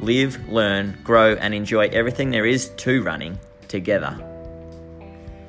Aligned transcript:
live, 0.00 0.48
learn, 0.48 0.98
grow, 1.04 1.34
and 1.34 1.54
enjoy 1.54 1.88
everything 1.88 2.30
there 2.30 2.46
is 2.46 2.70
to 2.70 3.02
running 3.02 3.38
together. 3.68 4.18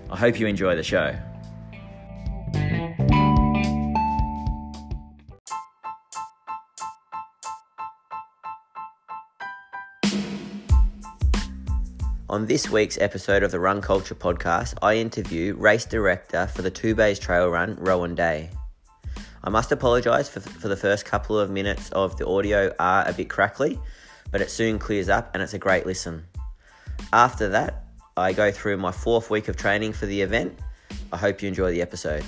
I 0.09 0.17
hope 0.17 0.39
you 0.39 0.47
enjoy 0.47 0.75
the 0.75 0.83
show. 0.83 1.15
On 12.29 12.45
this 12.45 12.69
week's 12.69 12.97
episode 12.97 13.43
of 13.43 13.51
the 13.51 13.59
Run 13.59 13.81
Culture 13.81 14.15
podcast, 14.15 14.75
I 14.81 14.95
interview 14.95 15.53
race 15.55 15.83
director 15.83 16.47
for 16.47 16.61
the 16.61 16.71
Two 16.71 16.95
Bays 16.95 17.19
Trail 17.19 17.49
Run, 17.49 17.75
Rowan 17.75 18.15
Day. 18.15 18.49
I 19.43 19.49
must 19.49 19.71
apologise 19.71 20.29
for, 20.29 20.39
for 20.39 20.69
the 20.69 20.77
first 20.77 21.03
couple 21.03 21.37
of 21.37 21.49
minutes 21.49 21.89
of 21.91 22.17
the 22.17 22.27
audio 22.27 22.73
are 22.79 23.05
a 23.05 23.11
bit 23.11 23.29
crackly, 23.29 23.79
but 24.31 24.39
it 24.39 24.49
soon 24.49 24.79
clears 24.79 25.09
up 25.09 25.29
and 25.33 25.43
it's 25.43 25.53
a 25.53 25.59
great 25.59 25.85
listen. 25.85 26.25
After 27.11 27.49
that, 27.49 27.83
I 28.15 28.31
go 28.31 28.49
through 28.49 28.77
my 28.77 28.91
fourth 28.91 29.29
week 29.29 29.49
of 29.49 29.57
training 29.57 29.91
for 29.91 30.05
the 30.05 30.21
event. 30.21 30.57
I 31.11 31.17
hope 31.17 31.41
you 31.41 31.49
enjoy 31.49 31.71
the 31.71 31.81
episode. 31.81 32.23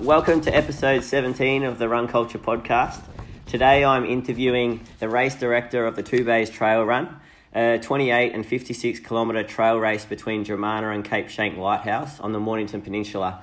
Welcome 0.00 0.40
to 0.42 0.54
episode 0.54 1.04
17 1.04 1.64
of 1.64 1.78
the 1.78 1.88
Run 1.88 2.08
Culture 2.08 2.38
podcast. 2.38 3.02
Today 3.44 3.84
I'm 3.84 4.06
interviewing 4.06 4.80
the 4.98 5.08
race 5.08 5.34
director 5.34 5.86
of 5.86 5.96
the 5.96 6.02
Two 6.02 6.24
Bays 6.24 6.48
Trail 6.48 6.82
Run, 6.84 7.20
a 7.54 7.78
28 7.78 8.32
and 8.32 8.46
56 8.46 9.00
kilometre 9.00 9.42
trail 9.42 9.78
race 9.78 10.04
between 10.04 10.44
Dromana 10.44 10.94
and 10.94 11.04
Cape 11.04 11.26
Schanck 11.26 11.58
Lighthouse 11.58 12.20
on 12.20 12.32
the 12.32 12.40
Mornington 12.40 12.80
Peninsula. 12.80 13.42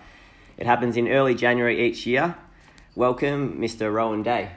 It 0.57 0.65
happens 0.65 0.97
in 0.97 1.07
early 1.07 1.35
January 1.35 1.85
each 1.85 2.07
year. 2.07 2.35
Welcome, 2.95 3.59
Mr. 3.59 3.91
Rowan 3.91 4.21
Day. 4.21 4.51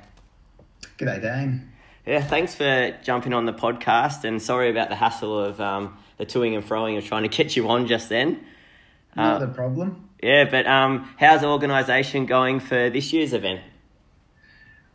G'day, 0.98 1.22
Dane. 1.22 1.72
Yeah, 2.04 2.20
thanks 2.20 2.54
for 2.54 2.94
jumping 3.02 3.32
on 3.32 3.46
the 3.46 3.54
podcast, 3.54 4.24
and 4.24 4.42
sorry 4.42 4.68
about 4.68 4.90
the 4.90 4.94
hassle 4.94 5.40
of 5.40 5.58
um, 5.58 5.96
the 6.18 6.26
toing 6.26 6.54
and 6.54 6.62
froing 6.62 6.98
of 6.98 7.04
trying 7.06 7.22
to 7.22 7.30
get 7.30 7.56
you 7.56 7.66
on 7.70 7.86
just 7.86 8.10
then. 8.10 8.44
Not 9.16 9.42
a 9.42 9.46
problem. 9.46 10.10
Yeah, 10.22 10.44
but 10.50 10.66
um, 10.66 11.08
how's 11.18 11.40
the 11.40 11.46
organisation 11.46 12.26
going 12.26 12.60
for 12.60 12.90
this 12.90 13.10
year's 13.10 13.32
event? 13.32 13.62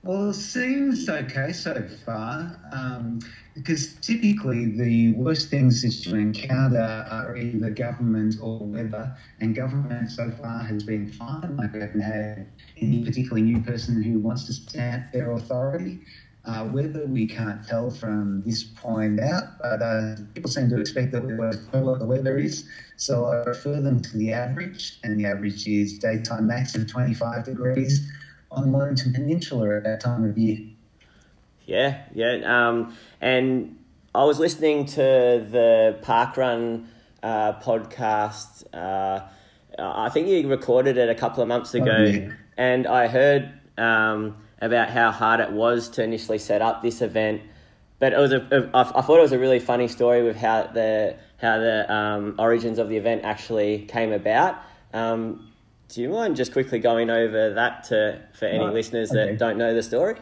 Well, 0.04 0.30
it 0.30 0.36
seems 0.36 1.10
okay 1.10 1.52
so 1.52 1.88
far. 2.06 2.60
Um, 2.72 3.22
because 3.54 3.96
typically 4.00 4.66
the 4.78 5.14
worst 5.14 5.50
things 5.50 5.82
that 5.82 6.06
you 6.06 6.18
encounter 6.18 7.06
are 7.12 7.36
either 7.36 7.70
government 7.70 8.36
or 8.42 8.60
weather, 8.60 9.16
and 9.40 9.56
government 9.56 10.10
so 10.10 10.32
far 10.32 10.64
has 10.64 10.84
been 10.84 11.08
fine. 11.08 11.58
Like 11.58 11.74
we 11.74 11.82
haven't 11.82 12.02
had 12.02 12.48
any 12.78 13.04
particularly 13.04 13.44
new 13.44 13.62
person 13.62 14.02
who 14.02 14.20
wants 14.20 14.46
to 14.46 14.54
stamp 14.54 15.12
their 15.12 15.32
authority. 15.32 16.00
Uh, 16.46 16.66
whether 16.66 17.06
we 17.06 17.28
can't 17.28 17.64
tell 17.68 17.92
from 17.92 18.42
this 18.46 18.64
point 18.64 19.20
out, 19.20 19.44
but 19.62 19.82
uh, 19.82 20.16
people 20.34 20.50
seem 20.50 20.70
to 20.70 20.80
expect 20.80 21.12
that 21.12 21.24
we 21.24 21.36
will 21.36 21.52
know 21.74 21.82
what 21.84 22.00
the 22.00 22.06
weather 22.06 22.38
is. 22.38 22.66
So 22.98 23.26
I 23.26 23.36
refer 23.44 23.80
them 23.80 24.02
to 24.02 24.18
the 24.18 24.34
average, 24.34 25.00
and 25.04 25.20
the 25.20 25.26
average 25.28 25.68
is 25.68 26.00
daytime 26.00 26.48
max 26.48 26.76
of 26.76 26.88
25 26.88 27.46
degrees 27.46 28.10
on 28.52 28.64
the 28.64 28.70
Mornington 28.70 29.14
Peninsula 29.14 29.78
at 29.78 29.84
that 29.84 30.00
time 30.02 30.24
of 30.24 30.38
year. 30.38 30.71
Yeah, 31.72 32.02
yeah. 32.14 32.68
Um, 32.68 32.98
and 33.22 33.78
I 34.14 34.26
was 34.26 34.40
listening 34.40 34.88
to 34.88 35.02
the 35.02 35.98
Parkrun 36.02 36.88
uh, 37.24 37.54
podcast. 37.62 38.66
Uh, 38.74 39.22
I 39.80 40.10
think 40.10 40.28
you 40.28 40.50
recorded 40.50 40.98
it 40.98 41.08
a 41.08 41.16
couple 41.16 41.42
of 41.42 41.48
months 41.48 41.74
ago, 41.74 41.96
oh, 41.98 42.04
yeah. 42.04 42.32
and 42.58 42.86
I 42.86 43.08
heard 43.08 43.54
um, 43.78 44.36
about 44.60 44.90
how 44.90 45.12
hard 45.12 45.40
it 45.40 45.52
was 45.52 45.88
to 45.92 46.04
initially 46.04 46.40
set 46.40 46.62
up 46.62 46.82
this 46.82 47.02
event. 47.02 47.42
But 48.00 48.12
it 48.12 48.18
was 48.18 48.34
a, 48.34 48.70
I 48.74 49.02
thought 49.02 49.20
it 49.20 49.22
was 49.22 49.32
a 49.32 49.40
really 49.40 49.60
funny 49.60 49.88
story 49.88 50.24
with 50.24 50.36
how 50.36 50.68
the 50.74 51.16
how 51.38 51.58
the 51.60 51.92
um, 51.94 52.36
origins 52.38 52.80
of 52.80 52.90
the 52.90 52.98
event 52.98 53.24
actually 53.24 53.86
came 53.86 54.12
about. 54.12 54.58
Um, 54.94 55.48
do 55.88 56.02
you 56.02 56.10
mind 56.10 56.36
just 56.36 56.52
quickly 56.52 56.80
going 56.80 57.10
over 57.10 57.54
that 57.54 57.86
to 57.86 58.22
for 58.34 58.46
any 58.46 58.66
listeners 58.66 59.12
okay. 59.12 59.32
that 59.32 59.40
don't 59.40 59.58
know 59.58 59.74
the 59.74 59.84
story? 59.84 60.18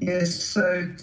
Yes, 0.00 0.34
so 0.34 0.94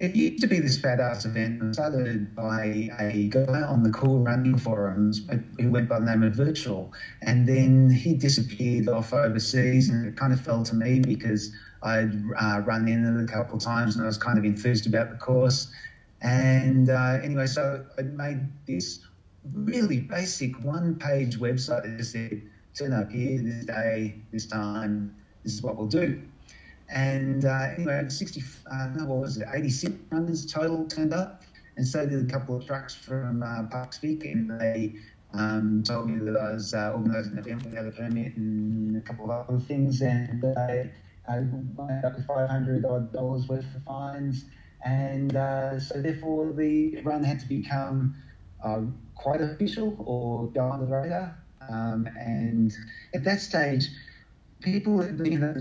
it 0.00 0.14
used 0.14 0.40
to 0.40 0.46
be 0.46 0.60
this 0.60 0.80
badass 0.80 1.26
event 1.26 1.74
started 1.74 2.34
by 2.34 2.90
a 2.98 3.28
guy 3.28 3.62
on 3.62 3.82
the 3.82 3.90
cool 3.90 4.20
running 4.20 4.56
forums 4.56 5.26
who 5.60 5.70
went 5.70 5.88
by 5.88 5.98
the 5.98 6.06
name 6.06 6.22
of 6.22 6.34
Virtual. 6.34 6.92
And 7.20 7.46
then 7.46 7.90
he 7.90 8.14
disappeared 8.14 8.88
off 8.88 9.12
overseas, 9.12 9.88
and 9.88 10.06
it 10.06 10.16
kind 10.16 10.32
of 10.32 10.40
fell 10.40 10.62
to 10.62 10.74
me 10.74 11.00
because 11.00 11.52
I'd 11.82 12.12
uh, 12.40 12.62
run 12.64 12.88
in 12.88 13.04
it 13.04 13.22
a 13.22 13.26
couple 13.26 13.56
of 13.56 13.62
times 13.62 13.96
and 13.96 14.04
I 14.04 14.06
was 14.06 14.18
kind 14.18 14.38
of 14.38 14.44
enthused 14.44 14.86
about 14.86 15.10
the 15.10 15.16
course. 15.16 15.70
And 16.20 16.90
uh, 16.90 17.18
anyway, 17.22 17.46
so 17.46 17.84
I 17.98 18.02
made 18.02 18.40
this 18.66 19.00
really 19.52 20.00
basic 20.00 20.62
one 20.64 20.96
page 20.96 21.38
website 21.38 21.82
that 21.82 21.96
just 21.98 22.12
said, 22.12 22.42
turn 22.74 22.92
up 22.92 23.10
here 23.10 23.40
this 23.42 23.64
day, 23.64 24.16
this 24.32 24.46
time, 24.46 25.16
this 25.42 25.54
is 25.54 25.62
what 25.62 25.76
we'll 25.76 25.86
do. 25.86 26.22
And 26.88 27.44
uh, 27.44 27.68
anyway, 27.76 28.04
60, 28.08 28.42
uh, 28.70 28.88
what 29.04 29.18
was 29.18 29.36
it, 29.36 29.46
86 29.52 29.94
runners 30.10 30.50
total 30.50 30.86
turned 30.86 31.12
up. 31.12 31.42
And 31.76 31.86
so 31.86 32.04
did 32.06 32.28
a 32.28 32.32
couple 32.32 32.56
of 32.56 32.66
trucks 32.66 32.94
from 32.94 33.42
uh, 33.42 33.64
Parks 33.64 34.02
and 34.02 34.50
they 34.60 34.94
um, 35.34 35.82
told 35.86 36.10
me 36.10 36.18
that 36.24 36.38
I 36.38 36.52
was 36.52 36.74
uh, 36.74 36.92
organising 36.94 37.34
an 37.34 37.38
event 37.38 37.64
without 37.64 37.86
a 37.86 37.90
permit 37.90 38.36
and 38.36 38.96
a 38.96 39.00
couple 39.00 39.30
of 39.30 39.48
other 39.48 39.60
things. 39.60 40.00
And 40.00 40.42
they 40.42 40.90
ended 41.28 42.04
up 42.04 42.16
with 42.16 42.26
500 42.26 42.84
odd 42.84 43.12
dollars 43.12 43.46
worth 43.48 43.64
of 43.76 43.82
fines. 43.84 44.44
And 44.84 45.36
uh, 45.36 45.78
so, 45.78 46.00
therefore, 46.00 46.52
the 46.52 47.00
run 47.02 47.22
had 47.22 47.40
to 47.40 47.46
become 47.46 48.14
uh, 48.64 48.80
quite 49.14 49.40
official 49.40 49.94
or 49.98 50.46
go 50.48 50.62
on 50.62 50.80
the 50.80 50.86
radar. 50.86 51.36
Um, 51.68 52.08
and 52.18 52.74
at 53.14 53.24
that 53.24 53.40
stage, 53.40 53.88
people, 54.60 55.04
you 55.24 55.38
know, 55.38 55.54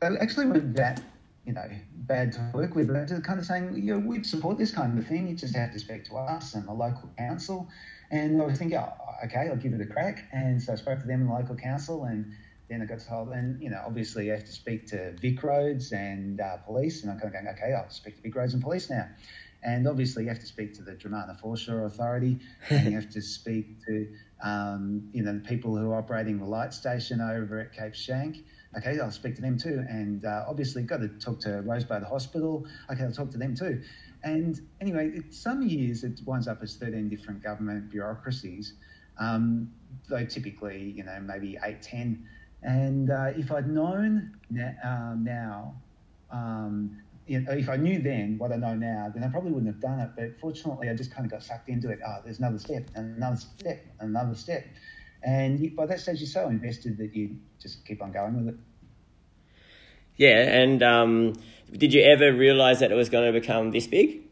they 0.00 0.08
actually 0.20 0.46
weren't 0.46 0.74
that, 0.76 1.02
you 1.44 1.52
know, 1.52 1.68
bad 1.94 2.32
to 2.32 2.50
work 2.54 2.74
with. 2.74 2.88
They're 2.88 3.20
kind 3.20 3.38
of 3.38 3.46
saying, 3.46 3.74
you 3.74 3.98
know, 3.98 4.06
we'd 4.06 4.26
support 4.26 4.58
this 4.58 4.72
kind 4.72 4.98
of 4.98 5.06
thing. 5.06 5.28
You 5.28 5.34
just 5.34 5.54
have 5.54 5.72
to 5.72 5.78
speak 5.78 6.04
to 6.06 6.16
us 6.16 6.54
and 6.54 6.66
the 6.66 6.72
local 6.72 7.10
council. 7.18 7.68
And 8.10 8.40
I 8.40 8.46
was 8.46 8.58
thinking, 8.58 8.78
oh, 8.78 8.92
okay, 9.24 9.48
I'll 9.48 9.56
give 9.56 9.72
it 9.72 9.80
a 9.80 9.86
crack. 9.86 10.24
And 10.32 10.60
so 10.60 10.72
I 10.72 10.76
spoke 10.76 11.00
to 11.00 11.06
them 11.06 11.22
in 11.22 11.26
the 11.28 11.32
local 11.32 11.54
council 11.54 12.04
and 12.04 12.32
then 12.70 12.80
I 12.80 12.84
got 12.84 13.00
told, 13.00 13.30
and 13.30 13.60
you 13.60 13.68
know, 13.68 13.82
obviously 13.84 14.26
you 14.26 14.30
have 14.30 14.44
to 14.44 14.52
speak 14.52 14.86
to 14.88 15.12
Vic 15.20 15.42
Roads 15.42 15.92
and 15.92 16.40
uh, 16.40 16.58
police, 16.58 17.02
and 17.02 17.10
I'm 17.10 17.18
kind 17.18 17.34
of 17.34 17.42
going, 17.42 17.54
okay, 17.56 17.74
I'll 17.74 17.90
speak 17.90 18.16
to 18.16 18.22
Vic 18.22 18.34
Roads 18.36 18.54
and 18.54 18.62
police 18.62 18.88
now. 18.88 19.08
And 19.62 19.86
obviously, 19.86 20.22
you 20.22 20.28
have 20.30 20.38
to 20.38 20.46
speak 20.46 20.72
to 20.74 20.82
the 20.82 20.92
Dromana 20.92 21.38
Foreshore 21.38 21.84
Authority, 21.84 22.38
and 22.70 22.86
you 22.86 22.92
have 22.92 23.10
to 23.10 23.20
speak 23.20 23.84
to, 23.86 24.08
um, 24.42 25.10
you 25.12 25.22
know, 25.22 25.34
the 25.34 25.40
people 25.40 25.76
who 25.76 25.90
are 25.90 25.98
operating 25.98 26.38
the 26.38 26.46
light 26.46 26.72
station 26.72 27.20
over 27.20 27.58
at 27.58 27.74
Cape 27.74 27.92
Schanck. 27.92 28.42
Okay, 28.76 29.00
I'll 29.00 29.10
speak 29.10 29.34
to 29.36 29.42
them 29.42 29.58
too. 29.58 29.84
And 29.88 30.24
uh, 30.24 30.44
obviously, 30.48 30.82
got 30.82 31.00
to 31.00 31.08
talk 31.08 31.40
to 31.40 31.62
Rosebud 31.62 32.04
Hospital. 32.04 32.64
Okay, 32.90 33.02
I'll 33.02 33.12
talk 33.12 33.30
to 33.32 33.38
them 33.38 33.56
too. 33.56 33.82
And 34.22 34.60
anyway, 34.80 35.10
it, 35.14 35.34
some 35.34 35.62
years 35.62 36.04
it 36.04 36.20
winds 36.24 36.46
up 36.46 36.60
as 36.62 36.76
13 36.76 37.08
different 37.08 37.42
government 37.42 37.90
bureaucracies, 37.90 38.74
um, 39.18 39.72
though 40.08 40.24
typically, 40.24 40.82
you 40.96 41.04
know, 41.04 41.18
maybe 41.20 41.58
8, 41.62 41.82
10. 41.82 42.24
And 42.62 43.10
uh, 43.10 43.32
if 43.36 43.50
I'd 43.50 43.68
known 43.68 44.34
na- 44.50 44.74
uh, 44.84 45.14
now, 45.18 45.82
um, 46.30 47.02
you 47.26 47.40
know, 47.40 47.52
if 47.52 47.68
I 47.68 47.76
knew 47.76 48.00
then 48.00 48.36
what 48.38 48.52
I 48.52 48.56
know 48.56 48.74
now, 48.74 49.10
then 49.12 49.24
I 49.24 49.28
probably 49.28 49.50
wouldn't 49.52 49.72
have 49.72 49.80
done 49.80 50.00
it. 50.00 50.10
But 50.16 50.38
fortunately, 50.40 50.90
I 50.90 50.94
just 50.94 51.12
kind 51.12 51.24
of 51.24 51.32
got 51.32 51.42
sucked 51.42 51.68
into 51.68 51.90
it. 51.90 51.98
Oh, 52.06 52.18
there's 52.24 52.38
another 52.38 52.58
step, 52.58 52.88
another 52.94 53.36
step, 53.36 53.84
another 54.00 54.34
step. 54.34 54.64
And 55.22 55.74
by 55.76 55.86
that 55.86 56.00
stage, 56.00 56.20
you're 56.20 56.28
so 56.28 56.48
invested 56.48 56.96
that 56.98 57.14
you 57.14 57.36
just 57.60 57.84
keep 57.84 58.02
on 58.02 58.12
going 58.12 58.36
with 58.36 58.54
it. 58.54 58.60
Yeah, 60.16 60.40
and 60.40 60.82
um, 60.82 61.32
did 61.72 61.94
you 61.94 62.02
ever 62.02 62.32
realise 62.32 62.80
that 62.80 62.90
it 62.92 62.94
was 62.94 63.08
going 63.08 63.32
to 63.32 63.38
become 63.38 63.70
this 63.70 63.86
big? 63.86 64.22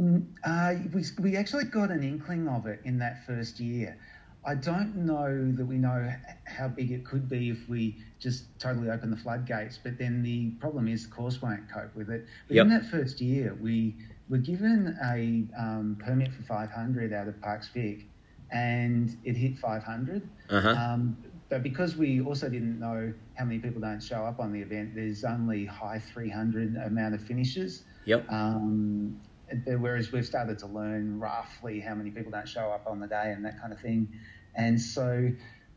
Mm, 0.00 0.26
uh, 0.44 0.74
we, 0.92 1.04
we 1.20 1.36
actually 1.36 1.64
got 1.64 1.90
an 1.90 2.02
inkling 2.02 2.48
of 2.48 2.66
it 2.66 2.80
in 2.84 2.98
that 2.98 3.24
first 3.26 3.60
year. 3.60 3.96
I 4.44 4.56
don't 4.56 4.96
know 5.06 5.52
that 5.52 5.64
we 5.64 5.76
know 5.76 6.12
how 6.46 6.66
big 6.68 6.90
it 6.90 7.04
could 7.04 7.28
be 7.28 7.50
if 7.50 7.68
we 7.68 7.96
just 8.18 8.44
totally 8.58 8.90
open 8.90 9.10
the 9.10 9.16
floodgates. 9.16 9.78
But 9.82 9.98
then 9.98 10.22
the 10.22 10.50
problem 10.60 10.88
is 10.88 11.08
the 11.08 11.14
course 11.14 11.40
won't 11.40 11.70
cope 11.70 11.94
with 11.94 12.10
it. 12.10 12.26
But 12.48 12.56
Yep. 12.56 12.64
in 12.64 12.70
that 12.70 12.86
first 12.86 13.20
year, 13.20 13.56
we 13.60 13.94
were 14.28 14.38
given 14.38 14.98
a 15.04 15.44
um, 15.60 15.96
permit 16.04 16.32
for 16.32 16.42
500 16.42 17.12
out 17.12 17.28
of 17.28 17.40
Parks 17.40 17.68
Vic, 17.68 18.06
and 18.52 19.16
it 19.24 19.36
hit 19.36 19.58
500. 19.58 20.28
Uh-huh. 20.50 20.68
Um, 20.68 21.16
but 21.48 21.62
because 21.62 21.96
we 21.96 22.20
also 22.20 22.48
didn't 22.48 22.78
know 22.78 23.12
how 23.34 23.44
many 23.44 23.58
people 23.58 23.80
don't 23.80 24.02
show 24.02 24.24
up 24.24 24.40
on 24.40 24.52
the 24.52 24.60
event, 24.60 24.94
there's 24.94 25.24
only 25.24 25.66
high 25.66 25.98
300 25.98 26.76
amount 26.76 27.14
of 27.14 27.22
finishes. 27.22 27.84
Yep. 28.04 28.30
Um, 28.30 29.20
whereas 29.66 30.12
we've 30.12 30.26
started 30.26 30.58
to 30.60 30.66
learn 30.66 31.18
roughly 31.20 31.80
how 31.80 31.94
many 31.94 32.10
people 32.10 32.32
don't 32.32 32.48
show 32.48 32.70
up 32.70 32.86
on 32.86 33.00
the 33.00 33.06
day 33.06 33.32
and 33.34 33.44
that 33.44 33.60
kind 33.60 33.72
of 33.72 33.80
thing, 33.80 34.08
and 34.54 34.80
so 34.80 35.30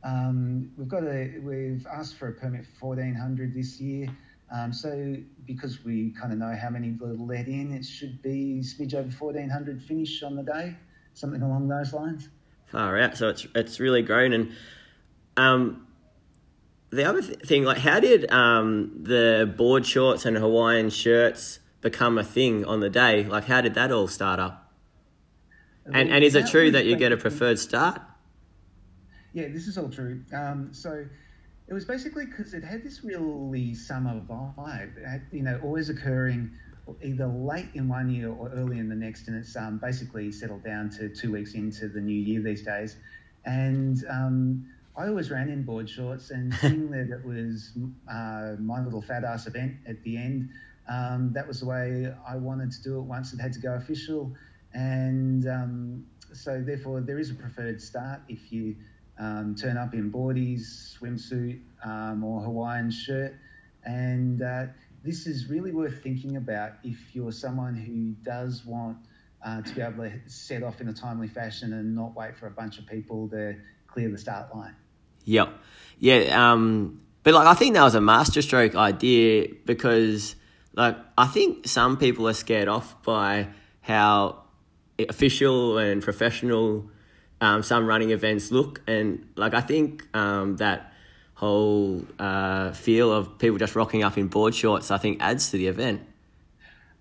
um, 0.04 0.72
we've 0.78 0.88
got 0.88 1.04
a 1.04 1.40
we've 1.40 1.86
asked 1.88 2.16
for 2.16 2.30
a 2.30 2.34
permit 2.34 2.66
for 2.80 2.90
1400 2.96 3.54
this 3.54 3.80
year. 3.80 4.08
Um, 4.54 4.72
so 4.72 5.16
because 5.46 5.84
we 5.84 6.12
kind 6.12 6.32
of 6.32 6.38
know 6.38 6.56
how 6.56 6.70
many 6.70 6.92
will 6.92 7.26
let 7.26 7.48
in, 7.48 7.74
it 7.74 7.84
should 7.84 8.22
be 8.22 8.62
smidge 8.62 8.94
over 8.94 9.10
1400 9.10 9.82
finish 9.84 10.22
on 10.22 10.36
the 10.36 10.44
day, 10.44 10.76
something 11.16 11.42
along 11.42 11.68
those 11.68 11.94
lines. 11.94 12.30
Far 12.68 12.98
out. 13.00 13.18
So 13.18 13.30
it's 13.30 13.48
it's 13.56 13.80
really 13.80 14.02
grown. 14.02 14.34
And 14.34 14.52
um, 15.38 15.88
the 16.90 17.04
other 17.04 17.22
th- 17.22 17.40
thing, 17.40 17.64
like, 17.64 17.78
how 17.78 18.00
did 18.00 18.32
um, 18.32 19.04
the 19.04 19.52
board 19.58 19.86
shorts 19.86 20.26
and 20.26 20.38
Hawaiian 20.38 20.90
shirts 20.90 21.60
become 21.82 22.18
a 22.18 22.24
thing 22.24 22.66
on 22.66 22.80
the 22.80 22.90
day? 22.90 23.24
Like, 23.24 23.46
how 23.46 23.62
did 23.62 23.76
that 23.76 23.92
all 23.92 24.08
start 24.08 24.40
up? 24.40 24.74
And 25.86 26.10
and 26.10 26.24
is 26.24 26.36
it 26.36 26.48
true 26.48 26.72
that 26.72 26.86
you 26.86 26.96
get 26.96 27.12
a 27.12 27.18
preferred 27.18 27.60
start? 27.60 28.02
Yeah, 29.34 29.50
this 29.50 29.68
is 29.68 29.78
all 29.78 29.90
true. 29.90 30.24
Um, 30.34 30.70
so 30.72 31.06
it 31.68 31.74
was 31.74 31.86
basically 31.86 32.26
because 32.26 32.54
it 32.54 32.64
had 32.64 32.84
this 32.84 33.04
really 33.04 33.76
summer 33.76 34.22
vibe. 34.28 35.06
Had, 35.06 35.24
you 35.32 35.44
know, 35.44 35.60
always 35.64 35.90
occurring 35.90 36.52
either 37.02 37.28
late 37.28 37.70
in 37.74 37.88
one 37.88 38.10
year 38.10 38.30
or 38.30 38.50
early 38.50 38.80
in 38.80 38.90
the 38.90 38.96
next, 38.96 39.28
and 39.28 39.38
it's 39.38 39.56
um, 39.56 39.78
basically 39.78 40.32
settled 40.32 40.64
down 40.64 40.90
to 40.92 41.10
two 41.10 41.32
weeks 41.32 41.54
into 41.54 41.88
the 41.88 42.00
new 42.00 42.14
year 42.14 42.42
these 42.42 42.64
days. 42.64 42.98
And 43.46 44.04
um, 44.10 44.66
I 44.98 45.08
always 45.08 45.30
ran 45.32 45.50
in 45.50 45.64
board 45.64 45.90
shorts, 45.90 46.32
and 46.32 46.54
seeing 46.62 46.92
that 46.92 47.10
it 47.12 47.26
was 47.26 47.72
uh, 48.12 48.56
my 48.60 48.84
little 48.84 49.02
fat 49.02 49.24
ass 49.24 49.48
event 49.48 49.76
at 49.88 50.02
the 50.04 50.18
end, 50.18 50.50
um, 50.88 51.32
that 51.34 51.48
was 51.48 51.62
the 51.62 51.66
way 51.66 52.14
I 52.28 52.36
wanted 52.36 52.72
to 52.72 52.84
do 52.84 53.00
it 53.00 53.02
once 53.02 53.34
it 53.34 53.40
had 53.40 53.54
to 53.54 53.60
go 53.60 53.74
official. 53.74 54.34
And 54.74 55.48
um, 55.48 56.06
so, 56.34 56.62
therefore, 56.62 57.02
there 57.02 57.18
is 57.18 57.32
a 57.32 57.36
preferred 57.36 57.82
start 57.82 58.22
if 58.28 58.52
you 58.52 58.76
um, 59.18 59.56
turn 59.56 59.78
up 59.78 59.94
in 59.94 60.12
boardies, 60.12 60.98
swimsuit, 61.00 61.60
um, 61.84 62.24
or 62.24 62.42
Hawaiian 62.42 62.92
shirt. 62.92 63.36
And 63.86 64.42
uh, 64.42 64.66
this 65.06 65.28
is 65.28 65.48
really 65.50 65.72
worth 65.72 66.02
thinking 66.02 66.36
about 66.36 66.72
if 66.84 66.98
you're 67.14 67.32
someone 67.32 67.76
who 67.76 68.16
does 68.24 68.66
want 68.66 68.98
uh, 69.46 69.62
to 69.62 69.76
be 69.76 69.82
able 69.82 70.04
to 70.04 70.12
set 70.26 70.64
off 70.64 70.82
in 70.82 70.90
a 70.90 70.94
timely 70.94 71.28
fashion 71.28 71.74
and 71.74 71.96
not 71.96 72.16
wait 72.16 72.36
for 72.36 72.48
a 72.48 72.52
bunch 72.52 72.80
of 72.80 72.88
people 72.88 73.30
to 73.30 73.56
clear 73.88 74.10
the 74.10 74.18
start 74.18 74.54
line. 74.56 74.76
Yep. 75.26 75.50
Yeah. 76.00 76.52
Um, 76.52 77.02
but 77.22 77.36
like, 77.36 77.48
I 77.48 77.54
think 77.54 77.76
that 77.76 77.84
was 77.84 77.94
a 77.94 78.02
masterstroke 78.02 78.76
idea 78.76 79.50
because, 79.66 80.36
like, 80.74 80.98
I 81.18 81.28
think 81.28 81.68
some 81.68 81.98
people 81.98 82.28
are 82.28 82.34
scared 82.34 82.68
off 82.68 83.02
by 83.04 83.50
how 83.82 84.44
official 84.98 85.78
and 85.78 86.02
professional 86.02 86.90
um, 87.42 87.62
some 87.62 87.86
running 87.86 88.10
events 88.10 88.52
look, 88.52 88.82
and 88.88 89.28
like, 89.36 89.54
I 89.54 89.62
think 89.62 90.08
um, 90.16 90.56
that 90.58 90.94
whole 91.36 92.06
uh, 92.20 92.72
feel 92.74 93.12
of 93.12 93.38
people 93.40 93.58
just 93.58 93.76
rocking 93.76 94.04
up 94.04 94.18
in 94.18 94.28
board 94.28 94.56
shorts, 94.56 94.92
I 94.92 94.98
think, 94.98 95.22
adds 95.22 95.52
to 95.52 95.58
the 95.58 95.68
event. 95.68 96.02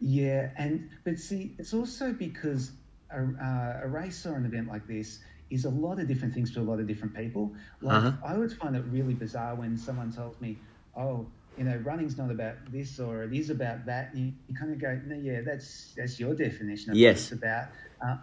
Yeah, 0.00 0.50
and 0.56 0.90
but 1.04 1.18
see, 1.18 1.54
it's 1.58 1.72
also 1.72 2.12
because 2.12 2.72
a, 3.10 3.20
uh, 3.22 3.80
a 3.84 3.88
race 3.88 4.26
or 4.26 4.34
an 4.36 4.44
event 4.44 4.68
like 4.68 4.86
this 4.86 5.20
is 5.50 5.64
a 5.64 5.70
lot 5.70 5.98
of 6.00 6.08
different 6.08 6.34
things 6.34 6.52
to 6.54 6.60
a 6.60 6.62
lot 6.62 6.80
of 6.80 6.86
different 6.86 7.14
people. 7.14 7.54
Like 7.80 8.04
Uh-huh. 8.04 8.12
I 8.26 8.36
would 8.36 8.52
find 8.52 8.76
it 8.76 8.84
really 8.88 9.14
bizarre 9.14 9.54
when 9.54 9.76
someone 9.76 10.10
tells 10.10 10.40
me, 10.40 10.62
"Oh, 10.96 11.32
you 11.56 11.64
know, 11.64 11.76
running's 11.84 12.18
not 12.18 12.30
about 12.30 12.56
this 12.72 12.98
or 12.98 13.22
it 13.24 13.32
is 13.32 13.50
about 13.50 13.86
that," 13.86 14.12
and 14.12 14.18
you, 14.26 14.32
you 14.48 14.54
kind 14.56 14.72
of 14.72 14.80
go, 14.80 15.00
"No, 15.06 15.16
yeah, 15.16 15.40
that's 15.42 15.94
that's 15.96 16.18
your 16.18 16.34
definition 16.34 16.92
of 16.92 16.98
Yes. 16.98 17.14
what 17.14 17.16
it's 17.18 17.32
about." 17.32 17.68
Uh, 18.04 18.16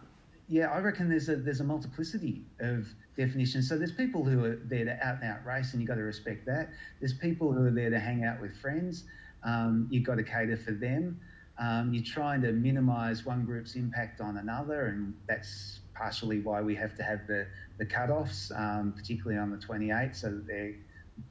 yeah, 0.52 0.68
I 0.68 0.80
reckon 0.80 1.08
there's 1.08 1.30
a 1.30 1.38
there's 1.38 1.62
a 1.62 1.64
multiplicity 1.64 2.42
of 2.60 2.86
definitions. 3.16 3.70
So 3.70 3.78
there's 3.78 3.94
people 3.94 4.26
who 4.26 4.44
are 4.44 4.60
there 4.66 4.84
to 4.84 4.92
out 5.02 5.22
and 5.22 5.32
out 5.32 5.46
race, 5.46 5.72
and 5.72 5.82
you've 5.82 5.88
got 5.88 5.96
to 5.96 6.02
respect 6.02 6.46
that. 6.48 6.72
There's 7.00 7.14
people 7.14 7.54
who 7.54 7.66
are 7.68 7.72
there 7.72 7.90
to 7.90 7.98
hang 7.98 8.26
out 8.26 8.42
with 8.42 8.58
friends. 8.58 9.06
Um, 9.44 9.88
you've 9.90 10.04
got 10.04 10.16
to 10.16 10.24
cater 10.24 10.58
for 10.58 10.72
them. 10.72 11.22
Um, 11.58 11.94
you're 11.94 12.04
trying 12.04 12.42
to 12.42 12.52
minimise 12.52 13.26
one 13.26 13.46
group's 13.46 13.76
impact 13.76 14.20
on 14.20 14.36
another, 14.36 14.88
and 14.88 15.14
that's 15.26 15.80
partially 15.94 16.42
why 16.42 16.62
we 16.62 16.76
have 16.76 16.98
to 16.98 17.04
have 17.04 17.28
the 17.28 17.48
the 17.78 17.86
cut-offs, 17.86 18.52
um, 18.54 18.94
particularly 18.94 19.40
on 19.40 19.52
the 19.52 19.58
28, 19.58 20.14
so 20.18 20.32
that 20.32 20.48
they're 20.48 20.76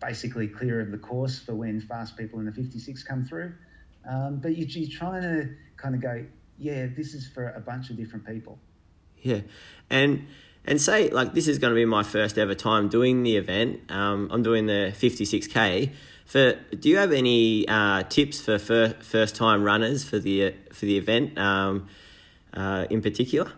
basically 0.01 0.49
clear 0.49 0.81
of 0.81 0.91
the 0.93 0.99
course 0.99 1.39
for 1.39 1.55
when 1.55 1.79
fast 1.83 2.17
people 2.17 2.39
in 2.39 2.47
the 2.47 2.53
56 2.53 3.03
come 3.03 3.27
through. 3.27 3.53
Um, 4.09 4.37
but 4.37 4.57
you, 4.57 4.65
you're 4.65 4.99
trying 4.99 5.23
to 5.23 5.55
kind 5.77 5.95
of 5.95 6.01
go, 6.01 6.25
yeah, 6.59 6.87
this 6.97 7.13
is 7.13 7.29
for 7.29 7.51
a 7.51 7.61
bunch 7.61 7.91
of 7.91 7.99
different 7.99 8.27
people. 8.27 8.59
Yeah, 9.23 9.41
and 9.89 10.27
and 10.65 10.81
say 10.81 11.09
like 11.11 11.35
this 11.35 11.49
is 11.49 11.59
going 11.59 11.73
to 11.73 11.75
be 11.75 11.85
my 11.85 12.03
first 12.03 12.39
ever 12.39 12.55
time 12.55 12.89
doing 12.89 13.23
the 13.23 13.37
event. 13.37 13.91
Um, 13.91 14.29
I'm 14.31 14.43
doing 14.43 14.67
the 14.67 14.93
56k. 14.97 15.93
For 16.27 16.53
do 16.79 16.89
you 16.89 16.97
have 16.99 17.13
any 17.13 17.67
uh, 17.69 18.05
tips 18.05 18.41
for 18.41 18.59
fir- 18.59 18.95
first 19.01 19.35
time 19.35 19.65
runners 19.65 20.05
for 20.05 20.19
the 20.19 20.55
for 20.73 20.87
the 20.87 20.97
event 20.97 21.37
um, 21.39 21.89
uh, 22.55 22.87
in 22.89 23.03
particular? 23.03 23.53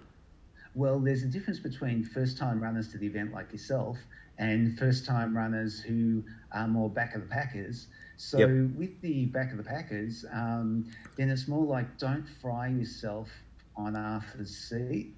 Well, 0.74 0.98
there's 0.98 1.22
a 1.22 1.26
difference 1.26 1.58
between 1.58 2.02
first 2.02 2.38
time 2.38 2.62
runners 2.62 2.88
to 2.92 2.98
the 2.98 3.06
event 3.06 3.32
like 3.32 3.52
yourself 3.52 3.98
and 4.38 4.78
first 4.78 5.04
time 5.04 5.36
runners 5.36 5.80
who 5.80 6.24
are 6.52 6.66
more 6.66 6.88
back 6.88 7.14
of 7.14 7.20
the 7.20 7.26
packers. 7.26 7.88
So, 8.16 8.38
Yep. 8.38 8.48
with 8.76 9.00
the 9.02 9.26
back 9.26 9.50
of 9.50 9.58
the 9.58 9.64
packers, 9.64 10.24
um, 10.32 10.86
then 11.16 11.28
it's 11.28 11.46
more 11.48 11.64
like 11.64 11.98
don't 11.98 12.26
fry 12.40 12.68
yourself 12.68 13.28
on 13.76 13.96
Arthur's 13.96 14.56
seat. 14.56 15.14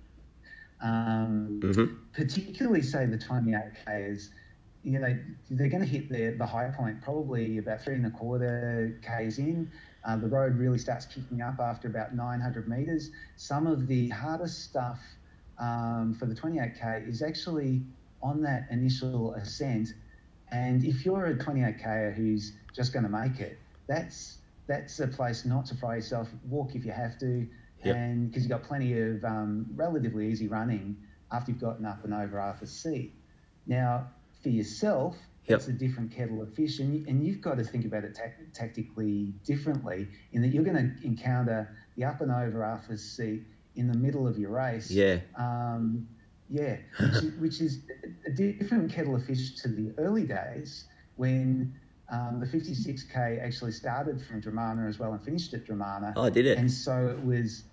Um, 0.83 1.61
Mhm. 1.63 1.97
Particularly, 2.13 2.83
say 2.83 3.07
the 3.07 3.19
28Ks, 3.19 4.31
you 4.83 4.99
know, 4.99 5.17
they're 5.51 5.69
going 5.69 5.83
to 5.83 5.89
hit 5.89 6.09
the, 6.11 6.37
the 6.37 6.47
high 6.47 6.69
point 6.69 7.01
probably 7.01 7.59
about 7.59 7.83
three 7.83 7.95
and 7.95 8.07
a 8.07 8.11
quarter 8.11 8.99
Ks 9.03 9.39
in. 9.39 9.71
Uh, 10.05 10.17
the 10.17 10.29
road 10.29 10.57
really 10.57 10.79
starts 10.79 11.07
kicking 11.07 11.41
up 11.41 11.59
after 11.59 11.89
about 11.89 12.15
900 12.15 12.69
metres. 12.69 13.11
Some 13.37 13.67
of 13.67 13.87
the 13.87 14.09
hardest 14.11 14.63
stuff 14.63 15.01
um, 15.59 16.15
for 16.15 16.27
the 16.27 16.35
28K 16.35 17.09
is 17.09 17.23
actually 17.23 17.83
on 18.23 18.43
that 18.43 18.67
initial 18.71 19.35
ascent. 19.35 19.89
And 20.51 20.85
if 20.85 21.05
you're 21.05 21.27
a 21.27 21.35
28K 21.37 22.13
who's 22.15 22.53
just 22.75 22.93
going 22.93 23.05
to 23.05 23.09
make 23.11 23.41
it, 23.41 23.59
that's 23.87 24.39
that's 24.67 24.99
a 25.01 25.07
place 25.09 25.45
not 25.45 25.67
to 25.67 25.75
fry 25.75 25.97
yourself. 25.97 26.29
Walk 26.49 26.75
if 26.75 26.85
you 26.87 26.93
have 26.93 27.19
to, 27.19 27.47
Yep. 27.85 27.97
and 27.97 28.29
because 28.31 28.43
you've 28.45 28.51
got 28.51 28.63
plenty 28.63 28.99
of 29.01 29.25
um, 29.25 29.67
relatively 29.75 30.29
easy 30.31 30.49
running 30.49 30.97
after 31.33 31.53
you've 31.53 31.61
gotten 31.61 31.85
up 31.85 32.05
and 32.05 32.15
over 32.15 32.41
Arthur's 32.41 32.71
Seat. 32.71 33.15
Now, 33.67 34.09
for 34.43 34.49
yourself, 34.51 35.17
Yep. 35.47 35.59
it's 35.59 35.69
a 35.69 35.73
different 35.73 36.11
kettle 36.11 36.41
of 36.41 36.55
fish, 36.55 36.79
and, 36.79 36.95
you, 36.95 37.05
and 37.07 37.23
you've 37.27 37.43
got 37.43 37.59
to 37.59 37.65
think 37.65 37.85
about 37.85 38.03
it 38.05 38.15
tac 38.15 38.39
tactically 38.55 39.35
differently 39.45 40.09
in 40.33 40.41
that 40.41 40.49
you're 40.49 40.65
going 40.65 40.77
to 40.99 41.07
encounter 41.07 41.77
the 41.97 42.05
up 42.05 42.23
and 42.23 42.31
over 42.33 42.65
Arthur's 42.65 43.03
Seat 43.03 43.43
in 43.77 43.87
the 43.87 43.95
middle 43.99 44.27
of 44.27 44.39
your 44.39 44.51
race. 44.51 44.91
Yeah. 44.91 45.19
Um, 45.37 46.09
yeah, 46.49 46.77
which, 46.99 47.11
is- 47.25 47.35
which 47.41 47.61
is 47.61 47.79
a 48.27 48.31
different 48.31 48.91
kettle 48.91 49.15
of 49.17 49.25
fish 49.25 49.55
to 49.57 49.69
the 49.69 49.93
early 49.99 50.25
days 50.27 50.85
when 51.17 51.75
um, 52.11 52.39
the 52.41 52.47
56k 52.47 53.43
actually 53.43 53.73
started 53.73 54.23
from 54.23 54.41
Dromana 54.41 54.89
as 54.89 54.99
well 54.99 55.13
and 55.13 55.23
finished 55.25 55.53
at 55.55 55.67
Dromana. 55.67 56.13
Oh, 56.17 56.29
did 56.31 56.47
it? 56.47 56.57
And 56.59 56.71
so 56.71 57.09
it 57.09 57.25
was, 57.25 57.65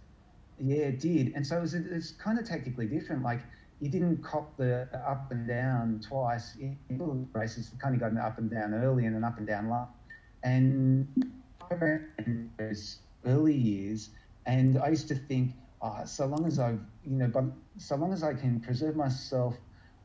yeah, 0.63 0.85
it 0.85 0.99
did. 0.99 1.33
And 1.35 1.45
so 1.45 1.61
it 1.61 1.73
it's 1.73 2.11
kind 2.11 2.39
of 2.39 2.45
tactically 2.45 2.85
different. 2.85 3.23
Like 3.23 3.41
you 3.79 3.89
didn't 3.89 4.23
cop 4.23 4.55
the 4.57 4.87
up 5.07 5.31
and 5.31 5.47
down 5.47 6.01
twice 6.07 6.55
in 6.59 6.77
little 6.89 7.27
races. 7.33 7.69
You 7.73 7.79
kind 7.79 7.95
of 7.95 8.01
got 8.01 8.11
an 8.11 8.19
up 8.19 8.37
and 8.37 8.49
down 8.49 8.73
early 8.73 9.05
and 9.05 9.15
an 9.15 9.23
up 9.23 9.37
and 9.37 9.47
down 9.47 9.69
late. 9.69 9.87
And 10.43 11.07
I 11.69 11.73
ran 11.75 12.07
in 12.19 12.51
those 12.57 12.99
early 13.25 13.55
years, 13.55 14.09
and 14.45 14.77
I 14.77 14.89
used 14.89 15.07
to 15.09 15.15
think, 15.15 15.53
oh, 15.81 16.01
so 16.05 16.25
long 16.25 16.45
as 16.45 16.59
I, 16.59 16.71
you 16.71 17.17
know, 17.17 17.27
but 17.27 17.45
so 17.77 17.95
long 17.95 18.13
as 18.13 18.23
I 18.23 18.33
can 18.33 18.59
preserve 18.59 18.95
myself 18.95 19.55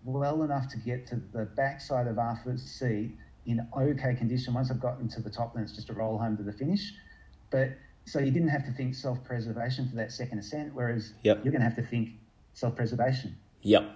well 0.05 0.43
enough 0.43 0.69
to 0.69 0.79
get 0.79 1.07
to 1.09 1.17
the 1.33 1.45
backside 1.45 2.07
of 2.07 2.19
Arthur's 2.19 2.63
Seat 2.63 3.17
in 3.47 3.67
okay 3.77 4.15
condition. 4.15 4.55
Once 4.55 4.71
I've 4.71 4.81
gotten 4.81 5.09
to 5.09 5.21
the 5.21 5.31
top, 5.31 5.55
then 5.55 5.63
it's 5.63 5.73
just 5.73 5.91
a 5.91 5.93
roll 5.93 6.19
home 6.19 6.37
to 6.39 6.43
the 6.43 6.53
finish. 6.53 6.93
But 7.51 7.71
so 8.07 8.19
you 8.21 8.31
didn't 8.31 8.49
have 8.49 8.65
to 8.65 8.73
think 8.73 8.95
self-preservation 8.95 9.89
for 9.89 9.97
that 9.97 10.11
second 10.13 10.39
ascent, 10.39 10.73
whereas 10.75 11.13
Yep. 11.25 11.45
you're 11.45 11.53
going 11.53 11.61
to 11.63 11.69
have 11.69 11.77
to 11.77 11.83
think 11.83 12.11
self-preservation. 12.55 13.37
Yep. 13.63 13.91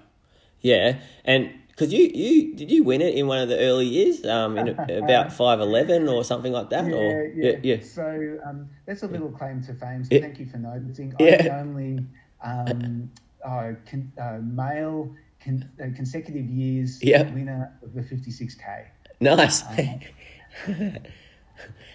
Yeah, 0.62 0.98
and 1.24 1.54
because 1.68 1.90
you 1.90 2.10
you 2.12 2.54
did 2.54 2.70
you 2.70 2.84
win 2.84 3.00
it 3.00 3.14
in 3.14 3.26
one 3.26 3.38
of 3.38 3.48
the 3.48 3.58
early 3.58 3.86
years, 3.86 4.26
um, 4.26 4.58
in 4.58 4.68
about 5.04 5.32
five 5.32 5.58
eleven 5.60 6.06
or 6.06 6.22
something 6.22 6.52
like 6.52 6.68
that, 6.68 6.84
yeah, 6.86 6.94
or 6.94 7.26
yeah. 7.34 7.52
yeah, 7.62 7.80
So 7.80 8.38
um, 8.44 8.68
that's 8.84 9.02
a 9.02 9.06
little 9.06 9.30
claim 9.30 9.62
to 9.62 9.72
fame. 9.72 10.04
So 10.04 10.14
Yeah. 10.14 10.20
thank 10.20 10.38
you 10.38 10.44
for 10.44 10.58
noticing. 10.58 11.14
Yeah. 11.18 11.36
I'm 11.38 11.44
the 11.44 11.54
only 11.54 12.06
um, 12.44 13.10
uh, 13.44 13.72
con- 13.90 14.12
uh, 14.20 14.38
male 14.42 15.14
con- 15.42 15.70
uh, 15.82 15.86
consecutive 15.96 16.44
years 16.44 17.02
Yeah. 17.02 17.22
winner 17.32 17.72
of 17.82 17.94
the 17.94 18.02
56k. 18.02 18.84
nice. 19.22 19.62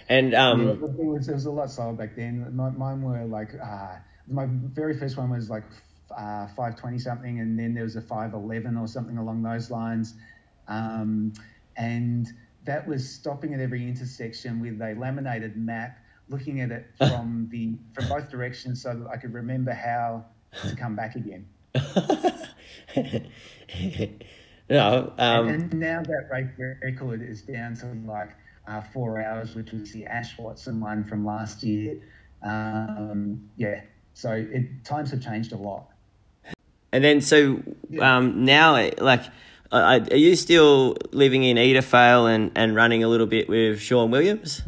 and 0.09 0.33
um, 0.35 0.67
yeah, 0.67 0.73
was, 0.73 1.27
it 1.27 1.33
was 1.33 1.45
a 1.45 1.51
lot 1.51 1.69
slower 1.71 1.93
back 1.93 2.15
then. 2.15 2.55
My, 2.55 2.69
mine 2.69 3.01
were 3.01 3.25
like 3.25 3.53
uh, 3.61 3.95
my 4.27 4.45
very 4.49 4.97
first 4.97 5.17
one 5.17 5.29
was 5.29 5.49
like 5.49 5.63
uh, 6.11 6.47
520 6.47 6.99
something, 6.99 7.39
and 7.39 7.57
then 7.57 7.73
there 7.73 7.83
was 7.83 7.95
a 7.95 8.01
511 8.01 8.77
or 8.77 8.87
something 8.87 9.17
along 9.17 9.41
those 9.43 9.71
lines, 9.71 10.13
um, 10.67 11.33
and 11.77 12.27
that 12.65 12.87
was 12.87 13.07
stopping 13.07 13.53
at 13.53 13.59
every 13.59 13.87
intersection 13.87 14.59
with 14.59 14.81
a 14.81 14.95
laminated 14.99 15.57
map, 15.57 15.97
looking 16.29 16.61
at 16.61 16.71
it 16.71 16.85
from 16.97 17.47
the 17.51 17.75
from 17.93 18.07
both 18.09 18.29
directions 18.29 18.81
so 18.81 18.93
that 18.95 19.07
I 19.07 19.17
could 19.17 19.33
remember 19.33 19.73
how 19.73 20.25
to 20.61 20.75
come 20.75 20.95
back 20.95 21.15
again. 21.15 21.47
no, 24.69 25.13
um, 25.17 25.47
and 25.47 25.73
now 25.73 26.01
that 26.03 26.29
race 26.31 26.49
record 26.81 27.21
is 27.21 27.41
down 27.41 27.75
to 27.77 27.87
like 28.05 28.29
uh, 28.67 28.81
four 28.81 29.21
hours, 29.23 29.55
which 29.55 29.71
was 29.71 29.91
the 29.91 30.05
Ash 30.05 30.37
Watson 30.37 30.79
one 30.79 31.03
from 31.03 31.25
last 31.25 31.63
year. 31.63 31.97
Um, 32.43 33.49
yeah, 33.57 33.81
so 34.13 34.31
it, 34.31 34.83
times 34.83 35.11
have 35.11 35.21
changed 35.21 35.51
a 35.51 35.57
lot. 35.57 35.87
and 36.91 37.03
then 37.03 37.21
so 37.21 37.61
um, 38.01 38.45
now, 38.45 38.73
like, 38.99 39.23
are 39.71 39.99
you 40.15 40.35
still 40.35 40.95
living 41.11 41.43
in 41.43 41.57
Edithvale 41.57 42.33
and 42.33 42.51
and 42.55 42.75
running 42.75 43.03
a 43.03 43.07
little 43.07 43.27
bit 43.27 43.49
with 43.49 43.79
Sean 43.81 44.11
Williams? 44.11 44.61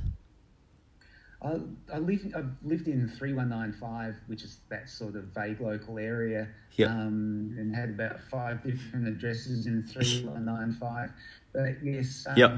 I, 1.40 1.60
I 1.94 2.00
live, 2.00 2.34
I've 2.36 2.50
lived 2.64 2.88
in 2.88 3.08
3195, 3.08 4.16
which 4.26 4.44
is 4.44 4.58
that 4.70 4.90
sort 4.90 5.16
of 5.16 5.26
vague 5.36 5.62
local 5.62 6.00
area, 6.00 6.48
Yep. 6.78 6.90
um, 6.90 7.56
and 7.60 7.76
had 7.76 7.90
about 7.90 8.20
five 8.32 8.64
different 8.64 9.08
addresses 9.08 9.68
in 9.68 9.84
3195. 9.84 11.12
But 11.54 11.84
yes, 11.84 12.26
um, 12.28 12.38
Yep. 12.38 12.58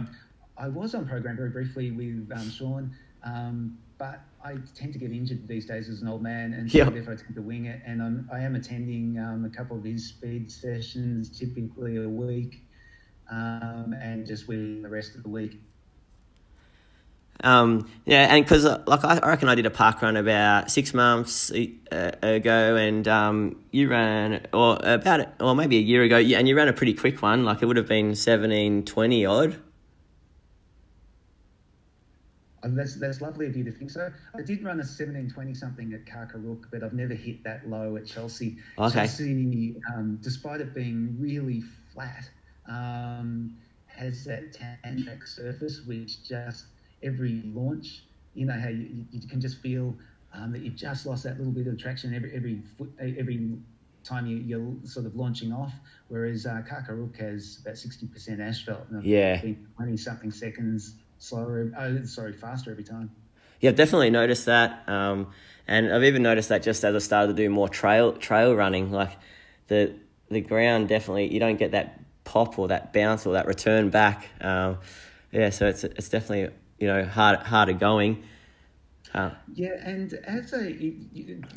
I 0.59 0.67
was 0.67 0.93
on 0.93 1.07
program 1.07 1.37
very 1.37 1.49
briefly 1.49 1.91
with 1.91 2.29
um, 2.35 2.49
Sean, 2.51 2.91
um, 3.23 3.77
but 3.97 4.21
I 4.43 4.55
tend 4.75 4.93
to 4.93 4.99
get 4.99 5.11
injured 5.11 5.47
these 5.47 5.65
days 5.65 5.89
as 5.89 6.01
an 6.01 6.07
old 6.07 6.21
man, 6.21 6.53
and 6.53 6.69
so 6.69 6.79
Yep. 6.79 6.93
therefore 6.93 7.13
I 7.13 7.15
tend 7.15 7.35
to 7.35 7.41
wing 7.41 7.65
it. 7.65 7.81
And 7.85 8.01
I'm, 8.01 8.29
I 8.31 8.41
am 8.41 8.55
attending 8.55 9.17
um, 9.19 9.45
a 9.45 9.49
couple 9.49 9.77
of 9.77 9.83
his 9.83 10.07
speed 10.07 10.51
sessions, 10.51 11.29
typically 11.37 11.97
a 11.97 12.07
week, 12.09 12.63
um, 13.31 13.95
and 14.01 14.25
just 14.27 14.47
winging 14.47 14.81
the 14.81 14.89
rest 14.89 15.15
of 15.15 15.23
the 15.23 15.29
week. 15.29 15.59
Um, 17.41 17.89
yeah, 18.05 18.33
and 18.35 18.43
because 18.43 18.65
like 18.65 19.05
I 19.05 19.17
I 19.23 19.29
reckon 19.29 19.47
I 19.47 19.55
did 19.55 19.65
a 19.65 19.69
park 19.69 20.01
run 20.01 20.17
about 20.17 20.69
six 20.69 20.93
months 20.93 21.49
uh, 21.89 22.11
ago, 22.21 22.75
and 22.75 23.07
um, 23.07 23.63
you 23.71 23.87
ran 23.87 24.45
or 24.51 24.77
about 24.83 25.25
or 25.39 25.55
maybe 25.55 25.77
a 25.77 25.81
year 25.81 26.03
ago, 26.03 26.17
and 26.17 26.49
you 26.49 26.55
ran 26.57 26.67
a 26.67 26.73
pretty 26.73 26.93
quick 26.93 27.21
one. 27.21 27.45
Like 27.45 27.61
it 27.61 27.65
would 27.65 27.77
have 27.77 27.87
been 27.87 28.13
seventeen 28.15 28.83
twenty 28.83 29.25
odd. 29.25 29.57
Oh, 32.63 32.69
that's 32.69 32.95
that's 32.95 33.21
lovely 33.21 33.47
of 33.47 33.55
you 33.55 33.63
to 33.63 33.71
think 33.71 33.89
so. 33.89 34.11
I 34.37 34.41
did 34.41 34.63
run 34.63 34.79
a 34.79 34.83
seventeen 34.85 35.29
twenty 35.29 35.53
something 35.53 35.93
at 35.93 36.05
Karkarook, 36.05 36.65
but 36.71 36.83
I've 36.83 36.93
never 36.93 37.13
hit 37.13 37.43
that 37.43 37.69
low 37.69 37.95
at 37.95 38.05
Chelsea. 38.05 38.57
Okay. 38.77 38.93
Chelsea, 38.93 39.75
um, 39.93 40.19
despite 40.21 40.59
it 40.61 40.73
being 40.73 41.15
really 41.19 41.61
flat, 41.93 42.29
um, 42.67 43.57
has 43.85 44.25
that 44.25 44.53
tan 44.53 45.03
track 45.03 45.25
surface 45.25 45.81
which 45.85 46.23
just 46.27 46.65
every 47.01 47.43
launch, 47.45 48.03
you 48.33 48.45
know 48.45 48.59
how 48.59 48.67
you, 48.69 49.05
you 49.11 49.27
can 49.27 49.39
just 49.39 49.61
feel 49.61 49.95
um, 50.33 50.51
that 50.51 50.61
you've 50.61 50.75
just 50.75 51.05
lost 51.05 51.23
that 51.23 51.37
little 51.37 51.53
bit 51.53 51.67
of 51.67 51.77
traction 51.77 52.13
every 52.13 52.35
every 52.35 52.61
foot, 52.77 52.91
every 52.99 53.57
time 54.03 54.25
you, 54.25 54.37
you're 54.37 54.73
sort 54.83 55.05
of 55.05 55.15
launching 55.15 55.53
off. 55.53 55.73
Whereas 56.09 56.45
uh, 56.45 56.61
Karkarook 56.69 57.17
has 57.19 57.59
about 57.61 57.77
sixty 57.77 58.05
percent 58.05 58.41
asphalt. 58.41 58.89
And 58.89 59.03
Yeah. 59.03 59.39
twenty 59.77 59.95
something 59.95 60.31
seconds 60.31 60.95
slower. 61.19 61.71
Oh, 61.77 62.03
sorry, 62.05 62.33
faster 62.33 62.71
every 62.71 62.83
time. 62.83 63.11
Yeah, 63.61 63.71
definitely 63.71 64.09
noticed 64.09 64.45
that, 64.45 64.87
um, 64.87 65.27
and 65.67 65.93
I've 65.93 66.05
even 66.05 66.23
noticed 66.23 66.49
that 66.49 66.63
just 66.63 66.83
as 66.83 66.95
I 66.95 66.99
started 66.99 67.35
to 67.35 67.43
do 67.43 67.49
more 67.49 67.69
trail 67.69 68.13
trail 68.13 68.55
running, 68.55 68.91
like 68.91 69.11
the 69.67 69.93
the 70.29 70.41
ground 70.41 70.87
definitely 70.87 71.31
you 71.33 71.39
don't 71.39 71.57
get 71.57 71.71
that 71.71 71.99
pop 72.23 72.57
or 72.59 72.67
that 72.69 72.93
bounce 72.93 73.25
or 73.25 73.33
that 73.33 73.47
return 73.47 73.89
back. 73.89 74.29
Um, 74.41 74.77
yeah, 75.31 75.49
so 75.49 75.67
it's 75.67 75.83
it's 75.83 76.09
definitely 76.09 76.55
you 76.79 76.87
know 76.87 77.03
hard 77.03 77.39
harder 77.39 77.73
going. 77.73 78.23
Uh, 79.13 79.31
Yeah, 79.53 79.75
and 79.83 80.13
as 80.25 80.53
a 80.53 80.95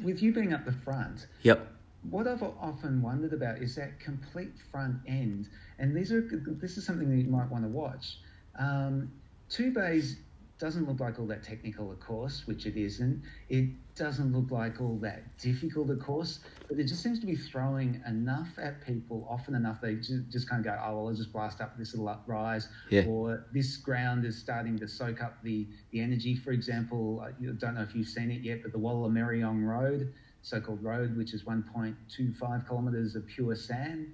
with 0.02 0.23
you 0.23 0.33
being 0.33 0.52
up 0.52 0.64
the 0.64 0.73
front, 0.73 1.26
yep. 1.42 1.69
what 2.11 2.26
I've 2.26 2.42
often 2.42 3.02
wondered 3.02 3.33
about 3.33 3.59
is 3.59 3.76
that 3.76 4.00
complete 4.00 4.52
front 4.71 4.97
end, 5.07 5.49
and 5.78 5.95
these 5.97 6.11
are 6.12 6.23
this 6.61 6.76
is 6.78 6.85
something 6.87 7.11
that 7.11 7.23
you 7.23 7.31
might 7.31 7.49
want 7.50 7.64
to 7.64 7.69
watch. 7.69 8.19
Um, 8.59 9.12
two 9.52 9.71
bays 9.73 10.16
doesn't 10.59 10.87
look 10.88 11.00
like 11.00 11.18
all 11.18 11.26
that 11.26 11.42
technical, 11.42 11.90
of 11.90 11.99
course, 11.99 12.47
which 12.47 12.66
it 12.66 12.76
isn't. 12.76 13.21
It 13.49 13.71
doesn't 13.97 14.32
look 14.32 14.52
like 14.52 14.80
all 14.80 14.97
that 15.02 15.37
difficult, 15.37 15.90
of 15.90 15.99
course, 15.99 16.38
but 16.68 16.78
it 16.78 16.85
just 16.85 17.02
seems 17.02 17.18
to 17.18 17.26
be 17.26 17.35
throwing 17.35 18.00
enough 18.06 18.49
at 18.62 18.87
people 18.87 19.26
often 19.28 19.56
enough 19.56 19.80
they 19.80 19.97
just, 19.97 20.28
just 20.30 20.49
kind 20.49 20.64
of 20.64 20.73
go, 20.73 20.80
oh 20.80 20.97
well, 20.97 21.09
I'll 21.09 21.14
just 21.14 21.32
blast 21.32 21.61
up 21.61 21.76
this 21.76 21.94
little 21.97 22.16
rise, 22.26 22.68
Yeah. 22.90 23.06
or 23.09 23.44
this 23.52 23.76
ground 23.76 24.25
is 24.25 24.38
starting 24.38 24.78
to 24.78 24.87
soak 24.88 25.21
up 25.21 25.42
the 25.42 25.66
the 25.90 26.00
energy. 26.00 26.37
For 26.37 26.52
example, 26.52 27.25
I 27.26 27.32
don't 27.59 27.75
know 27.75 27.82
if 27.82 27.94
you've 27.94 28.09
seen 28.09 28.30
it 28.30 28.42
yet, 28.42 28.62
but 28.62 28.71
the 28.73 28.78
Walla 28.78 29.09
Wallameriong 29.09 29.64
Road 29.64 30.12
so-called 30.44 30.82
road, 30.82 31.16
which 31.16 31.35
is 31.35 31.44
1.25 31.44 32.66
kilometres 32.68 33.14
of 33.14 33.25
pure 33.28 33.54
sand. 33.54 34.12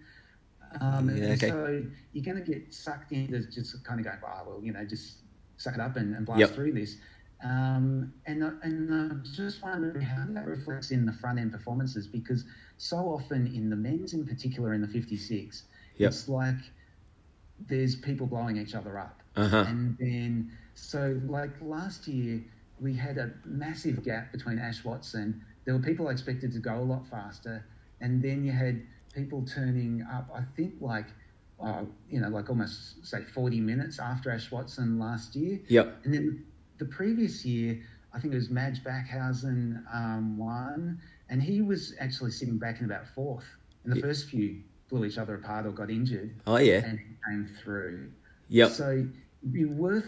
Um, 0.80 1.09
Yeah, 1.09 1.28
okay. 1.33 1.49
So 1.49 1.83
you're 2.12 2.25
going 2.25 2.42
to 2.45 2.52
get 2.52 2.73
sucked 2.73 3.12
into 3.12 3.40
just 3.50 3.83
kind 3.83 3.99
of 3.99 4.04
going, 4.04 4.18
oh, 4.23 4.42
well, 4.47 4.61
you 4.62 4.73
know, 4.73 4.85
just 4.85 5.21
suck 5.58 5.74
it 5.74 5.80
up 5.80 5.96
and, 5.96 6.16
and 6.16 6.26
blast 6.26 6.40
Yep. 6.40 6.54
through 6.54 6.72
this. 6.72 6.96
Um, 7.44 8.14
and 8.26 8.42
and 8.62 8.92
I'm 8.94 9.24
just 9.24 9.62
wondering 9.62 10.02
how 10.02 10.26
that 10.30 10.46
reflects 10.46 10.90
in 10.90 11.06
the 11.06 11.12
front 11.12 11.38
end 11.38 11.52
performances 11.52 12.06
because 12.08 12.44
so 12.78 12.96
often 12.98 13.46
in 13.46 13.70
the 13.70 13.76
men's, 13.76 14.14
in 14.14 14.26
particular, 14.26 14.74
in 14.74 14.82
the 14.82 14.88
56, 14.88 15.64
Yep. 15.98 16.10
it's 16.10 16.28
like 16.28 16.58
there's 17.68 17.96
people 17.96 18.26
blowing 18.26 18.56
each 18.56 18.74
other 18.74 18.98
up. 18.98 19.22
Uh 19.36 19.48
huh. 19.48 19.66
And 19.66 19.96
then, 19.98 20.50
so 20.74 21.20
like 21.26 21.50
last 21.60 22.08
year, 22.08 22.42
we 22.80 22.94
had 22.94 23.18
a 23.18 23.30
massive 23.44 24.02
gap 24.04 24.32
between 24.32 24.58
Ash 24.58 24.84
Watson. 24.84 25.42
There 25.64 25.74
were 25.74 25.82
people 25.82 26.08
expected 26.08 26.52
to 26.52 26.60
go 26.60 26.76
a 26.78 26.82
lot 26.84 27.06
faster, 27.08 27.64
and 28.00 28.22
then 28.22 28.44
you 28.44 28.52
had 28.52 28.82
people 29.14 29.44
turning 29.44 30.02
up. 30.10 30.30
I 30.34 30.42
think 30.56 30.74
like, 30.80 31.06
uh, 31.62 31.84
you 32.08 32.20
know, 32.20 32.28
like 32.28 32.48
almost 32.50 33.04
say 33.06 33.22
40 33.24 33.60
minutes 33.60 33.98
after 33.98 34.30
Ash 34.30 34.50
Watson 34.50 34.98
last 34.98 35.34
year, 35.34 35.58
Yep. 35.68 36.00
and 36.04 36.14
then 36.14 36.44
the 36.78 36.84
previous 36.84 37.44
year, 37.44 37.80
I 38.12 38.20
think 38.20 38.32
it 38.32 38.36
was 38.36 38.48
Majell 38.48 38.82
Backhausen 38.84 39.82
um, 39.92 40.38
won, 40.38 41.00
and 41.28 41.42
he 41.42 41.60
was 41.62 41.94
actually 42.00 42.30
sitting 42.30 42.58
back 42.58 42.78
in 42.80 42.86
about 42.86 43.06
fourth. 43.14 43.44
And 43.84 43.92
the 43.92 43.96
Yeah. 43.96 44.02
first 44.02 44.28
few 44.28 44.62
blew 44.88 45.04
each 45.04 45.18
other 45.18 45.34
apart 45.34 45.66
or 45.66 45.70
got 45.72 45.90
injured, 45.90 46.34
Oh 46.46 46.56
yeah. 46.58 46.84
and 46.84 46.98
came 47.28 47.48
through. 47.62 48.10
Yep. 48.48 48.70
So 48.70 48.90
it'd 48.90 49.52
be 49.52 49.64
worth. 49.64 50.06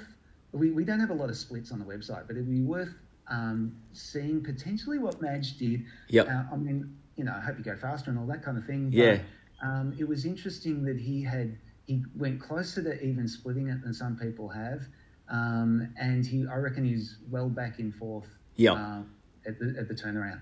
We, 0.53 0.71
we 0.71 0.85
don't 0.85 1.01
have 1.01 1.11
a 1.11 1.15
lot 1.15 1.29
of 1.31 1.37
splits 1.37 1.71
on 1.73 1.79
the 1.79 1.85
website, 1.85 2.27
but 2.27 2.37
it'd 2.37 2.49
be 2.51 2.63
worth 2.63 2.93
um, 3.29 3.77
seeing 3.93 4.43
potentially 4.43 4.99
what 4.99 5.21
Majell 5.21 5.59
did. 5.59 5.85
Yep. 6.09 6.29
Uh, 6.29 6.43
I 6.53 6.57
mean, 6.57 6.97
you 7.17 7.25
know, 7.25 7.33
I 7.37 7.41
hope 7.41 7.59
you 7.59 7.65
go 7.65 7.77
faster 7.77 8.11
and 8.11 8.19
all 8.19 8.27
that 8.27 8.43
kind 8.43 8.57
of 8.57 8.65
thing. 8.65 8.87
But, 8.91 8.97
Yeah. 8.97 9.19
Um, 9.63 9.95
it 9.99 10.09
was 10.09 10.25
interesting 10.25 10.85
that 10.85 10.99
he 10.99 11.23
had 11.23 11.59
he 11.87 12.05
went 12.17 12.41
closer 12.41 12.83
to 12.83 13.03
even 13.03 13.27
splitting 13.29 13.69
it 13.69 13.83
than 13.83 13.93
some 13.93 14.17
people 14.17 14.49
have, 14.49 14.83
um, 15.29 15.93
and 15.99 16.25
he 16.25 16.47
I 16.47 16.57
reckon 16.57 16.85
he's 16.85 17.19
well 17.31 17.49
back 17.49 17.79
in 17.79 17.93
fourth. 17.93 18.29
Yep. 18.57 18.77
Uh, 18.77 19.03
at 19.47 19.59
the 19.59 19.75
at 19.79 19.89
the 19.89 19.95
turnaround. 19.95 20.41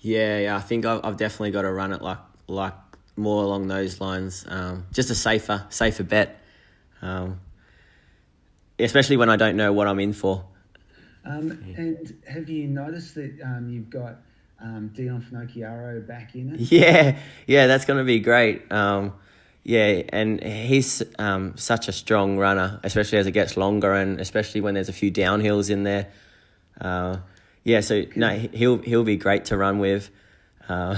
Yeah, 0.00 0.38
yeah. 0.38 0.56
I 0.56 0.60
think 0.60 0.84
I've, 0.86 1.00
I've 1.04 1.16
definitely 1.16 1.50
got 1.50 1.62
to 1.62 1.72
run 1.72 1.92
it 1.92 2.02
like 2.02 2.18
like 2.46 2.74
more 3.16 3.44
along 3.44 3.68
those 3.68 4.00
lines. 4.00 4.44
Um, 4.48 4.86
just 4.92 5.10
a 5.10 5.14
safer 5.14 5.66
safer 5.68 6.04
bet. 6.04 6.40
Um, 7.02 7.40
especially 8.78 9.16
when 9.16 9.30
I 9.30 9.36
don't 9.36 9.56
know 9.56 9.72
what 9.72 9.86
I'm 9.86 10.00
in 10.00 10.12
for. 10.12 10.44
Um, 11.24 11.50
and 11.76 12.22
have 12.26 12.48
you 12.48 12.66
noticed 12.66 13.14
that 13.16 13.38
um, 13.44 13.68
you've 13.68 13.90
got 13.90 14.16
um, 14.62 14.90
Dion 14.94 15.22
Finocchiaro 15.22 16.06
back 16.06 16.34
in 16.34 16.54
it? 16.54 16.60
Yeah, 16.72 17.18
yeah, 17.46 17.66
that's 17.66 17.84
going 17.84 17.98
to 17.98 18.04
be 18.04 18.20
great. 18.20 18.70
Um, 18.72 19.12
yeah, 19.62 20.02
and 20.10 20.42
he's 20.42 21.02
um, 21.18 21.56
such 21.56 21.88
a 21.88 21.92
strong 21.92 22.38
runner, 22.38 22.80
especially 22.82 23.18
as 23.18 23.26
it 23.26 23.32
gets 23.32 23.56
longer, 23.56 23.92
and 23.92 24.20
especially 24.20 24.60
when 24.60 24.74
there's 24.74 24.88
a 24.88 24.92
few 24.92 25.10
downhills 25.12 25.68
in 25.70 25.82
there. 25.82 26.08
Uh, 26.80 27.18
yeah, 27.64 27.80
so 27.80 28.04
no, 28.16 28.30
he'll 28.52 28.78
he'll 28.78 29.04
be 29.04 29.16
great 29.16 29.44
to 29.46 29.56
run 29.56 29.78
with. 29.78 30.10
Uh, 30.68 30.96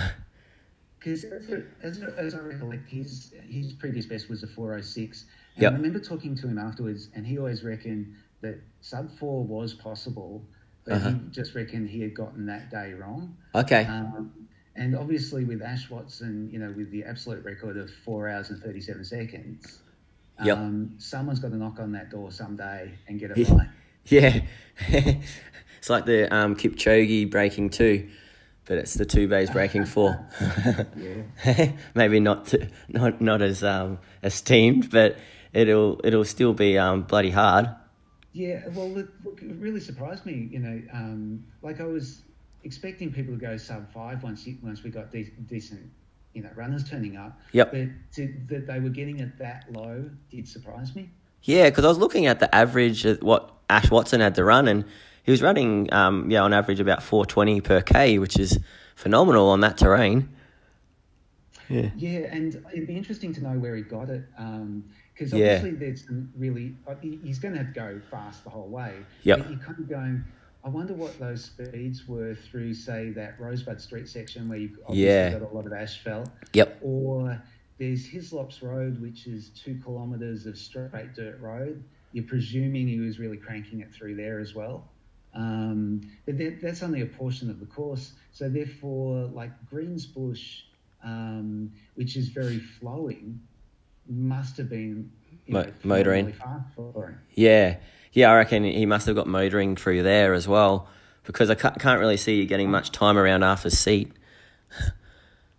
Because 0.99 1.25
as, 1.25 1.49
a- 1.51 1.65
as, 1.83 2.01
a- 2.03 2.15
as 2.17 2.35
I 2.35 2.39
recollect, 2.39 2.89
his 2.89 3.35
his 3.49 3.73
previous 3.73 4.07
best 4.07 4.29
was 4.29 4.43
a 4.45 4.47
406. 4.47 5.25
And 5.57 5.63
Yep. 5.63 5.73
I 5.73 5.77
remember 5.77 5.99
talking 5.99 6.35
to 6.37 6.47
him 6.49 6.57
afterwards, 6.59 7.09
and 7.15 7.27
he 7.27 7.39
always 7.39 7.63
reckoned 7.65 8.15
that 8.43 8.61
sub 8.81 9.11
four 9.19 9.43
was 9.45 9.75
possible, 9.75 10.45
but 10.85 10.95
Uh-huh. 10.95 11.11
he 11.11 11.17
just 11.31 11.55
reckoned 11.55 11.89
he 11.89 12.01
had 12.01 12.15
gotten 12.15 12.47
that 12.47 12.71
day 12.71 12.93
wrong. 12.95 13.37
Okay. 13.55 13.85
Um, 13.85 14.33
and 14.75 14.97
obviously, 14.97 15.45
with 15.45 15.61
Ash 15.63 15.91
Watson, 15.91 16.49
you 16.51 16.59
know, 16.59 16.73
with 16.77 16.91
the 16.91 17.05
absolute 17.05 17.45
record 17.45 17.77
of 17.77 17.91
four 18.05 18.29
hours 18.29 18.51
and 18.51 18.61
37 18.63 19.05
seconds, 19.05 19.81
Yep. 20.43 20.57
um, 20.59 20.95
someone's 20.99 21.39
got 21.41 21.51
to 21.51 21.57
knock 21.57 21.79
on 21.79 21.93
that 21.93 22.11
door 22.11 22.31
someday 22.33 22.91
and 23.07 23.21
get 23.21 23.31
it 23.37 23.49
right. 23.51 23.69
Yeah. 24.07 24.41
it's 24.89 25.89
like 25.91 26.07
the 26.07 26.33
um, 26.35 26.57
Kipchoge 26.57 27.31
breaking 27.31 27.71
two, 27.71 28.09
but 28.65 28.79
it's 28.79 28.95
the 28.95 29.05
two 29.05 29.29
bays 29.29 29.51
breaking 29.51 29.85
four. 29.85 30.27
Yeah. 30.97 31.73
Maybe 31.95 32.19
not 32.19 32.47
to, 32.47 32.69
not 32.89 33.21
not 33.21 33.43
as 33.43 33.63
um, 33.63 33.99
esteemed, 34.25 34.91
but 34.91 35.19
it'll 35.53 36.01
it'll 36.03 36.25
still 36.25 36.53
be 36.55 36.79
um, 36.79 37.03
bloody 37.03 37.31
hard. 37.31 37.69
Yeah, 38.33 38.63
well, 38.69 38.89
look, 38.89 39.11
look, 39.25 39.43
it 39.43 39.55
really 39.59 39.81
surprised 39.81 40.25
me. 40.25 40.49
You 40.51 40.59
know, 40.59 40.83
um, 40.93 41.45
like 41.61 41.81
I 41.81 41.85
was 41.85 42.23
expecting 42.65 43.13
people 43.13 43.35
to 43.35 43.41
go 43.41 43.57
sub 43.57 43.93
five 43.93 44.23
once 44.23 44.47
you, 44.47 44.57
once 44.63 44.83
we 44.83 44.91
got 44.91 45.11
de- 45.13 45.33
decent, 45.49 45.91
you 46.33 46.43
know, 46.43 46.51
runners 46.55 46.89
turning 46.89 47.17
up. 47.17 47.39
Yep. 47.53 47.73
But 47.73 47.89
to, 48.15 48.35
that 48.49 48.67
they 48.67 48.81
were 48.81 48.89
getting 48.89 49.21
it 49.21 49.37
that 49.39 49.67
low 49.71 50.09
did 50.31 50.49
surprise 50.49 50.95
me. 50.97 51.11
Yeah, 51.43 51.69
because 51.69 51.85
I 51.85 51.89
was 51.89 51.99
looking 51.99 52.27
at 52.27 52.41
the 52.41 52.53
average 52.55 53.05
of 53.05 53.23
what 53.23 53.53
Ash 53.69 53.91
Watson 53.91 54.21
had 54.21 54.35
to 54.37 54.45
run, 54.45 54.69
and 54.69 54.85
he 55.25 55.31
was 55.31 55.43
running, 55.43 55.93
um, 55.93 56.31
yeah, 56.31 56.43
on 56.43 56.53
average 56.53 56.81
about 56.81 57.03
four 57.03 57.27
twenty 57.27 57.61
per 57.61 57.81
k, 57.81 58.19
which 58.19 58.39
is 58.39 58.59
phenomenal 58.95 59.49
on 59.49 59.61
that 59.61 59.77
terrain. 59.77 60.29
Yeah. 61.73 61.91
Yeah, 61.97 62.19
and 62.35 62.63
it'd 62.73 62.87
be 62.87 62.97
interesting 62.97 63.33
to 63.35 63.43
know 63.43 63.59
where 63.59 63.75
he 63.77 63.83
got 63.83 64.11
it. 64.11 64.25
Because 64.37 65.33
Yeah. 65.33 65.55
obviously 65.57 65.71
there's 65.73 66.07
some 66.07 66.31
really, 66.37 66.77
uh, 66.87 66.95
he's 67.01 67.39
going 67.39 67.53
to 67.55 67.59
have 67.65 67.73
to 67.73 67.81
go 67.81 68.01
fast 68.11 68.45
the 68.45 68.51
whole 68.51 68.69
way. 68.69 68.95
But 69.25 69.51
you're 69.51 69.59
kind 69.59 69.79
of 69.79 69.89
going, 69.89 70.25
I 70.65 70.69
wonder 70.69 70.93
what 70.95 71.19
those 71.19 71.45
speeds 71.45 72.07
were 72.07 72.35
through, 72.35 72.75
say, 72.75 73.11
that 73.11 73.41
Rosebud 73.41 73.81
Street 73.81 74.09
section 74.09 74.49
where 74.49 74.59
you've 74.59 74.79
obviously 74.87 75.05
Yeah. 75.05 75.33
got 75.39 75.43
a 75.51 75.55
lot 75.55 75.67
of 75.67 75.73
asphalt. 75.73 76.29
Yep. 76.53 76.79
Or 76.83 77.43
there's 77.79 78.07
Hislops 78.07 78.63
Road, 78.63 79.01
which 79.01 79.27
is 79.27 79.49
two 79.51 79.81
kilometres 79.83 80.47
of 80.47 80.57
straight 80.59 81.15
dirt 81.15 81.41
road. 81.41 81.83
You're 82.13 82.25
presuming 82.25 82.87
he 82.87 83.01
was 83.01 83.19
really 83.19 83.39
cranking 83.39 83.81
it 83.81 83.93
through 83.93 84.17
there 84.17 84.39
as 84.39 84.55
well. 84.55 84.89
Um, 85.35 86.03
but 86.27 86.37
that, 86.37 86.61
that's 86.61 86.83
only 86.83 87.01
a 87.01 87.07
portion 87.07 87.49
of 87.49 87.59
the 87.59 87.65
course. 87.67 88.13
So 88.33 88.51
therefore, 88.51 89.25
like 89.33 89.51
Greensbush, 89.71 90.65
um, 91.03 91.73
which 91.95 92.17
is 92.17 92.29
very 92.29 92.59
flowing, 92.59 93.41
must 94.09 94.57
have 94.57 94.69
been 94.69 95.11
Mo- 95.49 95.63
know, 95.65 95.73
motoring. 95.85 96.33
for. 96.75 97.19
Yeah, 97.35 97.77
yeah, 98.13 98.31
I 98.31 98.37
reckon 98.37 98.65
he 98.65 98.87
must 98.87 99.07
have 99.07 99.17
got 99.17 99.27
motoring 99.27 99.77
through 99.77 100.03
there 100.03 100.35
as 100.35 100.47
well, 100.49 100.89
because 101.25 101.51
I 101.51 101.55
can't, 101.55 101.79
can't 101.79 102.01
really 102.01 102.17
see 102.17 102.37
you 102.37 102.47
getting 102.47 102.71
much 102.71 102.91
time 102.93 103.17
around 103.19 103.43
Arthur's 103.43 103.79
Seat. 103.79 104.13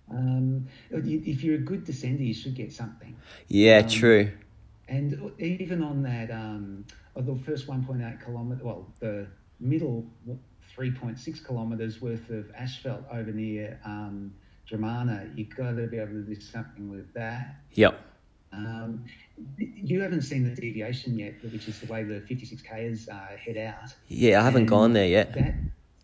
Um, 0.09 0.67
if 0.91 1.43
you're 1.43 1.55
a 1.55 1.59
good 1.59 1.85
descender, 1.85 2.25
you 2.25 2.33
should 2.33 2.53
get 2.55 2.71
something. 2.71 3.15
Yeah, 3.47 3.79
Um, 3.79 3.89
true. 3.89 4.31
And 4.87 5.31
even 5.39 5.81
on 5.81 6.03
that, 6.03 6.29
um, 6.29 6.85
the 7.15 7.35
first 7.45 7.67
1.8 7.67 8.23
kilometre, 8.23 8.63
well, 8.63 8.85
the 8.99 9.25
middle 9.59 10.05
3.6 10.77 11.45
kilometres 11.47 12.01
worth 12.01 12.29
of 12.29 12.51
asphalt 12.55 13.03
over 13.11 13.31
near 13.31 13.79
um, 13.85 14.33
Dromana, 14.77 15.35
you've 15.37 15.55
got 15.55 15.75
to 15.75 15.87
be 15.87 15.97
able 15.97 16.13
to 16.13 16.21
do 16.23 16.39
something 16.39 16.89
with 16.89 17.13
that. 17.13 17.57
Yep. 17.73 17.99
Um, 18.51 19.05
you 19.57 20.01
haven't 20.01 20.21
seen 20.21 20.43
the 20.43 20.55
deviation 20.55 21.17
yet, 21.17 21.33
which 21.43 21.67
is 21.67 21.79
the 21.79 21.91
way 21.91 22.03
the 22.03 22.21
56Kers 22.21 23.09
uh, 23.09 23.35
head 23.37 23.57
out. 23.57 23.93
Yeah, 24.07 24.41
I 24.41 24.43
haven't 24.43 24.61
And 24.61 24.69
gone 24.69 24.93
there 24.93 25.07
yet. 25.07 25.33
That 25.33 25.55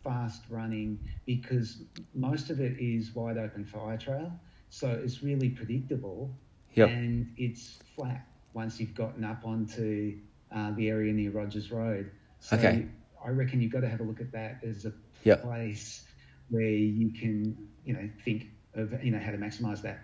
fast 0.03 0.43
running, 0.49 0.99
because 1.25 1.83
most 2.15 2.49
of 2.49 2.59
it 2.59 2.77
is 2.79 3.13
wide 3.13 3.37
open 3.37 3.65
fire 3.65 3.97
trail, 3.97 4.31
so 4.69 4.89
it's 5.03 5.21
really 5.23 5.49
predictable 5.49 6.31
Yep. 6.75 6.89
and 6.89 7.33
it's 7.37 7.79
flat 7.95 8.27
once 8.53 8.79
you've 8.79 8.93
gotten 8.93 9.23
up 9.23 9.41
onto 9.43 10.17
uh, 10.55 10.71
the 10.75 10.89
area 10.89 11.11
near 11.11 11.31
Rogers 11.31 11.71
Road. 11.71 12.11
So 12.39 12.55
Okay. 12.57 12.85
I 13.25 13.29
reckon 13.29 13.59
you've 13.61 13.71
got 13.71 13.81
to 13.81 13.89
have 13.89 13.99
a 13.99 14.03
look 14.03 14.21
at 14.21 14.31
that 14.31 14.59
as 14.63 14.85
a 14.85 14.93
Yep. 15.23 15.43
place 15.43 16.05
where 16.49 16.61
you 16.61 17.11
can, 17.11 17.57
you 17.85 17.93
know, 17.93 18.09
think 18.23 18.47
of 18.75 19.03
you 19.03 19.11
know 19.11 19.19
how 19.19 19.31
to 19.31 19.37
maximise 19.37 19.81
that. 19.81 19.99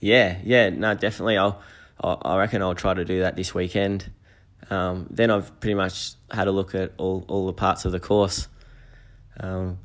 Yeah, 0.00 0.38
yeah, 0.44 0.70
no, 0.70 0.94
definitely. 0.94 1.38
I'll, 1.38 1.60
I'll, 2.00 2.20
I 2.24 2.36
reckon 2.38 2.62
I'll 2.62 2.74
try 2.74 2.94
to 2.94 3.04
do 3.04 3.20
that 3.20 3.36
this 3.36 3.54
weekend. 3.54 4.10
Um, 4.68 5.06
then 5.10 5.30
I've 5.30 5.58
pretty 5.60 5.74
much 5.74 6.12
had 6.30 6.48
a 6.48 6.52
look 6.52 6.74
at 6.74 6.92
all, 6.98 7.24
all 7.28 7.46
the 7.46 7.52
parts 7.52 7.84
of 7.84 7.92
the 7.92 8.00
course. 8.00 8.48
Um, 9.40 9.78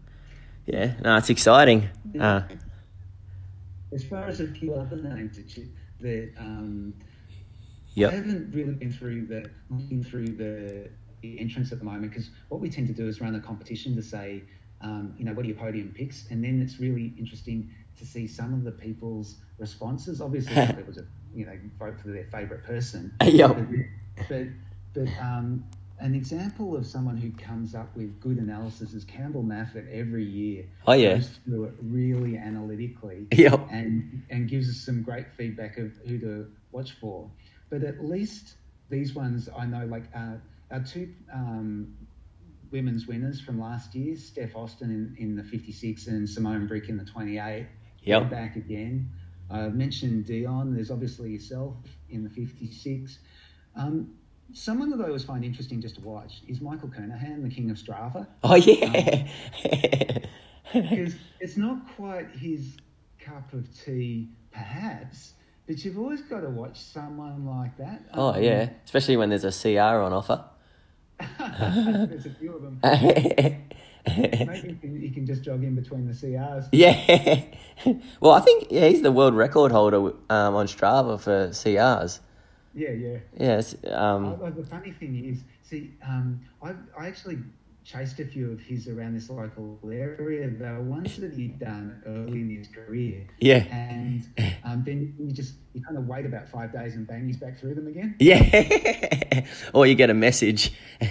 yeah, 0.66 0.94
no, 1.02 1.16
it's 1.18 1.30
exciting. 1.30 1.90
Uh, 2.20 2.42
As 3.94 4.04
far 4.04 4.26
as 4.26 4.40
a 4.42 4.48
few 4.48 4.74
other 4.74 4.98
names 4.98 5.38
that, 5.38 5.58
you, 5.58 5.68
that 6.02 6.34
um, 6.38 6.94
Yep. 7.96 8.12
I 8.12 8.16
haven't 8.16 8.56
really 8.56 8.74
been 8.74 8.92
through 8.92 9.26
the 9.26 9.50
looking 9.70 10.04
through 10.04 10.28
the, 10.28 10.90
the 11.22 11.40
entrance 11.40 11.72
at 11.74 11.80
the 11.80 11.86
moment 11.86 12.10
because 12.10 12.30
what 12.48 12.62
we 12.62 12.70
tend 12.70 12.88
to 12.88 12.94
do 12.94 13.08
is 13.08 13.20
run 13.20 13.36
a 13.36 13.40
competition 13.40 13.96
to 13.96 14.02
say, 14.02 14.44
um, 14.84 15.14
you 15.18 15.26
know, 15.26 15.34
what 15.34 15.46
are 15.46 15.48
your 15.48 15.58
podium 15.58 15.94
picks, 15.96 16.30
and 16.30 16.44
then 16.44 16.62
it's 16.62 16.80
really 16.80 17.14
interesting 17.18 17.70
to 18.00 18.06
see 18.06 18.28
some 18.28 18.54
of 18.54 18.64
the 18.64 18.72
people's 18.72 19.36
responses. 19.58 20.22
Obviously, 20.22 20.56
some 20.56 20.76
people 20.76 20.94
just 20.94 21.08
you 21.36 21.46
know 21.46 21.58
vote 21.80 22.00
for 22.00 22.10
their 22.10 22.26
favourite 22.26 22.64
person. 22.64 23.14
Yep. 23.24 23.58
But 23.58 24.28
but, 24.30 24.48
but 24.94 25.08
um, 25.22 25.64
an 26.00 26.16
example 26.16 26.76
of 26.76 26.86
someone 26.86 27.16
who 27.18 27.32
comes 27.32 27.76
up 27.76 27.96
with 27.96 28.20
good 28.20 28.38
analysis 28.38 28.94
is 28.94 29.04
Campbell 29.04 29.44
Maffett 29.44 29.88
every 29.92 30.24
year. 30.26 30.66
Oh, 30.88 30.94
yeah. 30.94 31.16
Goes 31.16 31.40
through 31.46 31.66
it 31.66 31.74
really 31.82 32.38
analytically 32.38 33.28
Yep. 33.32 33.68
and 33.72 34.24
and 34.30 34.50
gives 34.50 34.70
us 34.70 34.78
some 34.78 35.04
great 35.04 35.32
feedback 35.38 35.78
of 35.78 35.92
who 36.08 36.18
to 36.20 36.48
watch 36.72 36.94
for. 36.94 37.30
But 37.70 37.84
at 37.84 38.04
least 38.04 38.56
these 38.90 39.14
ones 39.14 39.48
I 39.56 39.66
know, 39.66 39.86
like 39.86 40.04
uh, 40.16 40.36
our 40.72 40.80
two 40.84 41.10
um, 41.34 41.96
women's 42.72 43.08
winners 43.08 43.40
from 43.42 43.60
last 43.60 43.94
year, 43.96 44.16
Steph 44.16 44.54
Auston 44.54 44.84
in, 44.84 45.16
in 45.20 45.36
the 45.36 45.44
56 45.44 46.08
and 46.08 46.28
Simone 46.30 46.68
Brick 46.68 46.90
in 46.90 46.98
the 46.98 47.06
28. 47.06 47.68
Yep. 48.04 48.30
Back 48.30 48.56
again. 48.56 49.10
I 49.50 49.68
mentioned 49.68 50.26
Dion. 50.26 50.74
There's 50.74 50.90
obviously 50.92 51.32
yourself 51.32 51.76
in 52.10 52.24
the 52.24 52.30
56. 52.30 53.20
Um, 53.76 54.14
someone 54.54 54.90
that 54.92 55.02
I 55.02 55.08
always 55.08 55.24
find 55.24 55.44
interesting 55.44 55.82
just 55.82 55.96
to 55.96 56.02
watch 56.02 56.42
is 56.48 56.62
Michael 56.62 56.90
Kernahan, 56.90 57.44
the 57.44 57.50
king 57.54 57.70
of 57.70 57.78
Strava 57.78 58.28
Oh, 58.44 58.56
yeah. 58.56 59.28
because 60.74 61.16
it's 61.40 61.58
not 61.58 61.80
quite 61.96 62.30
his 62.32 62.78
cup 63.20 63.52
of 63.54 63.68
tea, 63.78 64.30
perhaps. 64.52 65.34
But 65.68 65.84
you've 65.86 65.98
always 66.00 66.22
got 66.22 66.42
to 66.42 66.50
watch 66.50 66.80
someone 66.80 67.46
like 67.46 67.78
that. 67.78 68.02
oh, 68.14 68.30
Um, 68.34 68.44
yeah. 68.44 68.70
Especially 68.84 69.16
when 69.18 69.30
there's 69.30 69.44
a 69.46 69.52
CR 69.52 70.02
on 70.02 70.12
offer. 70.12 70.44
there's 72.08 72.26
a 72.26 72.30
few 72.32 72.56
of 72.56 72.62
them. 72.62 72.80
Maybe 74.08 74.80
you 74.84 75.12
can, 75.12 75.26
just 75.26 75.44
jog 75.44 75.64
in 75.64 75.76
between 75.76 76.08
the 76.08 76.14
CRs. 76.14 76.68
yeah. 76.72 77.44
well, 78.20 78.34
I 78.34 78.40
think 78.40 78.68
yeah, 78.72 78.88
he's 78.88 79.02
the 79.02 79.12
world 79.12 79.36
record 79.36 79.72
holder 79.72 80.14
um, 80.30 80.56
on 80.56 80.66
Strava 80.66 81.20
for 81.20 81.50
CRs. 81.50 82.20
Yeah, 82.74 82.92
yeah. 82.92 83.18
Yes. 83.38 83.76
Um, 83.86 84.38
Oh, 84.42 84.50
the 84.50 84.66
funny 84.66 84.92
thing 84.92 85.26
is, 85.26 85.44
see, 85.62 85.92
um, 86.08 86.42
I, 86.64 86.74
I 86.98 87.08
actually 87.08 87.40
chased 87.84 88.20
a 88.20 88.26
few 88.26 88.52
of 88.52 88.60
his 88.60 88.88
around 88.88 89.16
this 89.16 89.30
local 89.30 89.80
area. 89.84 90.48
They 90.50 90.66
were 90.66 90.82
ones 90.82 91.18
that 91.18 91.34
he'd 91.34 91.60
done 91.60 92.02
early 92.06 92.42
in 92.42 92.50
his 92.56 92.68
career. 92.68 93.28
yeah. 93.40 93.64
And 93.72 94.24
um, 94.64 94.84
then 94.86 95.16
you 95.20 95.32
just 95.32 95.56
you 95.74 95.82
kind 95.84 95.98
of 95.98 96.08
wait 96.08 96.26
about 96.26 96.48
five 96.50 96.72
days 96.72 96.96
and 96.96 97.08
bang, 97.08 97.26
he's 97.28 97.38
back 97.38 97.60
through 97.60 97.76
them 97.76 97.88
again. 97.88 98.16
Yeah. 98.20 99.46
or 99.74 99.88
you 99.88 99.96
get 99.96 100.10
a 100.10 100.14
message. 100.14 100.72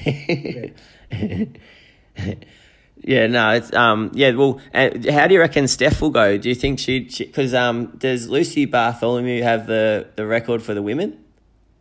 yeah, 3.03 3.27
no, 3.27 3.51
it's 3.51 3.73
um, 3.75 4.11
yeah. 4.15 4.31
Well, 4.33 4.61
uh, 4.75 4.91
how 5.11 5.27
do 5.27 5.35
you 5.35 5.41
reckon 5.41 5.67
Steph 5.69 6.01
will 6.01 6.11
go? 6.11 6.37
Do 6.37 6.49
you 6.49 6.55
think 6.55 6.79
she? 6.79 7.01
Because 7.01 7.55
um, 7.55 7.97
does 7.99 8.29
Lucy 8.29 8.67
Bartholomew 8.67 9.43
have 9.43 9.67
the 9.67 10.09
the 10.17 10.27
record 10.27 10.63
for 10.63 10.75
the 10.75 10.83
women? 10.83 11.19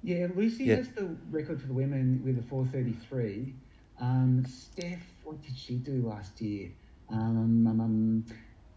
Yeah, 0.01 0.27
Lucy 0.33 0.63
Yeah. 0.65 0.77
has 0.77 0.87
the 0.89 1.15
record 1.29 1.59
for 1.61 1.67
the 1.67 1.73
women 1.73 2.21
with 2.23 2.39
a 2.39 2.43
433. 2.43 3.53
Um, 3.99 4.45
Steph, 4.45 5.03
what 5.23 5.41
did 5.41 5.57
she 5.57 5.75
do 5.75 6.07
last 6.07 6.39
year? 6.41 6.71
Um, 7.09 7.67
um, 7.67 7.81
um, 7.81 8.25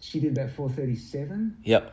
she 0.01 0.21
did 0.21 0.33
about 0.37 0.51
437. 0.51 1.59
Yep. 1.65 1.93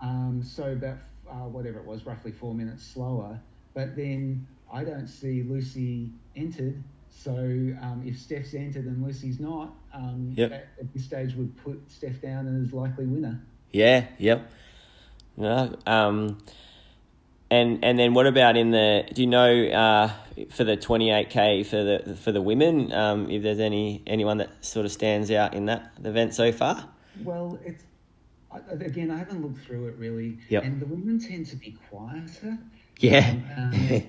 Um, 0.00 0.42
so 0.42 0.72
about 0.72 0.98
uh, 1.30 1.48
whatever 1.48 1.78
it 1.78 1.84
was, 1.84 2.06
roughly 2.06 2.32
four 2.32 2.54
minutes 2.54 2.86
slower. 2.86 3.40
But 3.74 3.96
then 3.96 4.46
I 4.72 4.84
don't 4.84 5.06
see 5.08 5.42
Lucy 5.42 6.10
entered. 6.36 6.82
So 7.10 7.32
um, 7.32 8.02
if 8.06 8.18
Steph's 8.18 8.54
entered 8.54 8.86
and 8.86 9.04
Lucy's 9.04 9.40
not, 9.40 9.74
um, 9.92 10.32
Yep. 10.36 10.52
at, 10.52 10.68
at 10.80 10.92
this 10.94 11.04
stage 11.04 11.34
would 11.34 11.56
put 11.56 11.90
Steph 11.90 12.20
down 12.22 12.62
as 12.64 12.72
likely 12.72 13.06
winner. 13.06 13.40
Yeah. 13.72 14.06
Yep. 14.18 14.50
No. 15.36 15.76
Um. 15.86 16.38
And 17.50 17.84
and 17.84 17.98
then 17.98 18.14
what 18.14 18.26
about 18.26 18.56
in 18.56 18.70
the? 18.70 19.04
Do 19.12 19.22
you 19.22 19.26
know 19.28 19.64
uh, 19.66 20.10
for 20.50 20.62
the 20.64 20.76
twenty 20.76 21.10
eight 21.10 21.30
k 21.30 21.64
for 21.64 21.82
the 21.82 22.16
for 22.22 22.30
the 22.30 22.40
women? 22.40 22.92
Um, 22.92 23.28
if 23.28 23.42
there's 23.42 23.58
any 23.58 24.02
anyone 24.06 24.36
that 24.38 24.64
sort 24.64 24.86
of 24.86 24.92
stands 24.92 25.30
out 25.32 25.54
in 25.54 25.66
that 25.66 25.90
event 26.04 26.34
so 26.34 26.52
far? 26.52 26.88
Well, 27.24 27.58
it's 27.64 27.82
again 28.80 29.10
I 29.10 29.18
haven't 29.18 29.42
looked 29.42 29.64
through 29.66 29.88
it 29.88 29.96
really, 29.96 30.38
Yep. 30.48 30.62
and 30.64 30.80
the 30.80 30.86
women 30.86 31.18
tend 31.18 31.46
to 31.46 31.56
be 31.56 31.76
quieter. 31.90 32.56
Yeah. 33.00 33.34
um, 33.56 33.72
um, 33.90 34.02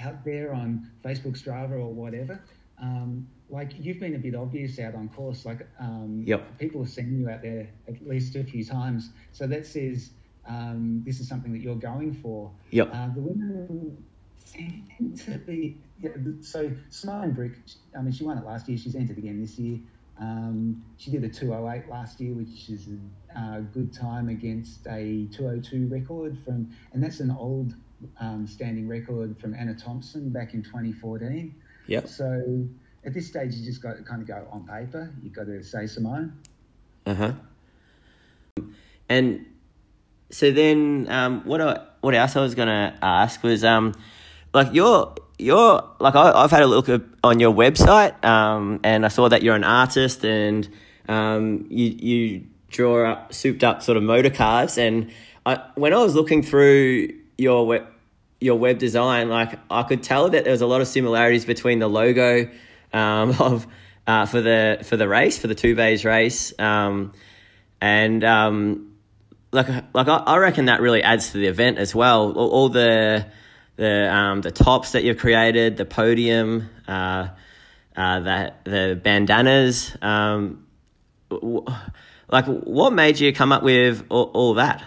out 0.00 0.24
there 0.24 0.52
on 0.54 0.90
Facebook, 1.04 1.40
Strava, 1.40 1.72
or 1.72 1.92
whatever. 1.92 2.40
Um, 2.82 3.28
like 3.50 3.72
you've 3.78 4.00
been 4.00 4.14
a 4.14 4.18
bit 4.18 4.34
obvious 4.34 4.78
out 4.80 4.94
on 4.94 5.08
course. 5.10 5.44
Like 5.44 5.66
um, 5.78 6.22
Yep. 6.26 6.58
people 6.58 6.82
have 6.82 6.90
seen 6.90 7.20
you 7.20 7.28
out 7.30 7.42
there 7.42 7.68
at 7.86 8.04
least 8.06 8.34
a 8.34 8.42
few 8.42 8.64
times, 8.64 9.10
so 9.32 9.46
that 9.46 9.64
says 9.66 10.10
um, 10.46 11.02
this 11.04 11.20
is 11.20 11.28
something 11.28 11.52
that 11.52 11.60
you're 11.60 11.74
going 11.74 12.14
for. 12.14 12.50
Yep. 12.70 12.90
Uh, 12.92 13.08
the 13.14 13.20
women 13.20 14.04
tend 14.52 15.18
to 15.18 15.38
be 15.38 15.76
yeah, 16.00 16.10
so 16.40 16.70
Simone 16.88 17.32
Brick. 17.32 17.52
I 17.96 18.02
mean, 18.02 18.12
she 18.12 18.24
won 18.24 18.38
it 18.38 18.44
last 18.44 18.68
year. 18.68 18.78
She's 18.78 18.94
entered 18.94 19.18
again 19.18 19.40
this 19.40 19.58
year. 19.58 19.78
Um, 20.18 20.82
she 20.98 21.10
did 21.10 21.24
a 21.24 21.28
208 21.28 21.90
last 21.90 22.20
year, 22.20 22.32
which 22.34 22.68
is 22.68 22.88
a 23.34 23.38
uh, 23.38 23.60
good 23.60 23.92
time 23.92 24.28
against 24.28 24.86
a 24.86 25.26
202 25.32 25.88
record 25.88 26.36
from, 26.44 26.70
and 26.92 27.02
that's 27.02 27.20
an 27.20 27.30
old 27.30 27.74
um, 28.18 28.46
standing 28.46 28.88
record 28.88 29.38
from 29.38 29.54
Anna 29.54 29.74
Thompson 29.74 30.30
back 30.30 30.54
in 30.54 30.62
2014. 30.62 31.54
Yep. 31.86 32.08
So 32.08 32.66
at 33.04 33.14
this 33.14 33.26
stage, 33.26 33.54
you 33.54 33.64
just 33.64 33.82
got 33.82 33.96
to 33.96 34.02
kind 34.02 34.20
of 34.20 34.28
go 34.28 34.46
on 34.50 34.66
paper. 34.66 35.12
You've 35.22 35.32
got 35.32 35.46
to 35.46 35.62
say 35.62 35.86
Simone. 35.86 36.38
Uh 37.06 37.14
huh. 37.14 37.32
And 39.08 39.46
so 40.30 40.50
then, 40.50 41.06
um, 41.08 41.42
what 41.44 41.60
I, 41.60 41.80
what 42.00 42.14
else 42.14 42.36
I 42.36 42.40
was 42.40 42.54
gonna 42.54 42.96
ask 43.02 43.42
was, 43.42 43.64
um, 43.64 43.94
like 44.52 44.68
you're 44.72 45.14
you're 45.38 45.82
like 45.98 46.14
I, 46.14 46.32
I've 46.32 46.50
had 46.50 46.62
a 46.62 46.66
look 46.66 46.88
at, 46.88 47.02
on 47.24 47.40
your 47.40 47.52
website, 47.52 48.24
um, 48.24 48.80
and 48.84 49.04
I 49.04 49.08
saw 49.08 49.28
that 49.28 49.42
you're 49.42 49.56
an 49.56 49.64
artist 49.64 50.24
and 50.24 50.68
um, 51.08 51.66
you 51.70 51.86
you 51.86 52.46
draw 52.68 53.10
up 53.10 53.32
souped 53.32 53.64
up 53.64 53.82
sort 53.82 53.96
of 53.96 54.02
motor 54.02 54.30
cars, 54.30 54.78
and 54.78 55.10
I, 55.44 55.60
when 55.74 55.92
I 55.92 55.98
was 55.98 56.14
looking 56.14 56.42
through 56.42 57.08
your 57.38 57.66
web 57.66 57.86
your 58.40 58.58
web 58.58 58.78
design, 58.78 59.28
like 59.28 59.58
I 59.70 59.82
could 59.82 60.02
tell 60.02 60.30
that 60.30 60.44
there 60.44 60.52
was 60.52 60.62
a 60.62 60.66
lot 60.66 60.80
of 60.80 60.88
similarities 60.88 61.44
between 61.44 61.78
the 61.78 61.88
logo 61.88 62.48
um, 62.92 63.30
of 63.40 63.66
uh, 64.06 64.26
for 64.26 64.40
the 64.40 64.80
for 64.82 64.96
the 64.96 65.08
race 65.08 65.38
for 65.38 65.46
the 65.46 65.54
two 65.54 65.74
bays 65.74 66.04
race, 66.04 66.52
um, 66.58 67.12
and 67.80 68.24
um, 68.24 68.89
like 69.52 69.68
like 69.94 70.08
I, 70.08 70.16
I 70.18 70.36
reckon 70.38 70.66
that 70.66 70.80
really 70.80 71.02
adds 71.02 71.32
to 71.32 71.38
the 71.38 71.46
event 71.46 71.78
as 71.78 71.94
well. 71.94 72.32
All, 72.32 72.50
all 72.50 72.68
the 72.68 73.26
the 73.76 74.12
um, 74.14 74.40
the 74.42 74.50
tops 74.50 74.92
that 74.92 75.04
you've 75.04 75.18
created, 75.18 75.76
the 75.76 75.84
podium, 75.84 76.68
uh, 76.86 77.28
uh, 77.96 78.20
the 78.20 78.52
the 78.64 79.00
bandanas. 79.02 79.96
Um, 80.02 80.66
w- 81.30 81.64
like, 82.28 82.46
what 82.46 82.92
made 82.92 83.18
you 83.18 83.32
come 83.32 83.50
up 83.50 83.62
with 83.64 84.04
all, 84.08 84.30
all 84.34 84.54
that? 84.54 84.84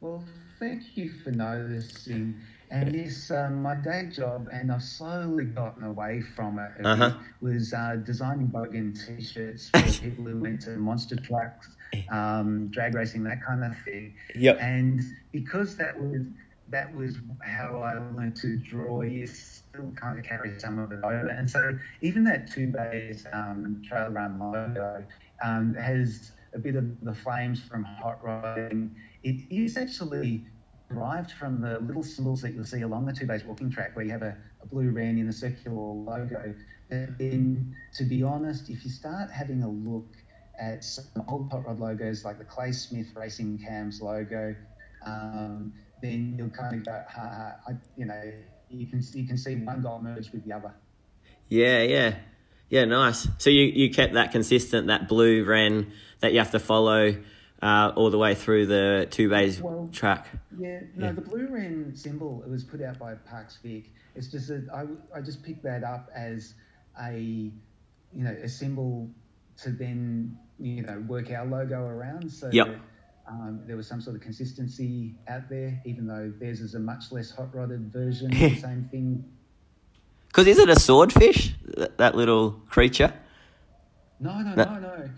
Well, 0.00 0.24
thank 0.58 0.96
you 0.96 1.10
for 1.22 1.30
noticing. 1.30 2.40
And 2.68 2.92
yes, 2.96 3.30
um, 3.30 3.62
my 3.62 3.76
day 3.76 4.08
job, 4.12 4.48
and 4.52 4.72
I've 4.72 4.82
slowly 4.82 5.44
gotten 5.44 5.84
away 5.84 6.20
from 6.34 6.58
it, 6.58 6.84
Uh-huh. 6.84 7.12
was 7.40 7.72
uh, 7.72 7.96
designing 8.04 8.48
bogan 8.48 8.92
t-shirts 9.06 9.70
for 9.70 9.80
people 10.02 10.24
who 10.24 10.40
went 10.40 10.62
to 10.62 10.70
monster 10.70 11.14
trucks, 11.14 11.75
um, 12.10 12.68
drag 12.68 12.94
racing, 12.94 13.24
that 13.24 13.44
kind 13.44 13.64
of 13.64 13.72
thing. 13.84 14.14
Yep. 14.34 14.58
And 14.60 15.00
because 15.32 15.76
that 15.76 15.98
was 16.00 16.22
that 16.68 16.94
was 16.94 17.18
how 17.42 17.80
I 17.82 17.94
learned 18.16 18.36
to 18.36 18.56
draw, 18.56 19.02
you 19.02 19.26
still 19.26 19.92
kind 19.94 20.18
of 20.18 20.24
carry 20.24 20.58
some 20.58 20.78
of 20.78 20.90
it 20.92 20.98
over. 21.04 21.28
And 21.28 21.48
so 21.48 21.78
even 22.00 22.24
that 22.24 22.50
two 22.50 22.68
bays 22.68 23.24
um, 23.32 23.82
trail 23.86 24.10
run 24.10 24.38
logo 24.38 25.04
um, 25.44 25.74
has 25.74 26.32
a 26.54 26.58
bit 26.58 26.74
of 26.74 26.84
the 27.04 27.14
flames 27.14 27.60
from 27.62 27.84
hot 27.84 28.18
rodding. 28.24 28.94
It 29.22 29.42
is 29.50 29.76
actually 29.76 30.44
derived 30.88 31.32
from 31.32 31.60
the 31.60 31.78
little 31.80 32.02
symbols 32.02 32.42
that 32.42 32.54
you'll 32.54 32.64
see 32.64 32.82
along 32.82 33.06
the 33.06 33.12
two 33.12 33.26
bays 33.26 33.44
walking 33.44 33.70
track 33.70 33.94
where 33.94 34.04
you 34.04 34.12
have 34.12 34.22
a, 34.22 34.36
a 34.62 34.66
blue 34.66 34.90
wren 34.90 35.18
in 35.18 35.28
a 35.28 35.32
circular 35.32 35.76
logo. 35.76 36.54
And 36.90 37.14
then, 37.18 37.76
to 37.94 38.04
be 38.04 38.22
honest, 38.22 38.70
if 38.70 38.84
you 38.84 38.90
start 38.90 39.30
having 39.30 39.62
a 39.62 39.68
look 39.68 40.06
at 40.58 40.84
some 40.84 41.04
old 41.28 41.50
hot 41.50 41.66
rod 41.66 41.78
logos 41.80 42.24
like 42.24 42.38
the 42.38 42.44
Clay 42.44 42.72
Smith 42.72 43.08
Racing 43.14 43.58
Cams 43.58 44.00
logo, 44.00 44.54
um, 45.04 45.72
then 46.02 46.34
you'll 46.36 46.50
kind 46.50 46.76
of 46.76 46.84
go, 46.84 47.04
ha, 47.08 47.20
ha, 47.22 47.52
I, 47.68 47.72
you 47.96 48.04
know, 48.06 48.32
you 48.70 48.86
can 48.86 49.02
you 49.14 49.26
can 49.26 49.36
see 49.38 49.56
one 49.56 49.82
goal 49.82 50.00
merge 50.00 50.30
with 50.32 50.44
the 50.44 50.52
other. 50.52 50.74
Yeah, 51.48 51.82
yeah, 51.82 52.16
yeah. 52.68 52.84
Nice. 52.84 53.28
So 53.38 53.50
you 53.50 53.64
you 53.64 53.90
kept 53.90 54.14
that 54.14 54.32
consistent, 54.32 54.88
that 54.88 55.08
blue 55.08 55.44
wren 55.44 55.92
that 56.20 56.32
you 56.32 56.38
have 56.38 56.50
to 56.52 56.58
follow 56.58 57.16
uh, 57.62 57.92
all 57.94 58.10
the 58.10 58.18
way 58.18 58.34
through 58.34 58.66
the 58.66 59.06
two 59.10 59.28
bays 59.28 59.60
Well, 59.60 59.88
track. 59.92 60.26
Yeah, 60.58 60.80
no, 60.94 61.06
Yeah. 61.06 61.12
the 61.12 61.20
blue 61.20 61.46
wren 61.48 61.92
symbol 61.94 62.42
it 62.44 62.50
was 62.50 62.64
put 62.64 62.82
out 62.82 62.98
by 62.98 63.14
Parks 63.14 63.58
Vic. 63.62 63.92
It's 64.14 64.28
just 64.28 64.48
that 64.48 64.68
I, 64.74 64.86
I 65.16 65.20
just 65.20 65.42
picked 65.42 65.62
that 65.62 65.84
up 65.84 66.10
as 66.14 66.54
a 67.00 67.18
you 67.18 67.52
know 68.24 68.30
a 68.42 68.48
symbol 68.48 69.10
to 69.58 69.70
then 69.70 70.36
you 70.58 70.82
know 70.82 70.98
work 71.06 71.30
our 71.30 71.44
logo 71.46 71.80
around. 71.80 72.30
So 72.30 72.48
Yep. 72.52 72.66
that, 72.66 72.76
um, 73.28 73.60
there 73.66 73.76
was 73.76 73.86
some 73.86 74.00
sort 74.00 74.16
of 74.16 74.22
consistency 74.22 75.14
out 75.28 75.48
there, 75.48 75.80
even 75.84 76.06
though 76.06 76.32
theirs 76.38 76.60
is 76.60 76.74
a 76.74 76.78
much 76.78 77.10
less 77.12 77.30
hot 77.30 77.54
rodded 77.54 77.92
version 77.92 78.32
of 78.32 78.38
the 78.38 78.56
same 78.56 78.88
thing. 78.90 79.24
Because 80.28 80.46
is 80.46 80.58
it 80.58 80.68
a 80.68 80.78
swordfish? 80.78 81.54
That, 81.76 81.96
that 81.98 82.14
little 82.14 82.52
creature. 82.68 83.12
No, 84.20 84.38
no, 84.40 84.54
No. 84.54 84.64
no, 84.64 84.80
no. 84.80 85.08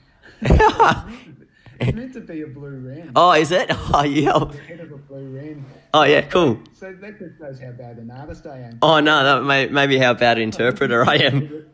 it's, 0.41 0.53
meant 0.57 1.25
to 1.25 1.41
be, 1.41 1.47
it's 1.81 1.95
meant 1.97 2.13
to 2.15 2.21
be 2.21 2.43
a 2.43 2.47
blue 2.47 2.79
wren. 2.79 3.13
Oh, 3.17 3.33
is 3.33 3.51
it? 3.51 3.69
Oh, 3.93 4.05
yeah. 4.05 4.33
The 4.39 4.59
head 4.59 4.81
of 4.81 4.93
a 4.93 4.97
blue 4.97 5.37
wren. 5.37 5.65
Oh, 5.95 6.05
yeah. 6.05 6.23
Cool. 6.23 6.61
So 6.73 6.93
that 6.93 7.19
just 7.19 7.39
shows 7.39 7.61
how 7.61 7.73
bad 7.73 7.99
an 7.99 8.11
artist 8.11 8.47
I 8.47 8.59
am. 8.61 8.79
Oh 8.83 9.01
no, 9.01 9.25
that 9.25 9.45
may 9.45 9.67
maybe 9.69 9.99
how 9.99 10.15
bad 10.15 10.37
an 10.39 10.45
interpreter 10.45 11.05
I 11.09 11.17
am. 11.17 11.65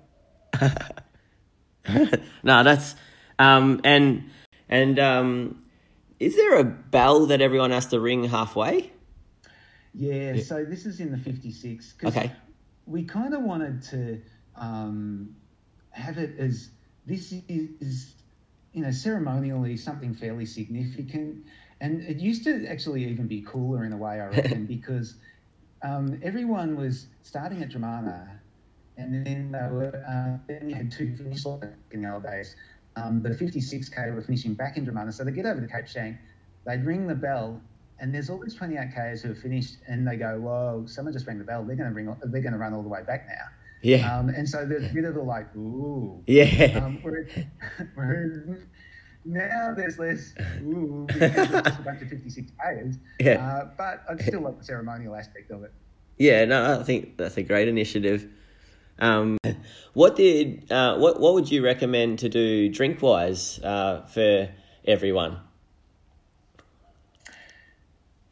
no, 2.42 2.62
that's 2.62 2.94
um 3.38 3.80
and 3.84 4.30
and 4.68 4.98
um 4.98 5.64
is 6.20 6.36
there 6.36 6.58
a 6.58 6.64
bell 6.64 7.26
that 7.26 7.40
everyone 7.40 7.70
has 7.70 7.86
to 7.86 8.00
ring 8.00 8.24
halfway? 8.24 8.92
Yeah, 9.94 10.36
so 10.38 10.64
this 10.64 10.86
is 10.86 11.00
in 11.00 11.10
the 11.10 11.18
56. 11.18 11.92
'cause 11.92 12.16
Okay. 12.16 12.32
We 12.86 13.04
kind 13.04 13.32
of 13.34 13.42
wanted 13.42 13.82
to 13.84 14.20
um, 14.56 15.36
have 15.90 16.18
it 16.18 16.38
as 16.38 16.70
this 17.06 17.32
is, 17.48 18.14
you 18.72 18.82
know, 18.82 18.90
ceremonially 18.90 19.76
something 19.76 20.14
fairly 20.14 20.46
significant. 20.46 21.44
And 21.80 22.02
it 22.02 22.18
used 22.18 22.44
to 22.44 22.66
actually 22.66 23.04
even 23.04 23.26
be 23.26 23.42
cooler 23.42 23.84
in 23.84 23.92
a 23.92 23.96
way, 23.96 24.20
I 24.20 24.26
reckon, 24.26 24.66
because 24.76 25.16
um, 25.82 26.18
everyone 26.22 26.76
was 26.76 27.06
starting 27.22 27.62
at 27.62 27.70
Dromana 27.70 28.40
and 28.96 29.26
then 29.26 29.52
they 29.52 29.58
were, 29.58 30.04
uh, 30.06 30.38
then 30.46 30.68
you 30.68 30.74
had 30.74 30.90
two 30.90 31.16
finish 31.16 31.44
lines 31.44 31.64
in 31.90 32.02
the 32.02 32.12
old 32.14 32.22
days. 32.22 32.54
Um, 32.96 33.22
the 33.22 33.30
56k 33.30 34.14
were 34.14 34.22
finishing 34.22 34.54
back 34.54 34.76
in 34.76 34.86
Dromana, 34.86 35.12
so 35.12 35.24
they 35.24 35.32
get 35.32 35.46
over 35.46 35.60
to 35.60 35.66
Cape 35.66 35.86
Schanck, 35.86 36.16
they'd 36.64 36.84
ring 36.84 37.06
the 37.06 37.14
bell, 37.14 37.60
and 37.98 38.14
there's 38.14 38.30
all 38.30 38.38
these 38.38 38.56
28k's 38.56 39.22
who 39.22 39.28
have 39.28 39.38
finished, 39.38 39.78
and 39.88 40.06
they 40.06 40.16
go, 40.16 40.40
"Whoa, 40.40 40.84
someone 40.86 41.12
just 41.12 41.26
rang 41.26 41.38
the 41.38 41.44
bell. 41.44 41.64
They're 41.64 41.76
going 41.76 41.88
to 41.88 41.94
ring. 41.94 42.14
They're 42.22 42.42
going 42.42 42.52
to 42.52 42.58
run 42.58 42.72
all 42.72 42.82
the 42.82 42.88
way 42.88 43.02
back 43.02 43.26
now." 43.28 43.46
Yeah. 43.82 44.16
Um, 44.18 44.28
and 44.30 44.48
so 44.48 44.64
there's 44.64 44.90
a 44.90 44.94
bit 44.94 45.04
of 45.04 45.14
the 45.14 45.22
like, 45.22 45.54
"Ooh." 45.56 46.22
yeah. 46.26 46.80
Um, 46.82 46.98
whereas, 47.02 47.30
whereas 47.94 48.58
now 49.24 49.74
there's 49.74 49.98
less 49.98 50.34
ooh 50.62 51.06
because 51.08 51.34
it's 51.36 51.68
just 51.68 51.80
a 51.80 51.82
bunch 51.82 52.02
of 52.02 52.08
56k's. 52.08 52.98
Yeah. 53.20 53.44
Uh, 53.44 53.70
but 53.76 54.04
I 54.08 54.22
still 54.22 54.42
like 54.42 54.58
the 54.58 54.64
ceremonial 54.64 55.14
aspect 55.14 55.50
of 55.50 55.64
it. 55.64 55.72
Yeah, 56.18 56.44
no, 56.44 56.80
I 56.80 56.84
think 56.84 57.16
that's 57.16 57.36
a 57.36 57.42
great 57.42 57.68
initiative. 57.68 58.28
Um, 58.98 59.38
what 59.92 60.16
did 60.16 60.70
uh, 60.70 60.96
what 60.98 61.20
what 61.20 61.34
would 61.34 61.50
you 61.50 61.64
recommend 61.64 62.20
to 62.20 62.28
do 62.28 62.68
drink 62.68 63.02
wise 63.02 63.58
uh, 63.62 64.02
for 64.06 64.48
everyone? 64.86 65.38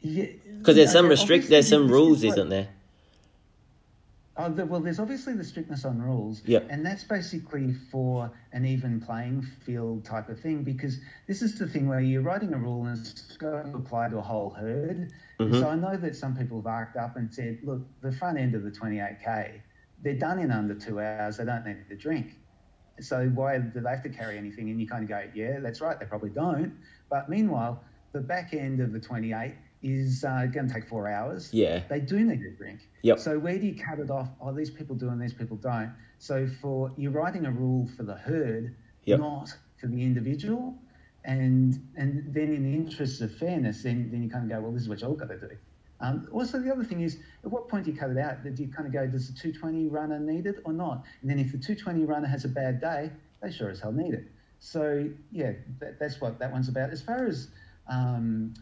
Yeah, 0.01 0.25
Because 0.57 0.75
there's 0.75 0.91
some 0.91 1.07
restrict, 1.07 1.47
there's 1.49 1.67
some 1.69 1.87
rules, 1.89 2.23
what- 2.23 2.33
isn't 2.33 2.49
there? 2.49 2.69
Oh, 4.35 4.49
the, 4.49 4.65
well, 4.65 4.79
there's 4.81 4.99
obviously 4.99 5.33
the 5.33 5.43
strictness 5.43 5.85
on 5.85 6.01
rules, 6.01 6.41
Yep. 6.45 6.65
and 6.71 6.83
that's 6.83 7.03
basically 7.03 7.71
for 7.91 8.31
an 8.51 8.65
even 8.65 8.99
playing 8.99 9.43
field 9.63 10.03
type 10.03 10.27
of 10.27 10.39
thing. 10.39 10.63
Because 10.63 10.99
this 11.27 11.43
is 11.43 11.59
the 11.59 11.67
thing 11.67 11.87
where 11.87 11.99
you're 11.99 12.23
writing 12.23 12.51
a 12.51 12.57
rule 12.57 12.83
and 12.87 12.97
it's 12.97 13.37
going 13.37 13.71
to 13.71 13.77
apply 13.77 14.09
to 14.09 14.17
a 14.17 14.21
whole 14.21 14.49
herd. 14.49 15.11
Mhm. 15.39 15.59
So 15.59 15.69
I 15.69 15.75
know 15.75 15.95
that 15.97 16.15
some 16.15 16.35
people 16.35 16.57
have 16.57 16.65
arced 16.65 16.97
up 16.97 17.15
and 17.15 17.31
said, 17.31 17.59
"Look, 17.63 17.81
the 18.01 18.11
front 18.11 18.39
end 18.39 18.55
of 18.55 18.63
the 18.63 18.71
28k, 18.71 19.61
they're 20.03 20.13
done 20.19 20.39
in 20.39 20.51
under 20.51 20.75
two 20.75 20.99
hours. 20.99 21.37
They 21.37 21.45
don't 21.45 21.65
need 21.65 21.87
to 21.89 21.95
drink. 21.95 22.35
So 22.99 23.27
why 23.29 23.57
do 23.57 23.79
they 23.79 23.89
have 23.89 24.03
to 24.03 24.09
carry 24.09 24.37
anything?" 24.37 24.69
And 24.69 24.79
you 24.79 24.87
kind 24.87 25.03
of 25.03 25.09
go, 25.09 25.23
"Yeah, 25.33 25.59
that's 25.59 25.81
right. 25.81 25.99
They 25.99 26.05
probably 26.05 26.29
don't." 26.29 26.73
But 27.09 27.29
meanwhile, 27.29 27.83
the 28.11 28.21
back 28.21 28.53
end 28.53 28.79
of 28.79 28.91
the 28.93 28.99
28 28.99 29.55
is 29.81 30.23
uh, 30.23 30.45
going 30.45 30.67
to 30.67 30.73
take 30.73 30.87
four 30.87 31.09
hours. 31.09 31.49
Yeah. 31.53 31.83
They 31.89 31.99
do 31.99 32.19
need 32.23 32.41
a 32.41 32.51
drink. 32.55 32.87
Yep. 33.01 33.19
So 33.19 33.37
where 33.37 33.57
do 33.57 33.65
you 33.65 33.75
cut 33.75 33.99
it 33.99 34.09
off? 34.09 34.29
Oh, 34.39 34.53
these 34.53 34.69
people 34.69 34.95
do 34.95 35.09
and 35.09 35.21
these 35.21 35.33
people 35.33 35.57
don't. 35.57 35.91
So 36.19 36.47
for 36.61 36.91
you're 36.95 37.11
writing 37.11 37.45
a 37.45 37.51
rule 37.51 37.89
for 37.97 38.03
the 38.03 38.15
herd, 38.15 38.75
Yep. 39.05 39.19
not 39.19 39.53
for 39.79 39.87
the 39.87 40.01
individual. 40.01 40.75
And 41.25 41.81
and 41.95 42.33
then 42.33 42.53
in 42.53 42.63
the 42.63 42.73
interest 42.73 43.21
of 43.21 43.35
fairness, 43.35 43.83
then, 43.83 44.09
then 44.11 44.23
you 44.23 44.29
kind 44.29 44.43
of 44.45 44.49
go, 44.49 44.61
well, 44.61 44.71
this 44.71 44.83
is 44.83 44.89
what 44.89 45.01
you've 45.01 45.17
got 45.17 45.29
to 45.29 45.39
do. 45.39 45.49
Um, 46.03 46.27
also, 46.33 46.59
the 46.59 46.69
other 46.69 46.83
thing 46.83 46.99
is, 47.01 47.17
at 47.45 47.49
what 47.49 47.69
point 47.69 47.85
do 47.85 47.91
you 47.91 47.97
cut 47.97 48.09
it 48.09 48.17
out? 48.17 48.43
Do 48.43 48.61
you 48.61 48.67
kind 48.69 48.85
of 48.85 48.91
go, 48.93 49.07
does 49.07 49.27
the 49.27 49.33
220 49.39 49.87
runner 49.87 50.19
need 50.19 50.45
it 50.45 50.57
or 50.65 50.73
not? 50.73 51.05
And 51.21 51.29
then 51.29 51.39
if 51.39 51.53
the 51.53 51.57
220 51.57 52.03
runner 52.03 52.27
has 52.27 52.43
a 52.43 52.49
bad 52.49 52.81
day, 52.81 53.09
they 53.41 53.49
sure 53.51 53.69
as 53.69 53.79
hell 53.79 53.93
need 53.93 54.13
it. 54.13 54.25
So 54.59 55.09
yeah, 55.31 55.53
that, 55.79 55.99
that's 55.99 56.19
what 56.19 56.39
that 56.39 56.51
one's 56.51 56.67
about. 56.67 56.89
As 56.89 57.01
far 57.01 57.25
as 57.25 57.47
um, 57.89 58.53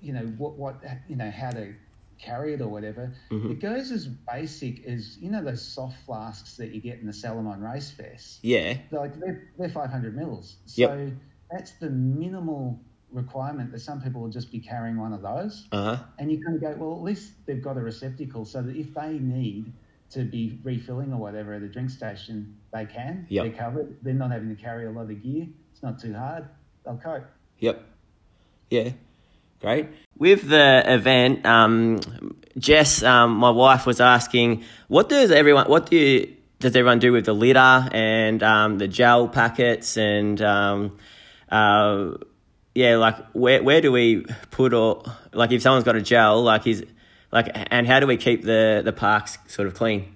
you 0.00 0.12
know, 0.12 0.26
what 0.36 0.58
what 0.58 0.82
you 1.08 1.16
know, 1.16 1.30
how 1.30 1.50
to 1.52 1.74
carry 2.18 2.52
it 2.54 2.60
or 2.60 2.68
whatever, 2.68 3.14
Mhm. 3.30 3.50
it 3.52 3.60
goes 3.60 3.90
as 3.90 4.06
basic 4.06 4.84
as 4.86 5.18
you 5.18 5.30
know 5.30 5.42
those 5.42 5.62
soft 5.62 5.96
flasks 6.04 6.56
that 6.56 6.70
you 6.74 6.80
get 6.80 6.98
in 7.00 7.06
the 7.06 7.12
Salomon 7.12 7.60
Race 7.60 7.90
Fest 7.90 8.40
Yeah. 8.42 8.76
like 8.90 9.18
they're, 9.18 9.48
they're 9.58 9.68
500 9.68 10.14
mils. 10.16 10.56
So 10.66 10.82
Yep. 10.82 11.12
that's 11.50 11.72
the 11.78 11.90
minimal 11.90 12.80
requirement 13.14 13.72
that 13.72 13.80
some 13.80 14.02
people 14.02 14.20
will 14.20 14.28
just 14.28 14.50
be 14.50 14.58
carrying 14.58 14.98
one 14.98 15.12
of 15.12 15.22
those. 15.22 15.66
Uh 15.72 15.96
huh. 15.96 16.02
And 16.18 16.30
you 16.30 16.42
kind 16.44 16.56
of 16.56 16.60
go, 16.60 16.74
well, 16.78 16.98
at 16.98 17.02
least 17.02 17.32
they've 17.46 17.62
got 17.62 17.76
a 17.76 17.80
receptacle 17.80 18.44
so 18.44 18.60
that 18.60 18.76
if 18.76 18.92
they 18.92 19.18
need 19.18 19.72
to 20.10 20.24
be 20.24 20.58
refilling 20.62 21.12
or 21.12 21.18
whatever 21.18 21.54
at 21.54 21.62
a 21.62 21.68
drink 21.68 21.90
station, 21.90 22.56
they 22.72 22.84
can. 22.84 23.26
Yep. 23.28 23.44
They're 23.44 23.52
covered. 23.52 23.96
They're 24.02 24.14
not 24.14 24.30
having 24.30 24.54
to 24.54 24.60
carry 24.60 24.86
a 24.86 24.90
lot 24.90 25.10
of 25.10 25.22
gear. 25.22 25.46
It's 25.72 25.82
not 25.82 26.00
too 26.00 26.14
hard. 26.14 26.46
They'll 26.84 26.98
cope. 26.98 27.24
Yep. 27.60 27.82
Yeah. 28.70 28.90
Great. 29.60 29.88
With 30.18 30.48
the 30.48 30.82
event, 30.86 31.46
um, 31.46 32.00
Jess, 32.58 33.02
um, 33.02 33.36
my 33.36 33.50
wife 33.50 33.86
was 33.86 34.00
asking, 34.00 34.64
what 34.88 35.08
does 35.08 35.30
everyone, 35.30 35.68
what 35.68 35.88
do 35.88 35.96
you, 35.96 36.36
does 36.60 36.76
everyone 36.76 36.98
do 36.98 37.12
with 37.12 37.24
the 37.24 37.32
litter 37.32 37.88
and 37.92 38.42
um, 38.42 38.78
the 38.78 38.88
gel 38.88 39.26
packets 39.28 39.96
and 39.96 40.40
um, 40.42 40.98
uh, 41.50 42.12
yeah, 42.74 42.96
like 42.96 43.16
where 43.32 43.62
where 43.62 43.80
do 43.80 43.92
we 43.92 44.24
put 44.50 44.74
or 44.74 45.02
like 45.32 45.52
if 45.52 45.62
someone's 45.62 45.84
got 45.84 45.96
a 45.96 46.02
gel, 46.02 46.42
like 46.42 46.66
is 46.66 46.84
like 47.30 47.50
and 47.54 47.86
how 47.86 48.00
do 48.00 48.06
we 48.06 48.16
keep 48.16 48.42
the 48.42 48.82
the 48.84 48.92
parks 48.92 49.38
sort 49.46 49.68
of 49.68 49.74
clean? 49.74 50.14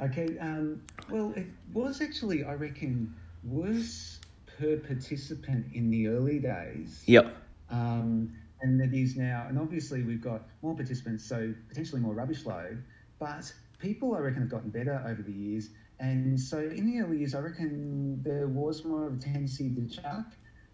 Okay. 0.00 0.38
Um, 0.38 0.82
well, 1.10 1.32
it 1.36 1.46
was 1.72 2.00
actually, 2.00 2.44
I 2.44 2.54
reckon, 2.54 3.14
worse 3.42 4.20
per 4.58 4.76
participant 4.76 5.66
in 5.74 5.90
the 5.90 6.08
early 6.08 6.38
days. 6.38 7.02
Yep. 7.06 7.34
um, 7.70 8.32
and 8.60 8.80
it 8.80 8.92
is 8.92 9.16
now. 9.16 9.46
And 9.48 9.58
obviously, 9.58 10.02
we've 10.02 10.20
got 10.20 10.42
more 10.62 10.74
participants, 10.74 11.24
so 11.24 11.54
potentially 11.68 12.00
more 12.00 12.14
rubbish 12.14 12.44
load. 12.44 12.82
But 13.18 13.52
people, 13.78 14.14
I 14.14 14.18
reckon, 14.18 14.42
have 14.42 14.50
gotten 14.50 14.70
better 14.70 15.02
over 15.06 15.22
the 15.22 15.32
years. 15.32 15.70
And 16.00 16.38
so, 16.40 16.58
in 16.58 16.86
the 16.86 17.00
early 17.00 17.18
years, 17.18 17.34
I 17.34 17.40
reckon 17.40 18.22
there 18.22 18.48
was 18.48 18.84
more 18.84 19.06
of 19.06 19.14
a 19.14 19.20
tendency 19.20 19.72
to 19.74 19.88
chuck. 19.88 20.26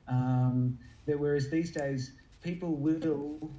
Um, 0.08 0.78
that 1.06 1.18
whereas 1.18 1.50
these 1.50 1.70
days, 1.70 2.12
people 2.42 2.74
will 2.76 3.50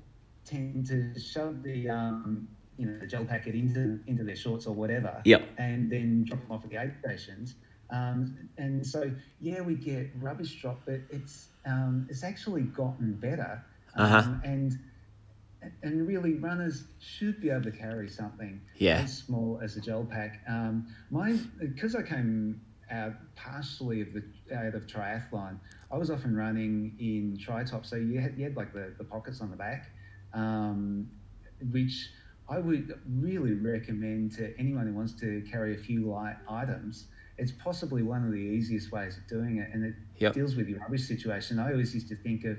tend 0.45 0.85
to 0.87 1.19
shove 1.19 1.63
the 1.63 1.89
um, 1.89 2.47
you 2.77 2.85
know 2.85 2.99
the 2.99 3.07
gel 3.07 3.25
packet 3.25 3.55
into 3.55 3.99
into 4.07 4.23
their 4.23 4.35
shorts 4.35 4.65
or 4.67 4.75
whatever, 4.75 5.21
Yep. 5.25 5.47
and 5.57 5.91
then 5.91 6.23
drop 6.25 6.41
them 6.41 6.51
off 6.51 6.63
at 6.63 6.69
the 6.69 6.77
aid 6.77 6.93
stations. 7.03 7.55
Um, 7.91 8.49
and 8.57 8.85
so, 8.85 9.11
yeah, 9.39 9.61
we 9.61 9.75
get 9.75 10.09
rubbish 10.19 10.59
drop, 10.59 10.81
but 10.85 11.01
it's 11.11 11.49
um, 11.65 12.07
it's 12.09 12.23
actually 12.23 12.63
gotten 12.63 13.13
better. 13.15 13.63
Um, 13.95 14.05
Uh-huh. 14.05 14.33
And 14.43 14.77
and 15.81 16.07
really, 16.07 16.35
runners 16.35 16.83
should 16.99 17.41
be 17.41 17.49
able 17.49 17.63
to 17.63 17.71
carry 17.71 18.07
something 18.07 18.61
Yeah. 18.77 19.01
as 19.01 19.17
small 19.17 19.59
as 19.63 19.77
a 19.77 19.81
gel 19.81 20.03
pack. 20.05 20.41
Um, 20.47 20.87
my 21.09 21.37
because 21.59 21.95
I 21.95 22.03
came 22.03 22.61
out 22.91 23.13
partially 23.35 24.01
of 24.01 24.13
the 24.13 24.23
out 24.55 24.75
of 24.75 24.85
triathlon, 24.85 25.57
I 25.91 25.97
was 25.97 26.09
often 26.09 26.35
running 26.35 26.95
in 26.99 27.37
tri 27.41 27.63
top, 27.63 27.85
so 27.85 27.95
you 27.95 28.19
had, 28.19 28.35
you 28.37 28.43
had 28.43 28.55
like 28.55 28.73
the, 28.73 28.93
the 28.97 29.03
pockets 29.03 29.41
on 29.41 29.49
the 29.51 29.55
back, 29.55 29.89
um, 30.33 31.09
which 31.71 32.09
I 32.49 32.59
would 32.59 32.99
really 33.19 33.53
recommend 33.53 34.31
to 34.33 34.53
anyone 34.59 34.87
who 34.87 34.93
wants 34.93 35.13
to 35.21 35.43
carry 35.49 35.75
a 35.75 35.77
few 35.77 36.09
light 36.09 36.35
items. 36.49 37.05
It's 37.37 37.51
possibly 37.51 38.01
one 38.01 38.23
of 38.25 38.31
the 38.31 38.37
easiest 38.37 38.91
ways 38.91 39.17
of 39.17 39.27
doing 39.27 39.57
it, 39.57 39.69
and 39.73 39.85
it 39.85 39.95
Yep. 40.19 40.33
deals 40.33 40.55
with 40.55 40.69
your 40.69 40.79
rubbish 40.79 41.07
situation. 41.07 41.59
I 41.59 41.71
always 41.71 41.93
used 41.93 42.07
to 42.09 42.15
think 42.15 42.45
of, 42.45 42.57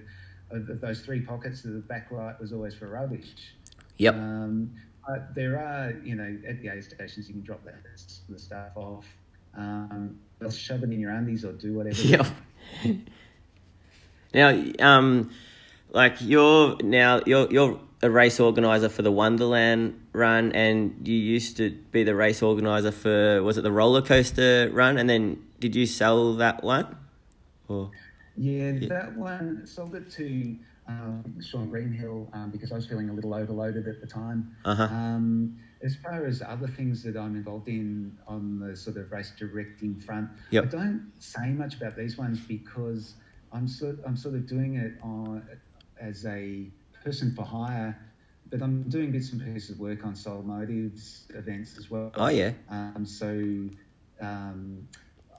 of, 0.51 0.81
those 0.81 1.01
three 1.01 1.21
pockets. 1.21 1.65
of 1.65 1.73
The 1.73 1.79
back 1.81 2.11
right 2.11 2.39
was 2.41 2.53
always 2.53 2.75
for 2.75 2.89
rubbish. 2.89 3.55
Yep. 3.99 4.15
Um, 4.15 4.73
but 5.07 5.35
there 5.35 5.59
are, 5.59 5.93
you 6.05 6.17
know, 6.17 6.37
at 6.47 6.61
the 6.61 6.69
aid 6.69 6.85
stations, 6.85 7.29
you 7.29 7.35
can 7.35 7.43
drop 7.43 7.65
that 7.65 7.77
the 8.29 8.39
stuff 8.39 8.77
off. 8.77 9.07
Um, 9.57 10.19
or 10.43 10.51
shove 10.51 10.83
it 10.83 10.91
in 10.91 11.01
your 11.01 11.13
undies 11.13 11.45
or 11.45 11.53
do 11.53 11.75
whatever. 11.75 11.97
Yep. 12.03 12.27
now, 14.35 14.65
um, 14.81 15.31
like 15.93 16.17
you're 16.21 16.77
now 16.83 17.21
you're 17.27 17.51
you're 17.51 17.81
a 18.03 18.11
race 18.11 18.39
organizer 18.39 18.89
for 18.89 19.03
the 19.03 19.11
Wonderland 19.11 20.01
run, 20.13 20.53
and 20.53 21.07
you 21.07 21.15
used 21.15 21.57
to 21.57 21.71
be 21.93 22.05
the 22.05 22.15
race 22.15 22.43
organizer 22.43 22.93
for 22.93 23.43
was 23.43 23.59
it 23.59 23.63
the 23.63 23.73
roller 23.73 24.03
coaster 24.03 24.71
run, 24.73 24.99
and 24.99 25.09
then 25.09 25.43
did 25.61 25.75
you 25.75 25.87
sell 25.87 26.35
that 26.35 26.63
one? 26.63 26.97
Or 27.69 27.91
Yeah, 28.37 28.73
that 28.89 29.17
one 29.17 29.67
sold 29.67 29.95
it 29.95 30.11
to 30.13 30.57
um, 30.89 31.41
Sean 31.43 31.69
Greenhill 31.69 32.31
um, 32.33 32.51
because 32.51 32.73
I 32.73 32.77
was 32.77 32.87
feeling 32.87 33.09
a 33.09 33.13
little 33.13 33.35
overloaded 33.35 33.89
at 33.89 34.01
the 34.01 34.07
time. 34.07 34.55
uh 34.65 34.75
huh. 34.75 34.85
Um, 34.85 35.59
as 35.83 35.95
far 35.97 36.25
as 36.25 36.43
other 36.43 36.67
things 36.69 37.03
that 37.03 37.17
I'm 37.17 37.37
involved 37.37 37.69
in 37.69 38.17
on 38.27 38.59
the 38.59 38.75
sort 38.77 38.97
of 38.97 39.13
race 39.13 39.33
directing 39.39 39.99
front, 40.01 40.31
Yep. 40.51 40.65
I 40.65 40.67
don't 40.69 41.13
say 41.19 41.49
much 41.51 41.77
about 41.77 41.97
these 41.97 42.17
ones 42.17 42.41
because 42.41 43.15
I'm 43.53 43.69
sort 43.69 43.99
I'm 44.07 44.17
sort 44.17 44.35
of 44.35 44.47
doing 44.47 44.77
it 44.77 44.95
on 45.03 45.47
as 46.01 46.25
a 46.27 46.71
person 47.05 47.35
for 47.35 47.43
hire, 47.43 47.97
but 48.51 48.63
I'm 48.63 48.85
doing 48.85 49.13
bits 49.13 49.33
and 49.33 49.41
pieces 49.43 49.71
of 49.71 49.81
work 49.81 50.05
on 50.05 50.15
Sole 50.15 50.43
Motive's 50.43 51.27
events 51.35 51.77
as 51.79 51.91
well. 51.91 52.11
Oh 52.15 52.29
yeah. 52.29 52.53
Um, 52.71 53.05
so 53.05 53.29
um, 54.21 54.89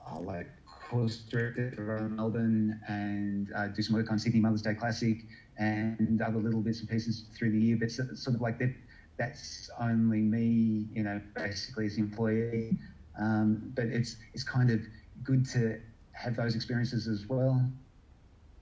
I'll 0.06 0.22
like 0.22 0.48
course 0.88 1.18
director 1.18 1.72
for 1.76 2.08
Melbourne 2.08 2.80
and 2.88 3.52
uh, 3.54 3.68
do 3.68 3.82
some 3.82 3.96
work 3.96 4.10
on 4.10 4.18
Sydney 4.18 4.40
Mother's 4.40 4.62
Day 4.62 4.74
Classic 4.74 5.18
and 5.58 6.20
other 6.22 6.38
little 6.38 6.60
bits 6.60 6.80
and 6.80 6.88
pieces 6.88 7.24
through 7.36 7.52
the 7.52 7.60
year. 7.60 7.76
But 7.78 7.90
so- 7.90 8.14
sort 8.14 8.36
of 8.36 8.40
like 8.40 8.58
that, 8.58 8.74
that's 9.18 9.70
only 9.80 10.20
me, 10.20 10.86
you 10.92 11.02
know, 11.02 11.20
basically 11.34 11.86
as 11.86 11.98
employee. 11.98 12.78
Um, 13.18 13.72
but 13.74 13.86
it's 13.86 14.16
it's 14.32 14.44
kind 14.44 14.70
of 14.70 14.80
good 15.24 15.44
to 15.50 15.80
have 16.12 16.36
those 16.36 16.54
experiences 16.54 17.08
as 17.08 17.26
well. 17.28 17.60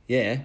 Yeah, 0.08 0.40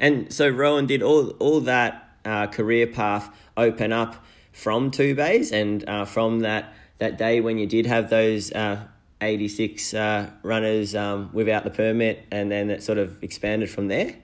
and 0.00 0.32
so 0.32 0.48
Rowan 0.48 0.86
did 0.86 1.02
all 1.02 1.30
all 1.38 1.60
that 1.60 2.08
uh, 2.24 2.48
career 2.48 2.88
path 2.88 3.34
open 3.56 3.92
up 3.92 4.24
from 4.52 4.90
two 4.90 5.14
bays, 5.14 5.52
and 5.52 5.88
uh, 5.88 6.04
from 6.04 6.40
that 6.40 6.74
that 6.98 7.18
day 7.18 7.40
when 7.40 7.58
you 7.58 7.66
did 7.66 7.86
have 7.86 8.10
those 8.10 8.50
uh, 8.52 8.84
eighty 9.22 9.48
six 9.48 9.94
uh, 9.94 10.30
runners 10.42 10.94
um, 10.94 11.30
without 11.32 11.64
the 11.64 11.70
permit, 11.70 12.26
and 12.30 12.50
then 12.50 12.70
it 12.70 12.82
sort 12.82 12.98
of 12.98 13.22
expanded 13.22 13.70
from 13.70 13.88
there. 13.88 14.16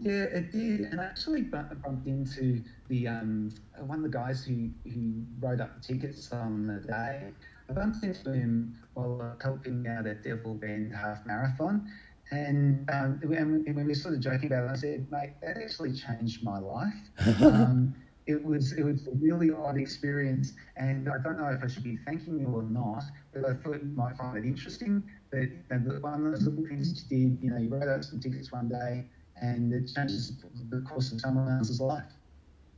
Yeah, 0.00 0.24
it 0.24 0.50
did, 0.50 0.80
and 0.80 1.00
I 1.00 1.04
actually 1.04 1.42
bumped 1.42 2.06
into 2.06 2.62
the 2.88 3.08
um, 3.08 3.52
one 3.78 3.98
of 3.98 4.02
the 4.02 4.16
guys 4.16 4.44
who 4.44 4.70
who 4.84 5.22
wrote 5.40 5.60
up 5.60 5.80
the 5.80 5.94
tickets 5.94 6.32
on 6.32 6.66
the 6.66 6.80
day. 6.80 7.30
I 7.68 7.72
bumped 7.72 8.02
into 8.02 8.32
him 8.32 8.76
while 8.94 9.16
was 9.16 9.36
helping 9.40 9.86
out 9.86 10.06
at 10.06 10.24
Devil 10.24 10.54
Bend 10.54 10.92
Half 10.94 11.24
Marathon, 11.24 11.88
and 12.30 12.88
um, 12.90 13.20
and 13.22 13.30
when 13.30 13.76
we 13.76 13.84
were 13.84 13.94
sort 13.94 14.14
of 14.14 14.20
joking 14.20 14.46
about 14.46 14.64
it, 14.64 14.70
I 14.70 14.76
said, 14.76 15.06
"Mate, 15.10 15.34
that 15.42 15.56
actually 15.58 15.92
changed 15.92 16.42
my 16.42 16.58
life." 16.58 16.94
um, 17.42 17.94
it 18.26 18.42
was 18.42 18.72
it 18.72 18.84
was 18.84 19.06
a 19.06 19.10
really 19.12 19.50
odd 19.50 19.76
experience, 19.76 20.52
and 20.76 21.08
I 21.08 21.18
don't 21.22 21.38
know 21.38 21.48
if 21.48 21.62
I 21.62 21.66
should 21.66 21.82
be 21.82 21.98
thanking 22.04 22.38
you 22.38 22.46
or 22.46 22.62
not, 22.62 23.02
but 23.32 23.44
I 23.44 23.54
thought 23.54 23.82
you 23.82 23.90
might 23.94 24.16
find 24.16 24.36
it 24.36 24.44
interesting. 24.44 25.02
That 25.30 25.50
that 25.68 26.02
one 26.02 26.26
of 26.26 26.32
those 26.32 26.46
little 26.46 26.66
things 26.66 27.04
you 27.10 27.28
did, 27.28 27.38
you 27.42 27.50
know, 27.50 27.58
you 27.58 27.68
wrote 27.68 27.88
out 27.88 28.04
some 28.04 28.20
tickets 28.20 28.52
one 28.52 28.68
day, 28.68 29.04
and 29.40 29.72
it 29.72 29.90
changes 29.94 30.32
the 30.70 30.80
course 30.80 31.12
of 31.12 31.20
someone 31.20 31.50
else's 31.50 31.80
life. 31.80 32.04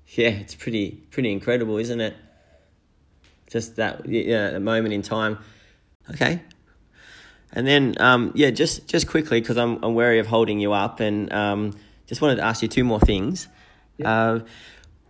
Yeah, 0.08 0.28
it's 0.28 0.54
pretty 0.54 1.02
pretty 1.10 1.32
incredible, 1.32 1.76
isn't 1.78 2.00
it? 2.00 2.16
Just 3.48 3.76
that 3.76 4.08
yeah, 4.08 4.50
that 4.50 4.60
moment 4.60 4.94
in 4.94 5.02
time. 5.02 5.38
Okay. 6.10 6.40
And 7.52 7.66
then 7.66 7.94
um, 8.00 8.32
yeah, 8.34 8.50
just 8.50 8.88
just 8.88 9.08
quickly 9.08 9.40
because 9.40 9.56
I'm 9.56 9.82
I'm 9.84 9.94
wary 9.94 10.18
of 10.18 10.26
holding 10.26 10.58
you 10.58 10.72
up, 10.72 11.00
and 11.00 11.32
um, 11.32 11.76
just 12.06 12.20
wanted 12.20 12.36
to 12.36 12.42
ask 12.44 12.62
you 12.62 12.68
two 12.68 12.84
more 12.84 13.00
things. 13.00 13.48
Uh, 14.04 14.40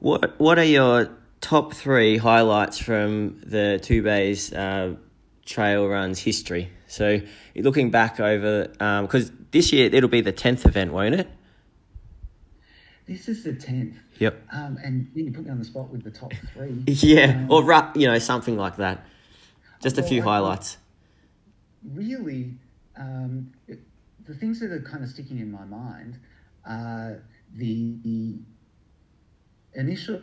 what 0.05 0.38
what 0.38 0.59
are 0.59 0.64
your 0.64 1.09
top 1.40 1.73
three 1.73 2.19
highlights 2.19 2.79
from 2.79 3.40
the 3.40 3.81
two 3.83 4.03
bays 4.03 4.53
uh, 4.53 4.95
trail 5.47 5.88
runs 5.88 6.19
history. 6.19 6.71
So 6.88 7.21
looking 7.57 7.90
back 7.90 8.21
over, 8.21 8.69
because 8.69 9.31
um, 9.31 9.47
this 9.51 9.73
year 9.73 9.88
it'll 9.90 10.11
be 10.11 10.21
the 10.21 10.33
tenth 10.33 10.67
event, 10.67 10.93
won't 10.93 11.14
it? 11.14 11.29
This 13.07 13.29
is 13.29 13.45
the 13.45 13.55
tenth. 13.55 13.97
Yep. 14.19 14.47
Um, 14.53 14.79
and 14.85 15.11
you 15.14 15.33
put 15.33 15.45
me 15.45 15.51
on 15.51 15.59
the 15.59 15.64
spot 15.64 15.88
with 15.88 16.05
the 16.05 16.11
top 16.11 16.33
three. 16.53 16.83
yeah, 16.87 17.47
um, 17.49 17.51
or 17.51 17.93
you 17.95 18.07
know 18.07 18.19
something 18.19 18.59
like 18.59 18.77
that. 18.77 19.07
Just 19.83 19.97
a 19.97 20.03
few 20.03 20.23
highlights. 20.23 20.77
Really, 21.95 22.53
um, 22.97 23.53
the 23.67 24.35
things 24.35 24.61
that 24.61 24.71
are 24.71 24.83
kind 24.83 25.03
of 25.03 25.09
sticking 25.09 25.38
in 25.38 25.51
my 25.51 25.64
mind 25.64 26.19
are 26.67 27.23
the, 27.55 27.97
the 28.03 28.38
initial 29.75 30.21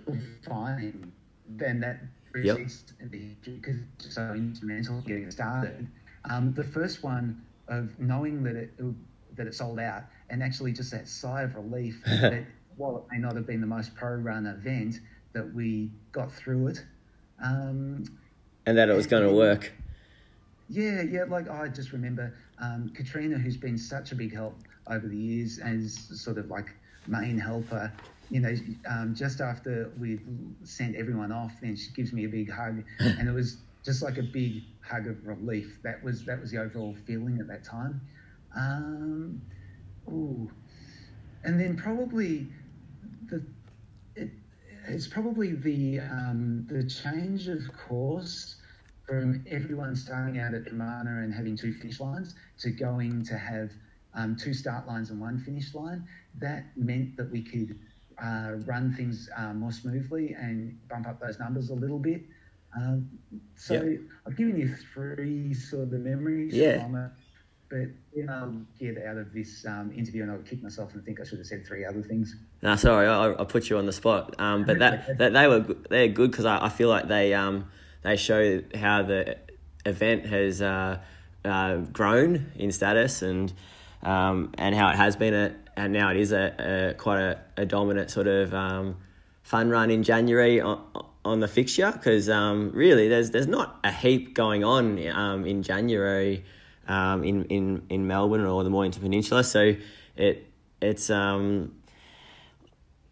finding, 0.48 1.12
then 1.48 1.80
that 1.82 2.02
resist 2.34 2.94
yep. 3.00 3.12
because 3.44 3.76
it's 4.00 4.16
so 4.16 4.34
instrumental 4.34 5.02
getting 5.02 5.30
started. 5.32 5.88
Um, 6.30 6.54
the 6.54 6.64
first 6.64 7.04
one 7.04 7.42
of 7.68 7.98
knowing 8.00 8.44
that 8.44 8.56
it 8.56 8.72
that 9.36 9.48
it 9.48 9.56
sold 9.56 9.80
out, 9.80 10.04
and 10.30 10.44
actually 10.44 10.74
just 10.74 10.92
that 10.92 11.08
sigh 11.08 11.44
of 11.44 11.56
relief 11.56 12.02
that 12.06 12.46
while 12.78 12.98
it 12.98 13.04
may 13.12 13.18
not 13.18 13.36
have 13.36 13.48
been 13.48 13.62
the 13.62 13.68
most 13.68 13.96
pro 13.96 14.16
run 14.16 14.46
event, 14.46 15.00
that 15.34 15.54
we 15.54 15.92
got 16.12 16.32
through 16.32 16.68
it. 16.68 16.86
Um, 17.44 18.06
and 18.66 18.78
that 18.78 18.90
it 18.90 18.96
was 18.96 19.08
going 19.08 19.28
to 19.28 19.34
work. 19.34 19.72
Yeah, 20.70 21.02
yeah. 21.02 21.24
Like 21.28 21.50
I 21.50 21.68
just 21.68 21.92
remember 21.92 22.34
um, 22.60 22.92
Katrina, 22.94 23.38
who's 23.38 23.58
been 23.58 23.78
such 23.78 24.12
a 24.12 24.16
big 24.16 24.34
help 24.34 24.56
over 24.88 25.08
the 25.08 25.18
years, 25.18 25.60
as 25.60 26.10
sort 26.14 26.38
of 26.38 26.50
like 26.50 26.70
main 27.08 27.38
helper. 27.38 27.92
You 28.32 28.40
know, 28.40 28.56
um, 28.90 29.14
just 29.14 29.42
after 29.42 29.92
we 30.00 30.20
sent 30.64 30.96
everyone 30.96 31.34
off, 31.34 31.52
then 31.62 31.76
she 31.76 31.92
gives 31.92 32.14
me 32.14 32.26
a 32.26 32.30
big 32.30 32.50
hug, 32.50 32.84
and 33.00 33.28
it 33.28 33.34
was 33.34 33.58
just 33.84 34.02
like 34.02 34.18
a 34.18 34.24
big 34.24 34.64
hug 34.82 35.08
of 35.08 35.28
relief. 35.28 35.80
That 35.84 36.02
was 36.02 36.24
that 36.26 36.40
was 36.40 36.50
the 36.50 36.60
overall 36.60 36.96
feeling 37.06 37.40
at 37.42 37.48
that 37.48 37.66
time. 37.66 38.00
Um, 38.56 39.42
ooh, 40.08 40.50
and 41.44 41.60
then 41.60 41.76
probably 41.76 42.48
the 43.30 43.46
it, 44.16 44.30
it's 44.88 45.08
probably 45.08 45.54
the 45.54 46.00
um, 46.00 46.66
the 46.70 46.88
change 46.88 47.50
of 47.50 47.60
course 47.88 48.56
from 49.06 49.44
everyone 49.50 49.94
starting 49.94 50.40
out 50.40 50.54
at 50.54 50.64
Dromana 50.64 51.22
and 51.22 51.34
having 51.34 51.58
two 51.58 51.74
finish 51.74 52.00
lines 52.00 52.34
to 52.60 52.72
going 52.72 53.26
to 53.26 53.38
have 53.38 53.72
um, 54.14 54.36
two 54.36 54.54
start 54.54 54.88
lines 54.88 55.10
and 55.10 55.20
one 55.20 55.40
finish 55.40 55.74
line, 55.74 56.08
that 56.40 56.66
meant 56.76 57.18
that 57.18 57.30
we 57.32 57.42
could 57.42 57.78
uh, 58.24 58.54
run 58.66 58.94
things 58.94 59.30
uh, 59.38 59.54
more 59.54 59.72
smoothly 59.72 60.34
and 60.34 60.78
bump 60.90 61.08
up 61.08 61.20
those 61.20 61.40
numbers 61.40 61.70
a 61.70 61.74
little 61.76 62.00
bit. 62.00 62.24
Um, 62.76 63.10
so 63.56 63.74
yep. 63.74 64.00
I've 64.26 64.38
given 64.38 64.58
you 64.58 64.74
three 64.94 65.54
sort 65.54 65.84
of 65.84 65.90
the 65.92 65.98
memories 65.98 66.54
yeah. 66.54 66.84
from 66.84 66.96
it. 66.96 67.12
But 67.70 67.88
then 68.14 68.30
I'll 68.30 68.62
get 68.78 69.02
out 69.06 69.18
of 69.18 69.34
this 69.34 69.66
um, 69.66 69.94
interview 69.96 70.24
and 70.24 70.32
I'll 70.32 70.40
kick 70.40 70.62
myself 70.62 70.94
and 70.94 71.06
think 71.06 71.22
I 71.22 71.24
should 71.24 71.38
have 71.38 71.48
said 71.48 71.66
three 71.66 71.86
other 71.86 72.02
things. 72.02 72.36
No, 72.62 72.76
sorry, 72.76 73.08
I, 73.08 73.32
I 73.32 73.46
put 73.46 73.70
you 73.70 73.78
on 73.78 73.86
the 73.86 73.94
spot. 73.94 74.36
Um, 74.40 74.66
but 74.66 74.80
that, 74.80 75.18
that 75.18 75.32
they 75.32 75.48
were 75.48 75.66
they're 75.90 76.10
good 76.10 76.32
because 76.32 76.44
I, 76.44 76.66
I 76.66 76.70
feel 76.70 76.90
like 76.90 77.08
they 77.08 77.34
um, 77.34 77.72
they 78.02 78.18
show 78.18 78.62
how 78.76 79.04
the 79.04 79.38
event 79.86 80.26
has 80.26 80.62
uh, 80.62 81.00
uh, 81.46 81.78
grown 81.78 82.52
in 82.56 82.74
status 82.74 83.22
and 83.22 83.54
um, 84.04 84.52
and 84.58 84.76
how 84.76 84.90
it 84.90 84.96
has 84.96 85.16
been 85.16 85.34
a 85.34 85.56
and 85.82 85.94
now 85.94 86.12
it 86.12 86.18
is 86.18 86.32
a, 86.32 86.92
a 86.92 86.94
quite 86.94 87.20
a, 87.20 87.40
a, 87.58 87.66
dominant 87.66 88.12
sort 88.12 88.28
of 88.28 88.54
um, 88.54 88.98
fun 89.42 89.70
run 89.70 89.90
in 89.90 90.04
January 90.04 90.62
on, 90.62 90.80
on 91.26 91.40
the 91.40 91.48
fixture 91.48 91.92
because 91.92 92.30
um, 92.30 92.72
really 92.74 93.08
there's 93.08 93.32
there's 93.32 93.48
not 93.48 93.80
a 93.84 93.92
heap 93.92 94.36
going 94.36 94.64
on 94.64 95.08
um, 95.10 95.46
in 95.46 95.64
January 95.64 96.46
um, 96.88 97.24
in, 97.24 97.46
in 97.46 97.84
in 97.90 98.06
Melbourne 98.06 98.46
or 98.46 98.64
the 98.64 98.70
Mornington 98.70 99.02
Peninsula 99.02 99.44
so 99.44 99.74
it 100.16 100.48
it's 100.82 101.10
um 101.10 101.74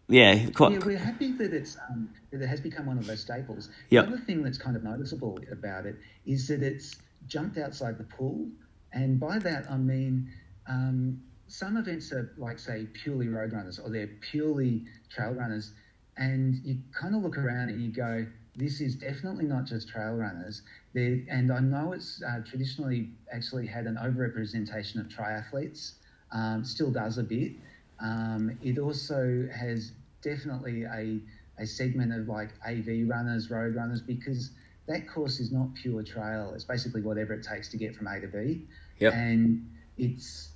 yeah, 0.07 0.49
quite... 0.49 0.71
yeah, 0.71 0.79
we're 0.83 0.97
happy 0.97 1.33
that 1.33 1.53
it's 1.53 1.77
um, 1.89 2.09
that 2.31 2.41
it 2.41 2.47
has 2.47 2.59
become 2.59 2.87
one 2.87 2.97
of 2.97 3.05
those 3.05 3.19
staples. 3.19 3.69
Yep. 3.91 4.07
The 4.07 4.13
other 4.13 4.23
thing 4.23 4.41
that's 4.41 4.57
kind 4.57 4.75
of 4.75 4.83
noticeable 4.83 5.37
about 5.51 5.85
it 5.85 5.97
is 6.25 6.47
that 6.47 6.63
it's 6.63 6.95
jumped 7.27 7.59
outside 7.59 7.99
the 7.99 8.05
pool, 8.05 8.47
and 8.91 9.19
by 9.19 9.37
that 9.37 9.69
I 9.69 9.77
mean 9.77 10.31
um, 10.67 11.21
some 11.49 11.77
events 11.77 12.11
are 12.11 12.31
like 12.37 12.59
say 12.59 12.87
purely 12.93 13.27
road 13.27 13.53
runners 13.53 13.79
or 13.79 13.89
they're 13.89 14.09
purely 14.21 14.85
trail 15.09 15.33
runners, 15.33 15.73
and 16.17 16.55
you 16.63 16.77
kind 16.93 17.15
of 17.15 17.23
look 17.23 17.37
around 17.37 17.69
and 17.69 17.81
you 17.81 17.91
go, 17.91 18.25
this 18.55 18.81
is 18.81 18.95
definitely 18.95 19.45
not 19.45 19.65
just 19.65 19.87
trail 19.89 20.13
runners. 20.13 20.61
There, 20.93 21.19
and 21.29 21.51
I 21.51 21.59
know 21.59 21.93
it's 21.93 22.21
uh, 22.21 22.41
traditionally 22.45 23.09
actually 23.31 23.67
had 23.67 23.85
an 23.85 23.95
overrepresentation 23.95 24.99
of 24.99 25.07
triathletes, 25.07 25.93
um, 26.31 26.63
still 26.63 26.91
does 26.91 27.17
a 27.17 27.23
bit. 27.23 27.53
Um, 27.99 28.57
it 28.61 28.77
also 28.77 29.47
has 29.53 29.91
definitely 30.21 30.83
a, 30.83 31.19
a 31.57 31.65
segment 31.65 32.13
of 32.13 32.27
like 32.27 32.49
AV 32.67 33.07
runners, 33.07 33.49
road 33.49 33.75
runners, 33.75 34.01
because 34.01 34.51
that 34.87 35.07
course 35.07 35.39
is 35.39 35.51
not 35.51 35.73
pure 35.75 36.03
trail. 36.03 36.51
It's 36.53 36.65
basically 36.65 37.01
whatever 37.01 37.33
it 37.33 37.43
takes 37.43 37.69
to 37.69 37.77
get 37.77 37.95
from 37.95 38.07
A 38.07 38.19
to 38.19 38.27
B. 38.27 38.65
Yep. 38.99 39.13
And 39.13 39.69
it's 39.97 40.48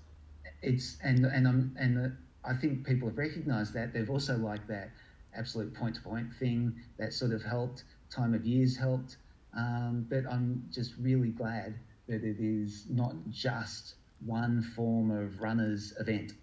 it's 0.64 0.98
and 1.04 1.26
and 1.26 1.48
I'm 1.48 1.76
and 1.80 2.16
I 2.46 2.54
think 2.54 2.86
people 2.86 3.10
have 3.10 3.18
recognised 3.18 3.74
that. 3.74 3.94
They've 3.94 4.10
also 4.10 4.38
liked 4.38 4.68
that 4.70 4.90
absolute 5.36 5.74
point 5.74 5.96
to 5.96 6.02
point 6.02 6.34
thing 6.40 6.74
that 6.98 7.14
sort 7.14 7.32
of 7.32 7.44
helped. 7.44 7.84
Time 8.10 8.34
of 8.34 8.46
years 8.46 8.78
helped. 8.78 9.18
Um, 9.56 10.06
but 10.10 10.24
I'm 10.30 10.64
just 10.72 10.94
really 11.00 11.30
glad 11.30 11.76
that 12.08 12.24
it 12.24 12.38
is 12.40 12.86
not 12.90 13.14
just 13.30 13.96
one 14.26 14.62
form 14.76 15.12
of 15.12 15.42
runners 15.42 15.94
event. 16.00 16.34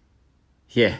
Yeah, 0.68 0.96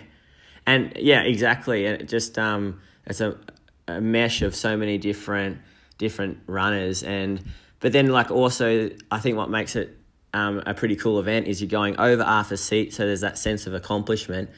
and 0.66 0.92
yeah, 0.96 1.22
exactly. 1.22 1.86
And 1.86 2.00
it 2.00 2.08
just 2.08 2.38
um, 2.38 2.80
it's 3.06 3.20
a, 3.20 3.38
a 3.86 4.00
mesh 4.00 4.42
of 4.42 4.54
so 4.54 4.76
many 4.76 4.98
different 4.98 5.58
different 5.98 6.38
runners, 6.46 7.02
and 7.02 7.42
but 7.80 7.92
then 7.92 8.08
like 8.08 8.30
also, 8.30 8.90
I 9.10 9.18
think 9.20 9.36
what 9.36 9.50
makes 9.50 9.76
it 9.76 9.96
um, 10.32 10.62
a 10.66 10.74
pretty 10.74 10.96
cool 10.96 11.18
event 11.18 11.46
is 11.46 11.60
you're 11.60 11.68
going 11.68 11.98
over 11.98 12.22
Arthur's 12.22 12.62
Seat, 12.62 12.92
so 12.94 13.06
there's 13.06 13.20
that 13.20 13.38
sense 13.38 13.66
of 13.66 13.74
accomplishment, 13.74 14.50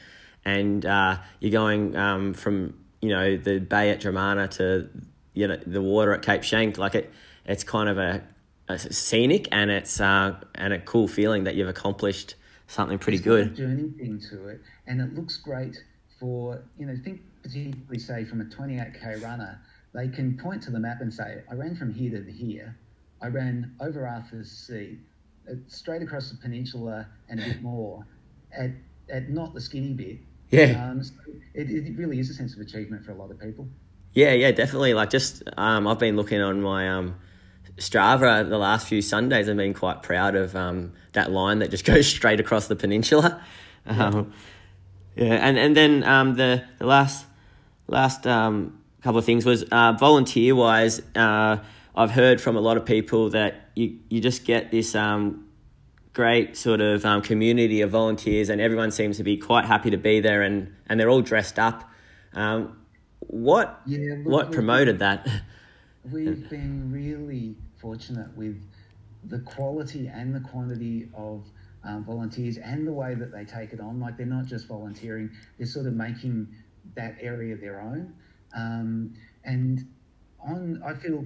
and 0.44 0.84
uh, 0.84 1.16
you're 1.40 1.52
going 1.52 1.96
um, 1.96 2.34
from 2.34 2.74
you 3.00 3.10
know 3.10 3.36
the 3.36 3.58
bay 3.58 3.90
at 3.90 4.00
Dromana 4.00 4.50
to 4.52 4.88
you 5.34 5.48
know 5.48 5.56
the 5.66 5.82
water 5.82 6.12
at 6.12 6.22
Cape 6.22 6.42
Schanck. 6.42 6.78
Like 6.78 6.94
it, 6.94 7.12
it's 7.46 7.64
kind 7.64 7.88
of 7.88 7.98
a, 7.98 8.22
a 8.68 8.78
scenic 8.78 9.48
and 9.50 9.70
it's 9.70 10.00
uh, 10.00 10.36
and 10.54 10.72
a 10.72 10.78
cool 10.78 11.08
feeling 11.08 11.44
that 11.44 11.54
you've 11.54 11.68
accomplished 11.68 12.34
something 12.66 12.98
pretty 12.98 13.18
it's 13.18 13.24
good. 13.24 13.56
journey 13.56 13.90
thing 13.98 14.20
to 14.30 14.48
it, 14.48 14.60
and 14.86 15.00
it 15.00 15.14
looks 15.14 15.36
great 15.36 15.76
for, 16.18 16.62
you 16.78 16.86
know, 16.86 16.96
think 17.02 17.20
particularly 17.42 17.98
say 17.98 18.24
from 18.24 18.40
a 18.40 18.44
28k 18.44 19.22
runner, 19.22 19.60
they 19.92 20.08
can 20.08 20.38
point 20.38 20.62
to 20.62 20.70
the 20.70 20.78
map 20.78 21.00
and 21.00 21.12
say, 21.12 21.42
I 21.50 21.54
ran 21.54 21.76
from 21.76 21.92
here 21.92 22.10
to 22.22 22.32
here, 22.32 22.76
I 23.20 23.26
ran 23.26 23.74
over 23.80 24.06
Arthur's 24.06 24.50
Seat, 24.50 25.00
straight 25.68 26.02
across 26.02 26.30
the 26.30 26.36
peninsula 26.36 27.06
and 27.28 27.40
a 27.40 27.44
bit 27.44 27.62
more, 27.62 28.06
at, 28.56 28.70
at 29.10 29.28
not 29.30 29.54
the 29.54 29.60
skinny 29.60 29.92
bit. 29.92 30.18
Yeah. 30.50 30.90
Um, 30.90 31.02
so 31.02 31.14
it, 31.54 31.70
it 31.70 31.96
really 31.96 32.18
is 32.18 32.30
a 32.30 32.34
sense 32.34 32.54
of 32.54 32.60
achievement 32.60 33.04
for 33.04 33.12
a 33.12 33.14
lot 33.14 33.30
of 33.30 33.40
people. 33.40 33.68
Yeah, 34.12 34.32
yeah, 34.32 34.50
definitely. 34.50 34.94
Like 34.94 35.10
just, 35.10 35.42
um, 35.56 35.86
I've 35.86 35.98
been 35.98 36.16
looking 36.16 36.40
on 36.40 36.60
my 36.60 36.90
um, 36.90 37.16
Strava 37.76 38.48
the 38.48 38.58
last 38.58 38.86
few 38.86 39.00
Sundays. 39.00 39.48
I've 39.48 39.56
been 39.56 39.74
quite 39.74 40.02
proud 40.02 40.34
of 40.34 40.54
um, 40.54 40.92
that 41.12 41.30
line 41.30 41.60
that 41.60 41.70
just 41.70 41.84
goes 41.86 42.06
straight 42.06 42.40
across 42.40 42.68
the 42.68 42.76
peninsula. 42.76 43.42
Um, 43.84 44.32
yeah, 45.16 45.34
and 45.44 45.58
and 45.58 45.76
then 45.76 46.04
um, 46.04 46.36
the 46.36 46.62
the 46.78 46.86
last 46.86 47.26
last 47.88 48.28
um, 48.28 48.80
couple 49.02 49.18
of 49.18 49.24
things 49.24 49.44
was 49.44 49.64
uh, 49.64 49.92
volunteer 49.98 50.54
wise. 50.54 51.02
Uh, 51.16 51.58
I've 51.94 52.12
heard 52.12 52.40
from 52.40 52.56
a 52.56 52.60
lot 52.60 52.76
of 52.76 52.86
people 52.86 53.30
that 53.30 53.61
you 53.74 53.98
you 54.08 54.20
just 54.20 54.44
get 54.44 54.70
this 54.70 54.94
um, 54.94 55.48
great 56.12 56.56
sort 56.56 56.80
of 56.80 57.04
um, 57.04 57.22
community 57.22 57.80
of 57.80 57.90
volunteers, 57.90 58.48
and 58.48 58.60
everyone 58.60 58.90
seems 58.90 59.16
to 59.16 59.24
be 59.24 59.36
quite 59.36 59.64
happy 59.64 59.90
to 59.90 59.96
be 59.96 60.20
there, 60.20 60.42
and 60.42 60.74
and 60.88 60.98
they're 60.98 61.10
all 61.10 61.22
dressed 61.22 61.58
up. 61.58 61.90
Um, 62.34 62.78
what 63.20 63.80
yeah, 63.86 64.16
look, 64.18 64.26
what 64.26 64.52
promoted 64.52 64.98
that? 64.98 65.26
We've 66.10 66.48
been 66.50 66.90
really 66.90 67.56
fortunate 67.78 68.36
with 68.36 68.60
the 69.24 69.38
quality 69.40 70.08
and 70.08 70.34
the 70.34 70.40
quantity 70.40 71.08
of 71.14 71.46
um, 71.84 72.04
volunteers 72.04 72.58
and 72.58 72.86
the 72.86 72.92
way 72.92 73.14
that 73.14 73.32
they 73.32 73.44
take 73.44 73.72
it 73.72 73.80
on. 73.80 74.00
Like 74.00 74.16
they're 74.16 74.26
not 74.26 74.46
just 74.46 74.66
volunteering; 74.66 75.30
they're 75.58 75.66
sort 75.66 75.86
of 75.86 75.94
making 75.94 76.48
that 76.94 77.16
area 77.20 77.56
their 77.56 77.80
own. 77.80 78.12
Um, 78.54 79.14
and 79.44 79.88
on, 80.40 80.82
I 80.84 80.94
feel 80.94 81.24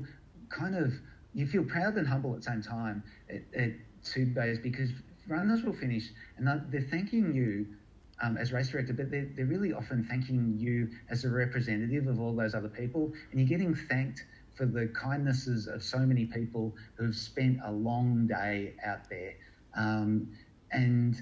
kind 0.49 0.76
of 0.76 0.92
you 1.37 1.47
feel 1.47 1.64
proud 1.64 1.97
and 1.97 2.09
humble 2.09 2.34
at 2.34 2.39
the 2.39 2.51
same 2.51 2.62
time 2.62 3.05
at, 3.30 3.43
at 3.57 3.70
two 4.03 4.26
bays 4.26 4.59
because 4.59 4.91
runners 5.28 5.62
will 5.62 5.74
finish 5.74 6.05
and 6.39 6.49
they're 6.70 6.89
thanking 6.91 7.34
you 7.34 7.66
um, 8.22 8.37
as 8.37 8.53
race 8.53 8.70
director, 8.70 8.93
but 8.93 9.11
they're, 9.11 9.28
they're 9.37 9.47
really 9.47 9.72
often 9.72 10.05
thanking 10.09 10.57
you 10.59 10.89
as 11.11 11.24
a 11.24 11.28
representative 11.28 12.07
of 12.07 12.20
all 12.20 12.34
those 12.34 12.55
other 12.55 12.68
people, 12.68 13.12
and 13.30 13.41
you're 13.41 13.49
getting 13.49 13.74
thanked 13.74 14.24
for 14.55 14.64
the 14.64 14.91
kindnesses 14.99 15.66
of 15.66 15.82
so 15.82 15.99
many 15.99 16.24
people 16.24 16.74
who 16.95 17.05
have 17.05 17.14
spent 17.14 17.59
a 17.64 17.70
long 17.70 18.26
day 18.26 18.72
out 18.84 19.09
there. 19.11 19.34
Um, 19.76 20.28
and 20.72 21.14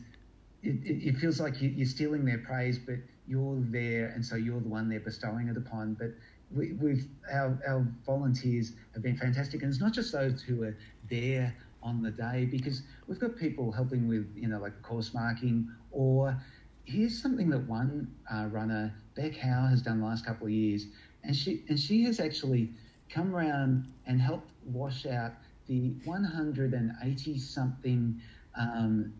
it, 0.62 0.78
it, 0.84 1.16
feels 1.16 1.40
like 1.40 1.60
you, 1.60 1.82
are 1.82 1.86
stealing 1.86 2.24
their 2.24 2.38
praise, 2.38 2.78
but 2.78 2.96
you're 3.26 3.56
there, 3.70 4.12
and 4.14 4.24
so 4.24 4.36
you're 4.36 4.60
the 4.60 4.68
one 4.68 4.88
they're 4.88 5.00
bestowing 5.00 5.48
it 5.48 5.56
upon. 5.56 5.94
But 5.94 6.10
we, 6.54 7.04
have 7.30 7.58
our, 7.58 7.58
our 7.68 7.86
volunteers 8.06 8.72
have 8.92 9.02
been 9.02 9.16
fantastic, 9.16 9.62
and 9.62 9.70
it's 9.70 9.80
not 9.80 9.92
just 9.92 10.12
those 10.12 10.42
who 10.42 10.62
are 10.64 10.76
there 11.10 11.54
on 11.82 12.02
the 12.02 12.10
day 12.10 12.48
because 12.50 12.82
we've 13.06 13.20
got 13.20 13.36
people 13.36 13.70
helping 13.70 14.08
with 14.08 14.26
you 14.34 14.48
know 14.48 14.58
like 14.58 14.80
course 14.82 15.12
marking 15.12 15.68
or 15.90 16.34
here's 16.84 17.20
something 17.20 17.50
that 17.50 17.62
one 17.68 18.10
uh, 18.32 18.46
runner 18.50 18.94
Beck 19.14 19.36
Howe 19.36 19.66
has 19.66 19.82
done 19.82 20.00
the 20.00 20.06
last 20.06 20.24
couple 20.24 20.46
of 20.46 20.52
years 20.52 20.86
and 21.22 21.36
she 21.36 21.62
and 21.68 21.78
she 21.78 22.02
has 22.04 22.20
actually 22.20 22.70
come 23.10 23.34
around 23.34 23.92
and 24.06 24.20
helped 24.20 24.50
wash 24.64 25.06
out 25.06 25.32
the 25.66 25.94
180 26.04 27.38
something 27.38 28.20
um, 28.58 29.12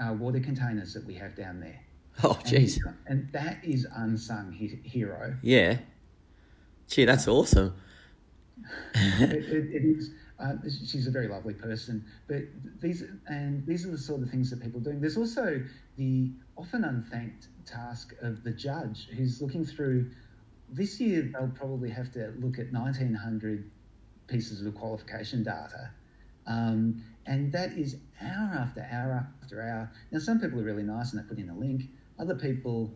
uh, 0.00 0.12
water 0.12 0.40
containers 0.40 0.92
that 0.94 1.04
we 1.06 1.14
have 1.14 1.34
down 1.36 1.60
there. 1.60 1.80
Oh, 2.24 2.38
jeez. 2.44 2.78
And, 2.84 2.96
and, 3.06 3.32
that 3.32 3.58
is 3.62 3.86
unsung 3.94 4.52
he- 4.52 4.80
hero. 4.82 5.36
Yeah. 5.42 5.78
Gee, 6.88 7.04
that's 7.04 7.28
awesome. 7.28 7.74
it, 8.94 9.32
it, 9.32 9.74
it 9.74 9.84
is. 9.84 10.10
Uh, 10.38 10.54
she's 10.86 11.06
a 11.06 11.10
very 11.10 11.28
lovely 11.28 11.54
person, 11.54 12.04
but 12.28 12.42
these 12.80 13.04
and 13.26 13.66
these 13.66 13.86
are 13.86 13.90
the 13.90 13.98
sort 13.98 14.22
of 14.22 14.30
things 14.30 14.50
that 14.50 14.60
people 14.60 14.80
are 14.80 14.84
doing. 14.84 15.00
There's 15.00 15.16
also 15.16 15.62
the 15.96 16.30
often 16.56 16.84
unthanked 16.84 17.48
task 17.64 18.14
of 18.20 18.44
the 18.44 18.50
judge 18.50 19.08
who's 19.16 19.40
looking 19.40 19.64
through. 19.64 20.10
This 20.68 21.00
year, 21.00 21.30
they'll 21.32 21.48
probably 21.48 21.90
have 21.90 22.12
to 22.12 22.34
look 22.38 22.58
at 22.58 22.72
1,900 22.72 23.70
pieces 24.26 24.66
of 24.66 24.74
qualification 24.74 25.42
data, 25.42 25.90
um, 26.46 27.02
and 27.26 27.50
that 27.52 27.72
is 27.72 27.96
hour 28.20 28.54
after 28.58 28.86
hour 28.90 29.26
after 29.42 29.62
hour. 29.62 29.90
Now, 30.10 30.18
some 30.18 30.38
people 30.38 30.60
are 30.60 30.64
really 30.64 30.82
nice 30.82 31.12
and 31.12 31.22
they 31.22 31.28
put 31.28 31.38
in 31.38 31.48
a 31.48 31.56
link. 31.56 31.84
Other 32.18 32.34
people 32.34 32.94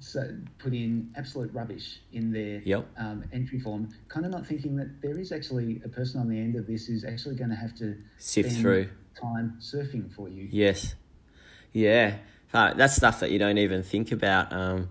so 0.00 0.36
put 0.58 0.72
in 0.72 1.12
absolute 1.16 1.52
rubbish 1.52 2.00
in 2.12 2.32
their 2.32 2.60
yep. 2.64 2.86
um, 2.96 3.24
entry 3.32 3.58
form, 3.58 3.88
kind 4.08 4.24
of 4.24 4.32
not 4.32 4.46
thinking 4.46 4.76
that 4.76 5.02
there 5.02 5.18
is 5.18 5.32
actually 5.32 5.80
a 5.84 5.88
person 5.88 6.20
on 6.20 6.28
the 6.28 6.38
end 6.38 6.56
of 6.56 6.66
this 6.66 6.86
who's 6.86 7.04
actually 7.04 7.34
going 7.34 7.50
to 7.50 7.56
have 7.56 7.74
to 7.76 7.96
sift 8.18 8.56
through 8.56 8.88
time 9.20 9.56
surfing 9.60 10.12
for 10.12 10.28
you. 10.28 10.48
Yes, 10.50 10.94
yeah, 11.72 12.16
uh, 12.54 12.74
that's 12.74 12.94
stuff 12.96 13.20
that 13.20 13.30
you 13.30 13.38
don't 13.38 13.58
even 13.58 13.82
think 13.82 14.12
about 14.12 14.52
um, 14.52 14.88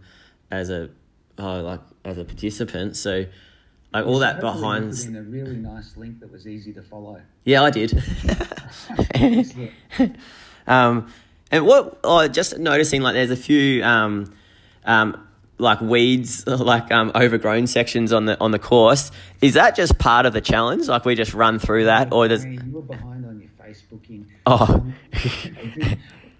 as 0.51 0.70
a 0.70 0.89
oh, 1.38 1.62
like 1.62 1.82
as 2.05 2.18
a 2.18 2.26
participant. 2.26 2.95
So. 2.95 3.26
Like 3.93 4.05
all 4.05 4.20
that 4.20 4.41
behind. 4.41 4.93
In 5.05 5.16
a 5.16 5.22
really 5.24 5.55
nice 5.55 5.95
link 5.95 6.20
that 6.20 6.30
was 6.30 6.45
easy 6.45 6.74
to 6.74 6.84
follow. 6.84 7.22
Yeah, 7.45 7.64
I 7.64 7.70
did. 7.70 7.93
um, 10.68 11.12
and 11.49 11.66
what? 11.66 11.99
Oh, 12.03 12.28
just 12.28 12.60
noticing 12.60 13.01
like 13.01 13.14
there's 13.14 13.32
a 13.32 13.38
few 13.38 13.82
um, 13.84 14.34
um, 14.88 15.27
like 15.59 15.81
weeds, 15.81 16.45
like 16.47 16.91
um, 16.91 17.11
overgrown 17.13 17.67
sections 17.67 18.13
on 18.13 18.25
the 18.25 18.39
on 18.39 18.51
the 18.51 18.59
course. 18.59 19.11
Is 19.41 19.53
that 19.53 19.75
just 19.75 19.99
part 19.99 20.25
of 20.25 20.33
the 20.33 20.41
challenge? 20.41 20.88
Like 20.88 21.05
we 21.05 21.15
just 21.15 21.33
run 21.33 21.59
through 21.59 21.85
that, 21.85 22.11
or 22.11 22.27
does 22.27 22.45
you 22.45 22.59
were 22.71 22.81
behind 22.81 23.25
on 23.25 23.39
your 23.39 23.51
Facebooking? 23.63 24.25
Oh. 24.45 24.83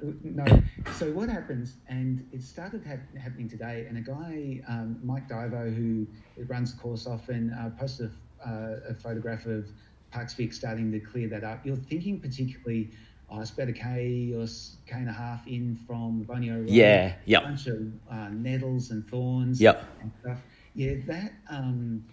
no. 0.24 0.46
So 0.94 1.12
what 1.12 1.30
happens, 1.30 1.76
and 1.88 2.28
it 2.32 2.42
started 2.42 2.84
ha- 2.86 3.20
happening 3.20 3.50
today, 3.50 3.86
and 3.90 3.98
a 3.98 4.02
guy, 4.02 4.62
um, 4.68 5.00
Mike 5.04 5.28
Divo, 5.28 5.76
who 5.76 6.08
runs 6.46 6.74
the 6.74 6.82
course 6.82 7.08
often, 7.08 7.52
uh, 7.54 7.72
posted 7.80 8.12
a, 8.46 8.50
uh, 8.50 8.80
a 8.90 8.94
photograph 8.94 9.46
of 9.46 9.68
Parks 10.12 10.34
Vic 10.36 10.54
starting 10.54 10.92
to 10.92 11.00
clear 11.00 11.28
that 11.30 11.44
up. 11.44 11.66
You're 11.66 11.76
thinking 11.76 12.20
particularly 12.20 12.92
uh, 13.32 13.40
it's 13.42 13.52
about 13.52 13.68
a 13.68 13.74
k 13.74 14.34
or 14.36 14.46
k 14.86 14.94
and 14.94 15.10
a 15.10 15.14
half 15.14 15.46
in 15.48 15.78
from 15.86 16.26
Boneo 16.26 16.60
Road. 16.60 16.70
Yeah, 16.70 17.14
yep. 17.26 17.44
A 17.44 17.46
bunch 17.46 17.68
of 17.68 17.82
uh, 18.10 18.30
nettles 18.30 18.92
and 18.92 19.08
thorns. 19.10 19.60
Yep. 19.60 19.84
And 20.02 20.12
stuff. 20.22 20.38
Yeah, 20.76 20.94
that 21.08 21.34
um, 21.50 22.06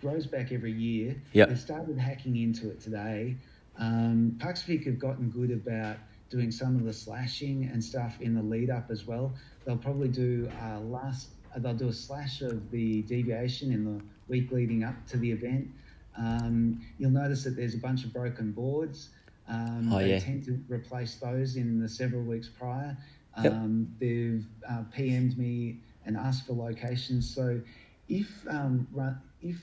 grows 0.00 0.26
back 0.26 0.52
every 0.52 0.72
year. 0.72 1.20
Yep. 1.32 1.48
They 1.48 1.54
started 1.56 1.98
hacking 1.98 2.36
into 2.36 2.70
it 2.70 2.80
today. 2.80 3.36
Um, 3.78 4.36
Parks 4.38 4.62
Vic 4.62 4.84
have 4.84 4.98
gotten 4.98 5.30
good 5.30 5.50
about 5.50 5.96
doing 6.30 6.50
some 6.50 6.76
of 6.76 6.84
the 6.84 6.92
slashing 6.92 7.68
and 7.72 7.82
stuff 7.82 8.20
in 8.20 8.34
the 8.34 8.42
lead 8.42 8.70
up 8.70 8.90
as 8.90 9.06
well. 9.06 9.32
They'll 9.64 9.76
probably 9.76 10.08
do 10.08 10.50
a 10.62 10.78
last. 10.80 11.28
They'll 11.56 11.74
do 11.74 11.88
a 11.88 11.92
slash 11.92 12.40
of 12.40 12.70
the 12.70 13.02
deviation 13.02 13.72
in 13.72 13.84
the 13.84 14.02
week 14.28 14.52
leading 14.52 14.84
up 14.84 14.94
to 15.08 15.18
the 15.18 15.30
event. 15.30 15.68
Um, 16.16 16.80
you'll 16.98 17.10
notice 17.10 17.44
that 17.44 17.56
there's 17.56 17.74
a 17.74 17.78
bunch 17.78 18.04
of 18.04 18.12
broken 18.12 18.52
boards. 18.52 19.10
Um, 19.52 19.90
oh, 19.92 19.98
they 19.98 20.10
yeah. 20.10 20.18
tend 20.18 20.44
to 20.44 20.58
replace 20.68 21.16
those 21.16 21.56
in 21.56 21.78
the 21.78 21.88
several 21.88 22.22
weeks 22.22 22.48
prior. 22.48 22.96
Yep. 23.42 23.52
Um, 23.52 23.94
they've 24.00 24.46
uh, 24.68 24.84
PM'd 24.96 25.36
me 25.36 25.80
and 26.06 26.16
asked 26.16 26.46
for 26.46 26.54
locations. 26.54 27.32
So 27.32 27.60
if 28.08 28.28
um, 28.48 28.86
run, 28.92 29.20
if 29.42 29.56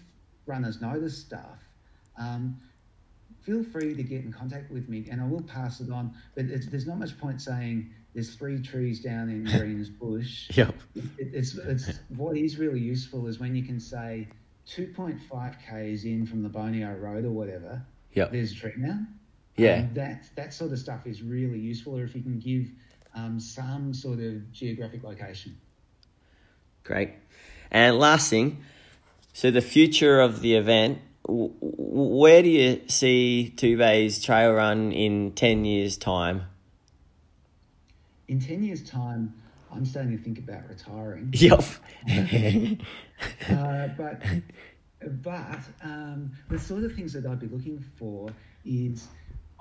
runners 0.45 0.79
notice 0.79 1.17
stuff, 1.17 1.57
um, 2.17 2.59
feel 3.41 3.63
free 3.63 3.95
to 3.95 4.03
get 4.03 4.23
in 4.23 4.31
contact 4.31 4.71
with 4.71 4.89
me, 4.89 5.07
and 5.09 5.21
I 5.21 5.25
will 5.25 5.41
pass 5.41 5.81
it 5.81 5.91
on. 5.91 6.13
But 6.35 6.45
there's 6.69 6.85
not 6.85 6.99
much 6.99 7.17
point 7.17 7.41
saying 7.41 7.89
there's 8.13 8.35
three 8.35 8.61
trees 8.61 9.01
down 9.01 9.29
in 9.29 9.43
Greens 9.57 9.89
Bush. 9.89 10.49
Yep. 10.55 10.75
It, 10.95 11.05
it's, 11.17 11.55
it's 11.55 11.99
what 12.15 12.37
is 12.37 12.57
really 12.57 12.79
useful 12.79 13.25
is 13.27 13.39
when 13.39 13.55
you 13.55 13.63
can 13.63 13.79
say 13.79 14.27
2.5 14.67 15.55
k's 15.67 16.05
in 16.05 16.27
from 16.27 16.43
the 16.43 16.49
Boneo 16.49 16.99
Road 17.01 17.25
or 17.25 17.31
whatever. 17.31 17.81
Yep. 18.13 18.31
There's 18.31 18.51
a 18.51 18.55
tree 18.55 18.73
now. 18.77 18.99
Yeah. 19.55 19.79
Um, 19.79 19.89
that 19.93 20.29
that 20.35 20.53
sort 20.53 20.71
of 20.71 20.79
stuff 20.79 21.05
is 21.05 21.21
really 21.21 21.59
useful, 21.59 21.97
or 21.97 22.03
if 22.03 22.15
you 22.15 22.21
can 22.21 22.39
give 22.39 22.69
um, 23.15 23.39
some 23.39 23.93
sort 23.93 24.19
of 24.19 24.51
geographic 24.51 25.03
location. 25.03 25.57
Great. 26.83 27.11
And 27.71 27.99
last 27.99 28.29
thing, 28.29 28.63
so 29.33 29.51
the 29.51 29.61
future 29.61 30.21
of 30.21 30.41
the 30.41 30.55
event, 30.55 30.99
w- 31.27 31.53
where 31.61 32.41
do 32.41 32.49
you 32.49 32.81
see 32.87 33.53
Two 33.55 33.77
Bays 33.77 34.23
trail 34.23 34.53
run 34.53 34.91
in 34.91 35.33
10 35.33 35.65
years' 35.65 35.97
time? 35.97 36.43
In 38.27 38.39
10 38.39 38.63
years' 38.63 38.83
time, 38.83 39.33
I'm 39.71 39.85
starting 39.85 40.17
to 40.17 40.23
think 40.23 40.39
about 40.39 40.67
retiring. 40.67 41.29
Yep. 41.33 41.63
uh, 43.49 43.87
but 43.97 44.21
but 45.23 45.59
um, 45.83 46.31
the 46.49 46.59
sort 46.59 46.83
of 46.83 46.93
things 46.93 47.13
that 47.13 47.25
I'd 47.25 47.39
be 47.39 47.47
looking 47.47 47.79
for 47.97 48.29
is 48.65 49.07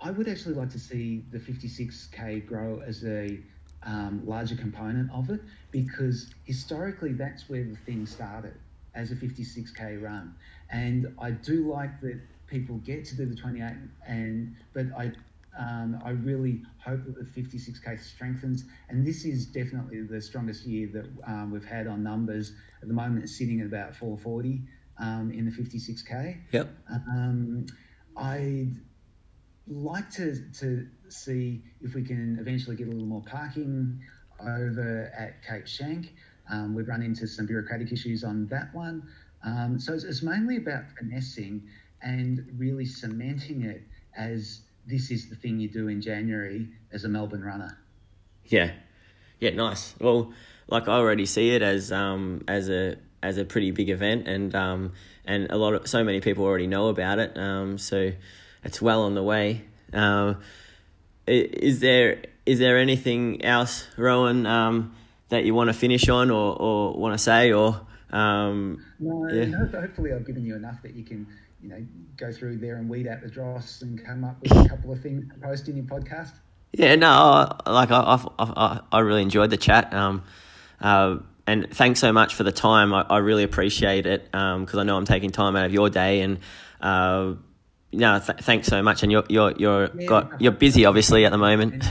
I 0.03 0.11
would 0.11 0.29
actually 0.29 0.55
like 0.55 0.71
to 0.71 0.79
see 0.79 1.25
the 1.31 1.39
56k 1.39 2.47
grow 2.47 2.83
as 2.87 3.05
a 3.05 3.39
um, 3.83 4.23
larger 4.27 4.57
component 4.57 5.11
of 5.13 5.31
it 5.31 5.41
because 5.71 6.31
historically 6.45 7.13
that's 7.13 7.49
where 7.49 7.65
the 7.65 7.77
thing 7.77 8.07
started 8.07 8.55
as 8.95 9.13
a 9.13 9.15
56k 9.15 10.03
run, 10.03 10.35
and 10.71 11.15
I 11.21 11.31
do 11.31 11.71
like 11.71 12.01
that 12.01 12.21
people 12.47 12.77
get 12.79 13.05
to 13.07 13.17
do 13.17 13.27
the 13.27 13.37
28 13.37 13.73
and 14.07 14.57
but 14.73 14.87
I 14.97 15.13
um, 15.59 16.01
I 16.05 16.11
really 16.11 16.63
hope 16.79 17.05
that 17.05 17.17
the 17.17 17.43
56k 17.43 18.01
strengthens, 18.01 18.65
and 18.89 19.05
this 19.05 19.25
is 19.25 19.47
definitely 19.47 20.03
the 20.03 20.21
strongest 20.21 20.65
year 20.65 20.89
that 20.93 21.07
um, 21.27 21.51
we've 21.51 21.65
had 21.65 21.89
on 21.89 22.03
numbers. 22.05 22.53
At 22.81 22.87
the 22.87 22.95
moment, 22.95 23.25
it's 23.25 23.37
sitting 23.37 23.61
at 23.61 23.67
about 23.67 23.97
440 23.97 24.63
um, 25.01 25.33
in 25.33 25.45
the 25.45 25.51
56k. 25.51 26.39
Yep. 26.53 26.71
Um, 26.89 27.67
I'd 28.17 28.77
like 29.71 30.11
to, 30.13 30.37
to 30.61 30.87
see 31.09 31.63
if 31.83 31.95
we 31.95 32.03
can 32.03 32.39
eventually 32.41 32.77
get 32.77 32.89
a 32.89 32.91
little 32.91 33.07
more 33.07 33.23
parking 33.23 34.01
over 34.41 35.13
at 35.17 35.43
Cape 35.47 35.67
Schanck. 35.67 36.11
Um, 36.51 36.75
we've 36.75 36.89
run 36.89 37.03
into 37.03 37.27
some 37.27 37.47
bureaucratic 37.47 37.93
issues 37.93 38.25
on 38.25 38.47
that 38.49 38.75
one. 38.75 39.03
Um, 39.45 39.79
so 39.79 39.93
it's, 39.93 40.05
it's, 40.05 40.23
mainly 40.23 40.57
about 40.57 40.85
finessing 40.99 41.63
and 42.03 42.45
really 42.57 42.85
cementing 42.85 43.63
it 43.63 43.83
as 44.17 44.63
this 44.87 45.11
is 45.11 45.29
the 45.29 45.37
thing 45.37 45.61
you 45.61 45.69
do 45.69 45.89
in 45.89 46.01
January 46.01 46.69
as 46.93 47.05
a 47.05 47.09
Melbourne 47.09 47.45
runner. 47.45 47.79
Yeah, 48.47 48.73
yeah, 49.39 49.51
nice. 49.51 49.95
Well, 50.01 50.33
like 50.67 50.89
I 50.89 50.93
already 50.93 51.27
see 51.27 51.51
it 51.51 51.63
as 51.63 51.93
um 51.93 52.43
as 52.49 52.69
a 52.69 52.97
as 53.23 53.39
a 53.39 53.45
pretty 53.45 53.71
big 53.71 53.91
event, 53.91 54.27
and 54.27 54.55
um 54.55 54.93
and 55.25 55.51
a 55.51 55.57
lot 55.57 55.75
of 55.75 55.87
so 55.87 56.03
many 56.03 56.21
people 56.21 56.45
already 56.45 56.67
know 56.67 56.89
about 56.89 57.19
it. 57.19 57.37
Um, 57.39 57.79
so 57.79 58.13
it's 58.69 58.83
well 58.83 59.03
on 59.05 59.15
the 59.15 59.23
way. 59.23 59.63
Um, 59.95 60.43
is 61.27 61.81
there 61.81 62.23
is 62.45 62.59
there 62.59 62.77
anything 62.79 63.43
else, 63.43 63.87
Rowan, 63.97 64.45
um, 64.45 64.95
that 65.31 65.45
you 65.45 65.55
want 65.55 65.69
to 65.69 65.75
finish 65.75 66.09
on 66.11 66.31
or, 66.31 66.55
or 66.61 66.93
want 66.93 67.15
to 67.15 67.19
say 67.19 67.51
or 67.53 67.81
um, 68.11 68.85
no, 68.99 69.27
yeah. 69.31 69.47
no, 69.47 69.67
hopefully 69.67 70.13
I've 70.13 70.27
given 70.27 70.45
you 70.45 70.55
enough 70.55 70.83
that 70.83 70.95
you 70.95 71.03
can 71.03 71.27
you 71.63 71.71
know 71.71 71.83
go 72.19 72.31
through 72.31 72.59
there 72.59 72.77
and 72.77 72.91
weed 72.91 73.07
out 73.07 73.23
the 73.23 73.29
dross 73.29 73.81
and 73.81 74.05
come 74.05 74.23
up 74.23 74.37
with 74.43 74.53
a 74.53 74.69
couple 74.75 74.93
of 74.93 75.01
things 75.01 75.25
to 75.33 75.41
post 75.41 75.69
in 75.69 75.77
your 75.77 75.87
podcast. 75.87 76.33
Yeah, 76.73 76.95
no, 76.97 77.51
like 77.67 77.91
I, 77.91 78.01
I, 78.39 78.45
I, 78.45 78.81
I 78.93 78.99
really 79.01 79.23
enjoyed 79.23 79.49
the 79.49 79.57
chat. 79.57 79.95
Um, 79.95 80.25
uh, 80.83 81.17
and 81.47 81.69
thanks 81.73 82.01
so 82.01 82.13
much 82.13 82.35
for 82.35 82.45
the 82.45 82.53
time. 82.53 82.93
I, 82.93 83.07
I 83.09 83.19
really 83.19 83.45
appreciate 83.45 84.05
it 84.05 84.25
because 84.31 84.75
um, 84.75 84.81
I 84.81 84.83
know 84.83 84.99
I'm 84.99 85.07
taking 85.07 85.31
time 85.31 85.57
out 85.57 85.65
of 85.65 85.73
your 85.73 85.89
day 85.89 86.21
and. 86.21 86.39
Uh, 86.83 87.35
no, 87.93 88.19
th- 88.19 88.41
thanks 88.41 88.69
so 88.69 88.83
much. 88.83 89.03
And 89.03 89.11
you're 89.11 89.25
you're 89.29 89.53
you're 89.53 89.91
yeah, 89.95 90.07
got 90.07 90.41
you're 90.41 90.53
busy 90.53 90.85
obviously 90.85 91.25
at 91.25 91.33
the 91.33 91.39
moment. 91.39 91.85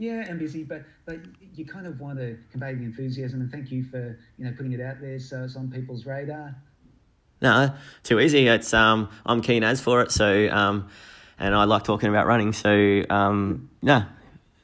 Yeah, 0.00 0.24
I'm 0.28 0.38
busy, 0.38 0.62
but 0.62 0.84
but 1.06 1.18
you 1.56 1.64
kind 1.66 1.84
of 1.84 1.98
want 1.98 2.18
to 2.18 2.38
convey 2.52 2.74
the 2.74 2.84
enthusiasm 2.84 3.40
and 3.40 3.50
thank 3.50 3.72
you 3.72 3.82
for 3.82 4.16
you 4.38 4.44
know 4.44 4.52
putting 4.56 4.72
it 4.72 4.80
out 4.80 5.00
there 5.00 5.18
so 5.18 5.42
it's 5.42 5.56
on 5.56 5.72
people's 5.72 6.06
radar. 6.06 6.54
No, 7.42 7.72
too 8.04 8.20
easy. 8.20 8.46
It's 8.46 8.72
um 8.72 9.08
I'm 9.26 9.42
keen 9.42 9.64
as 9.64 9.80
for 9.80 10.02
it, 10.02 10.12
so 10.12 10.48
um 10.50 10.88
and 11.36 11.52
I 11.52 11.64
like 11.64 11.82
talking 11.82 12.08
about 12.10 12.26
running, 12.28 12.52
so 12.52 13.02
um 13.10 13.70
no. 13.82 14.04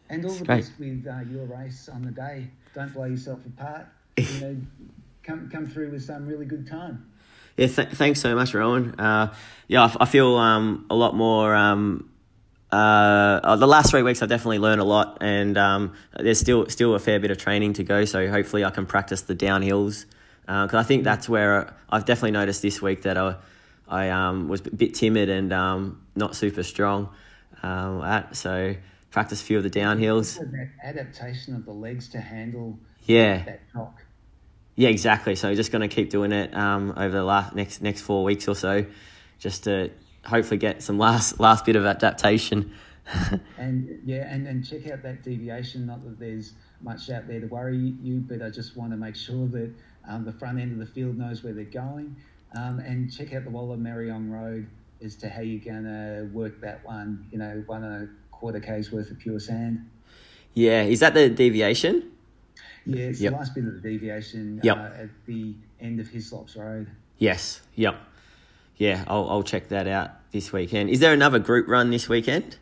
And 0.09 0.25
all 0.25 0.31
the 0.31 0.45
great. 0.45 0.59
best 0.59 0.73
with 0.79 1.05
uh, 1.05 1.21
your 1.29 1.47
race 1.47 1.89
on 1.89 2.03
the 2.03 2.13
day. 2.13 2.47
Don't 2.73 2.93
blow 2.95 3.05
yourself 3.05 3.41
apart. 3.47 3.87
You 4.17 4.41
know, 4.41 4.57
come 5.25 5.51
come 5.51 5.67
through 5.67 5.91
with 5.91 6.05
some 6.05 6.27
really 6.29 6.47
good 6.47 6.69
time. 6.69 7.11
Yeah, 7.57 7.69
th- 7.69 7.89
thanks 7.91 8.21
so 8.21 8.35
much, 8.35 8.55
Rowan. 8.55 8.99
Uh, 8.99 9.35
yeah, 9.69 9.83
I, 9.83 9.85
f- 9.87 9.97
I 10.01 10.05
feel 10.07 10.37
um, 10.37 10.87
a 10.91 10.95
lot 10.95 11.15
more 11.15 11.55
um, 11.55 12.11
uh, 12.75 13.41
uh, 13.45 13.57
the 13.57 13.69
last 13.69 13.91
three 13.91 14.03
weeks 14.03 14.21
I've 14.21 14.29
definitely 14.29 14.59
learned 14.59 14.81
a 14.81 14.85
lot, 14.85 15.19
and 15.21 15.57
um, 15.57 15.93
there's 16.19 16.41
still 16.41 16.69
still 16.69 16.95
a 16.95 16.99
fair 16.99 17.21
bit 17.21 17.31
of 17.31 17.39
training 17.39 17.75
to 17.75 17.85
go. 17.85 18.05
So 18.05 18.29
hopefully 18.29 18.65
I 18.65 18.71
can 18.71 18.85
practice 18.85 19.23
the 19.23 19.37
downhills 19.37 20.07
because 20.41 20.75
uh, 20.75 20.79
I 20.79 20.83
think 20.83 21.05
that's 21.05 21.29
where 21.29 21.73
I've 21.89 22.05
definitely 22.05 22.33
noticed 22.33 22.63
this 22.63 22.83
week 22.83 23.03
that 23.03 23.17
I 23.17 23.37
I 23.89 24.11
um, 24.11 24.49
was 24.49 24.67
a 24.67 24.71
bit 24.71 24.95
timid 24.95 25.29
and 25.29 25.53
um, 25.53 26.03
not 26.17 26.35
super 26.35 26.65
strong 26.65 27.11
um, 27.63 28.03
at. 28.03 28.35
So 28.35 28.75
practice 29.13 29.41
a 29.41 29.45
few 29.45 29.59
of 29.59 29.63
the 29.63 29.71
downhills. 29.71 30.37
That 30.39 30.71
adaptation 30.83 31.55
of 31.55 31.65
the 31.65 31.73
legs 31.73 32.09
to 32.09 32.21
handle 32.21 32.77
yeah 33.05 33.45
that 33.45 33.61
knock. 33.73 34.04
Yeah, 34.77 34.89
exactly. 34.89 35.37
So 35.37 35.55
just 35.55 35.71
going 35.71 35.89
to 35.89 35.95
keep 35.95 36.11
doing 36.11 36.33
it 36.33 36.55
um, 36.55 36.93
over 36.97 37.11
the 37.11 37.25
last 37.25 37.55
next 37.55 37.81
next 37.81 38.03
four 38.03 38.25
weeks 38.25 38.49
or 38.49 38.55
so, 38.55 38.85
just 39.39 39.65
to 39.65 39.91
hopefully 40.25 40.59
get 40.59 40.83
some 40.83 40.99
last 40.99 41.39
last 41.39 41.65
bit 41.65 41.77
of 41.77 41.87
adaptation. 41.87 42.73
and 43.59 44.01
yeah, 44.05 44.27
and, 44.33 44.47
and 44.47 44.67
check 44.67 44.91
out 44.91 45.03
that 45.03 45.23
deviation. 45.23 45.87
Not 45.87 46.03
that 46.05 46.19
there's 46.19 46.55
much 46.81 47.11
out 47.11 47.29
there 47.29 47.41
to 47.41 47.47
worry 47.47 47.95
you, 48.03 48.21
but 48.21 48.43
I 48.43 48.51
just 48.51 48.77
want 48.77 48.91
to 48.93 48.97
make 48.97 49.15
sure 49.15 49.47
that 49.49 49.73
um, 50.09 50.25
the 50.25 50.33
front 50.33 50.59
end 50.59 50.73
of 50.73 50.79
the 50.79 50.93
field 50.93 51.17
knows 51.17 51.45
where 51.45 51.53
they're 51.53 51.65
going. 51.65 52.17
Um, 52.57 52.79
and 52.79 53.13
check 53.13 53.35
out 53.35 53.45
the 53.45 53.51
Walla 53.51 53.77
Merriong 53.77 54.31
Road 54.31 54.69
as 55.05 55.17
to 55.17 55.29
how 55.29 55.41
you're 55.41 55.65
going 55.65 55.85
to 55.85 56.29
work 56.33 56.61
that 56.61 56.85
one. 56.85 57.27
You 57.31 57.39
know, 57.39 57.63
one 57.67 57.85
and 57.85 58.09
a 58.09 58.35
quarter 58.35 58.61
k's 58.61 58.91
worth 58.91 59.11
of 59.11 59.19
pure 59.19 59.41
sand. 59.41 59.89
Yeah, 60.55 60.83
is 60.83 61.01
that 61.01 61.15
the 61.15 61.29
deviation? 61.29 62.13
Yeah, 62.87 63.07
it's 63.07 63.21
yep. 63.21 63.33
the 63.33 63.39
last 63.39 63.55
bit 63.55 63.65
of 63.65 63.75
the 63.75 63.81
deviation 63.81 64.61
yep. 64.63 64.77
uh, 64.77 65.03
at 65.03 65.09
the 65.27 65.55
end 65.81 66.01
of 66.01 66.09
Hislops 66.09 66.57
Road. 66.57 66.91
Yes. 67.19 67.61
Yep 67.77 67.97
yeah, 68.77 69.05
I'll, 69.07 69.29
I'll 69.31 69.43
check 69.43 69.69
that 69.69 69.87
out 69.87 70.11
this 70.33 70.53
weekend. 70.53 70.91
Is 70.91 71.01
there 71.01 71.13
another 71.13 71.39
group 71.39 71.69
run 71.69 71.91
this 71.91 72.09
weekend? 72.09 72.57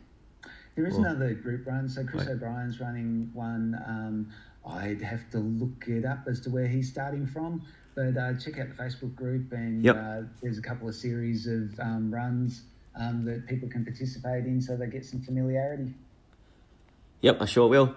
There 0.75 0.85
is 0.85 0.95
or? 0.95 0.99
another 0.99 1.33
group 1.33 1.65
run. 1.65 1.89
So 1.89 2.03
Chris 2.03 2.27
Wait. 2.27 2.33
O'Brien's 2.33 2.79
running 2.79 3.29
one. 3.33 3.79
Um, 3.87 4.31
I'd 4.65 5.01
have 5.01 5.29
to 5.31 5.39
look 5.39 5.85
it 5.87 6.05
up 6.05 6.19
as 6.27 6.39
to 6.41 6.49
where 6.49 6.67
he's 6.67 6.89
starting 6.89 7.25
from. 7.25 7.63
But 7.95 8.17
uh, 8.17 8.33
check 8.35 8.59
out 8.59 8.69
the 8.69 8.83
Facebook 8.83 9.13
group, 9.13 9.51
and 9.51 9.83
yep. 9.83 9.95
uh, 9.95 10.21
there's 10.41 10.57
a 10.57 10.63
couple 10.63 10.87
of 10.87 10.95
series 10.95 11.45
of 11.45 11.79
um, 11.79 12.11
runs 12.11 12.63
um, 12.99 13.23
that 13.25 13.45
people 13.45 13.69
can 13.69 13.85
participate 13.85 14.45
in 14.45 14.59
so 14.59 14.75
they 14.75 14.87
get 14.87 15.05
some 15.05 15.21
familiarity. 15.21 15.93
Yep, 17.21 17.37
I 17.41 17.45
sure 17.45 17.69
will. 17.69 17.93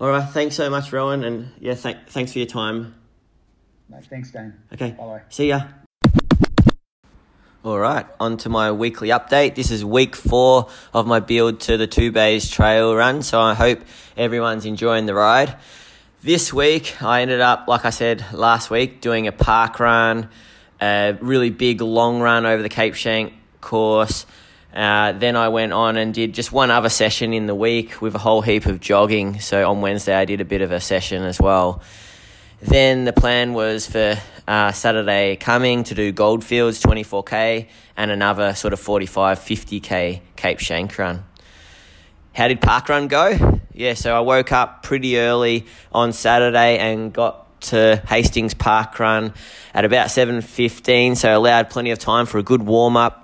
All 0.00 0.08
right, 0.08 0.26
thanks 0.26 0.56
so 0.56 0.70
much, 0.70 0.94
Rowan, 0.94 1.24
and 1.24 1.50
yeah, 1.60 1.74
th- 1.74 1.98
thanks 2.08 2.32
for 2.32 2.38
your 2.38 2.46
time. 2.46 2.94
No, 3.90 4.00
thanks, 4.08 4.30
Dan. 4.30 4.58
Okay. 4.72 4.92
Bye. 4.92 5.20
See 5.28 5.48
ya. 5.48 5.64
All 7.62 7.78
right, 7.78 8.06
on 8.18 8.38
to 8.38 8.48
my 8.48 8.72
weekly 8.72 9.08
update. 9.08 9.56
This 9.56 9.70
is 9.70 9.84
week 9.84 10.16
four 10.16 10.70
of 10.94 11.06
my 11.06 11.20
build 11.20 11.60
to 11.60 11.76
the 11.76 11.86
Two 11.86 12.12
Bays 12.12 12.48
Trail 12.48 12.96
Run, 12.96 13.20
so 13.20 13.38
I 13.42 13.52
hope 13.52 13.80
everyone's 14.16 14.64
enjoying 14.64 15.04
the 15.04 15.12
ride. 15.12 15.54
This 16.22 16.50
week, 16.50 17.02
I 17.02 17.20
ended 17.20 17.42
up, 17.42 17.68
like 17.68 17.84
I 17.84 17.90
said 17.90 18.24
last 18.32 18.70
week, 18.70 19.02
doing 19.02 19.26
a 19.26 19.32
park 19.32 19.80
run, 19.80 20.30
a 20.80 21.18
really 21.20 21.50
big 21.50 21.82
long 21.82 22.20
run 22.20 22.46
over 22.46 22.62
the 22.62 22.70
Cape 22.70 22.94
Schanck 22.94 23.34
course. 23.60 24.24
Uh, 24.74 25.12
then 25.12 25.36
I 25.36 25.48
went 25.48 25.72
on 25.72 25.96
and 25.96 26.14
did 26.14 26.32
just 26.32 26.52
one 26.52 26.70
other 26.70 26.88
session 26.88 27.32
in 27.32 27.46
the 27.46 27.54
week 27.54 28.00
with 28.00 28.14
a 28.14 28.18
whole 28.18 28.40
heap 28.40 28.66
of 28.66 28.80
jogging. 28.80 29.40
So 29.40 29.68
on 29.68 29.80
Wednesday, 29.80 30.14
I 30.14 30.24
did 30.24 30.40
a 30.40 30.44
bit 30.44 30.62
of 30.62 30.70
a 30.70 30.80
session 30.80 31.24
as 31.24 31.40
well. 31.40 31.82
Then 32.62 33.04
the 33.04 33.12
plan 33.12 33.54
was 33.54 33.86
for 33.86 34.16
uh, 34.46 34.72
Saturday 34.72 35.36
coming 35.36 35.84
to 35.84 35.94
do 35.94 36.12
Goldfields 36.12 36.82
24k 36.82 37.68
and 37.96 38.10
another 38.10 38.54
sort 38.54 38.72
of 38.72 38.80
45 38.80 39.38
50k 39.38 40.20
Cape 40.36 40.58
Schanck 40.58 40.96
run. 40.98 41.24
How 42.32 42.48
did 42.48 42.60
park 42.60 42.88
run 42.88 43.08
go? 43.08 43.60
Yeah, 43.72 43.94
so 43.94 44.14
I 44.14 44.20
woke 44.20 44.52
up 44.52 44.82
pretty 44.82 45.18
early 45.18 45.66
on 45.90 46.12
Saturday 46.12 46.78
and 46.78 47.12
got 47.12 47.60
to 47.62 48.02
Hastings 48.06 48.54
Park 48.54 48.98
Run 48.98 49.34
at 49.74 49.84
about 49.84 50.08
7.15, 50.08 51.16
so 51.16 51.36
allowed 51.36 51.70
plenty 51.70 51.90
of 51.90 51.98
time 51.98 52.26
for 52.26 52.38
a 52.38 52.42
good 52.42 52.62
warm-up. 52.62 53.19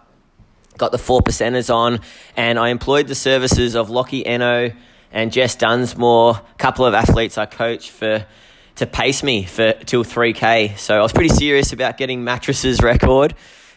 Got 0.79 0.93
the 0.93 0.99
four 0.99 1.21
percenters 1.21 1.73
on, 1.75 2.01
and 2.37 2.59
I 2.59 2.69
employed 2.69 3.09
the 3.09 3.15
services 3.15 3.75
of 3.75 3.91
Lockie 3.91 4.27
Eno 4.27 4.73
and 5.11 5.33
Jess 5.33 5.57
Dunsmore, 5.57 6.37
a 6.37 6.59
couple 6.59 6.85
of 6.85 6.93
athletes 6.93 7.39
I 7.39 7.47
coach 7.47 7.91
for 7.91 8.27
to 8.77 8.87
pace 8.87 9.23
me 9.23 9.45
for 9.45 9.73
till 9.73 10.05
3k. 10.05 10.77
So 10.79 10.99
I 10.99 11.01
was 11.01 11.13
pretty 11.13 11.35
serious 11.35 11.73
about 11.73 11.97
getting 11.97 12.25
mattresses 12.25 12.83
record. 12.83 13.35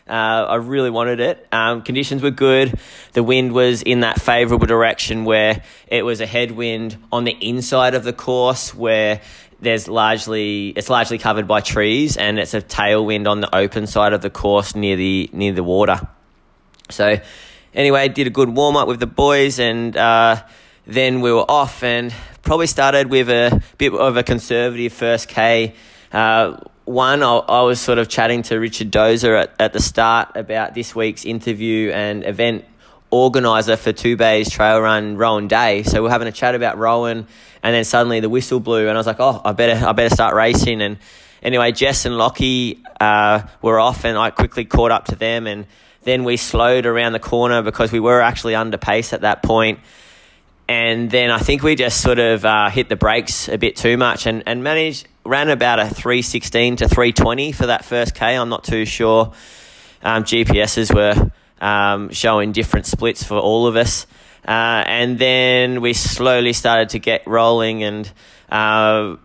Uh, 0.09 0.11
I 0.49 0.55
really 0.55 0.89
wanted 0.89 1.19
it. 1.19 1.47
Um, 1.51 1.83
conditions 1.83 2.21
were 2.23 2.31
good. 2.31 2.77
The 3.13 3.23
wind 3.23 3.53
was 3.53 3.83
in 3.83 3.99
that 3.99 4.19
favourable 4.19 4.65
direction 4.65 5.23
where 5.23 5.61
it 5.87 6.03
was 6.03 6.19
a 6.19 6.25
headwind 6.25 6.97
on 7.11 7.23
the 7.23 7.31
inside 7.39 7.93
of 7.93 8.03
the 8.03 8.13
course 8.13 8.73
where 8.73 9.21
there's 9.61 9.87
largely 9.87 10.69
it's 10.69 10.89
largely 10.89 11.17
covered 11.17 11.47
by 11.47 11.61
trees 11.61 12.17
and 12.17 12.39
it's 12.39 12.53
a 12.53 12.61
tailwind 12.61 13.27
on 13.27 13.41
the 13.41 13.55
open 13.55 13.87
side 13.87 14.13
of 14.13 14.21
the 14.21 14.29
course 14.29 14.73
near 14.73 14.95
the 14.95 15.29
near 15.31 15.53
the 15.53 15.63
water. 15.63 16.07
So 16.89 17.19
anyway, 17.73 18.09
did 18.09 18.27
a 18.27 18.31
good 18.31 18.49
warm 18.49 18.75
up 18.75 18.87
with 18.87 18.99
the 18.99 19.07
boys 19.07 19.59
and 19.59 19.95
uh, 19.95 20.43
then 20.85 21.21
we 21.21 21.31
were 21.31 21.49
off 21.49 21.83
and 21.83 22.13
probably 22.41 22.67
started 22.67 23.09
with 23.09 23.29
a 23.29 23.61
bit 23.77 23.93
of 23.93 24.17
a 24.17 24.23
conservative 24.23 24.93
first 24.93 25.27
K. 25.27 25.75
Uh, 26.11 26.57
one, 26.85 27.21
I, 27.21 27.35
I, 27.35 27.61
was 27.61 27.79
sort 27.79 27.99
of 27.99 28.09
chatting 28.09 28.41
to 28.43 28.57
Richard 28.57 28.91
Dozer 28.91 29.39
at, 29.43 29.53
at 29.59 29.73
the 29.73 29.79
start 29.79 30.35
about 30.35 30.73
this 30.73 30.95
week's 30.95 31.23
interview 31.23 31.91
and 31.91 32.25
event 32.25 32.65
organizer 33.11 33.77
for 33.77 33.91
Two 33.91 34.17
Bays 34.17 34.49
Trail 34.49 34.81
Run, 34.81 35.15
Rowan 35.15 35.47
Day. 35.47 35.83
So 35.83 36.01
we're 36.01 36.09
having 36.09 36.27
a 36.27 36.31
chat 36.31 36.55
about 36.55 36.79
Rowan, 36.79 37.27
and 37.61 37.75
then 37.75 37.83
suddenly 37.83 38.19
the 38.19 38.29
whistle 38.29 38.59
blew, 38.59 38.87
and 38.87 38.91
I 38.91 38.99
was 38.99 39.07
like, 39.07 39.19
oh, 39.19 39.41
I 39.45 39.51
better, 39.51 39.85
I 39.85 39.91
better 39.91 40.13
start 40.13 40.33
racing. 40.35 40.81
And 40.81 40.97
anyway, 41.43 41.71
Jess 41.71 42.05
and 42.05 42.17
Lockie 42.17 42.83
uh, 42.99 43.43
were 43.61 43.79
off, 43.79 44.05
and 44.05 44.17
I 44.17 44.31
quickly 44.31 44.65
caught 44.65 44.91
up 44.91 45.05
to 45.05 45.15
them, 45.15 45.45
and 45.45 45.67
then 46.09 46.23
we 46.23 46.35
slowed 46.35 46.85
around 46.85 47.13
the 47.13 47.19
corner 47.19 47.61
because 47.61 47.91
we 47.91 47.99
were 47.99 48.21
actually 48.21 48.55
under 48.55 48.77
pace 48.77 49.13
at 49.13 49.21
that 49.21 49.43
point 49.43 49.79
and 50.69 51.09
then 51.09 51.31
I 51.31 51.39
think 51.39 51.63
we 51.63 51.73
just 51.73 51.99
sort 51.99 52.19
of 52.19 52.45
uh, 52.45 52.69
hit 52.69 52.89
the 52.89 52.95
brakes 52.95 53.49
a 53.49 53.57
bit 53.57 53.75
too 53.75 53.97
much 53.97 54.27
and, 54.27 54.43
and 54.45 54.63
managed 54.63 55.07
ran 55.25 55.49
about 55.49 55.79
a 55.79 55.89
316 55.89 56.77
to 56.77 56.87
320 56.87 57.51
for 57.51 57.67
that 57.67 57.85
first 57.85 58.13
K. 58.13 58.35
I'm 58.35 58.49
not 58.49 58.63
too 58.63 58.85
sure. 58.85 59.33
Um, 60.03 60.23
GPSs 60.23 60.93
were 60.93 61.31
um, 61.59 62.09
showing 62.11 62.51
different 62.51 62.85
splits 62.85 63.23
for 63.23 63.37
all 63.37 63.65
of 63.65 63.75
us. 63.75 64.05
Uh, 64.47 64.83
and 64.85 65.19
then 65.19 65.81
we 65.81 65.93
slowly 65.93 66.53
started 66.53 66.89
to 66.89 66.99
get 66.99 67.25
rolling 67.27 67.83
and 67.83 68.11
uh, 68.49 69.15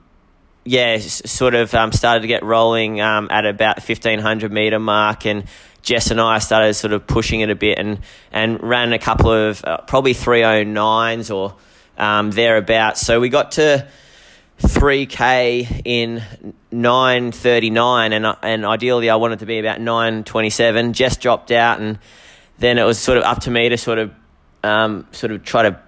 yeah, 0.64 0.98
sort 0.98 1.54
of 1.54 1.74
um, 1.74 1.92
started 1.92 2.22
to 2.22 2.26
get 2.26 2.42
rolling 2.42 3.02
um, 3.02 3.28
at 3.30 3.44
about 3.44 3.76
1500 3.76 4.50
meter 4.50 4.78
mark 4.78 5.26
and 5.26 5.44
Jess 5.84 6.10
and 6.10 6.20
I 6.20 6.38
started 6.38 6.72
sort 6.74 6.94
of 6.94 7.06
pushing 7.06 7.40
it 7.40 7.50
a 7.50 7.54
bit 7.54 7.78
and, 7.78 8.00
and 8.32 8.60
ran 8.62 8.94
a 8.94 8.98
couple 8.98 9.30
of 9.30 9.62
uh, 9.64 9.78
probably 9.82 10.14
309s 10.14 11.32
or 11.32 11.54
um, 11.98 12.30
thereabouts. 12.30 13.02
So 13.02 13.20
we 13.20 13.28
got 13.28 13.52
to 13.52 13.86
3K 14.60 15.82
in 15.84 16.22
939 16.72 18.12
and, 18.14 18.36
and 18.42 18.64
ideally 18.64 19.10
I 19.10 19.16
wanted 19.16 19.40
to 19.40 19.46
be 19.46 19.58
about 19.58 19.78
927. 19.78 20.94
Jess 20.94 21.18
dropped 21.18 21.50
out 21.50 21.80
and 21.80 21.98
then 22.58 22.78
it 22.78 22.84
was 22.84 22.98
sort 22.98 23.18
of 23.18 23.24
up 23.24 23.40
to 23.40 23.50
me 23.50 23.68
to 23.68 23.76
sort 23.76 23.98
of 23.98 24.10
um, 24.62 25.06
sort 25.12 25.32
of 25.32 25.44
try 25.44 25.64
to 25.64 25.78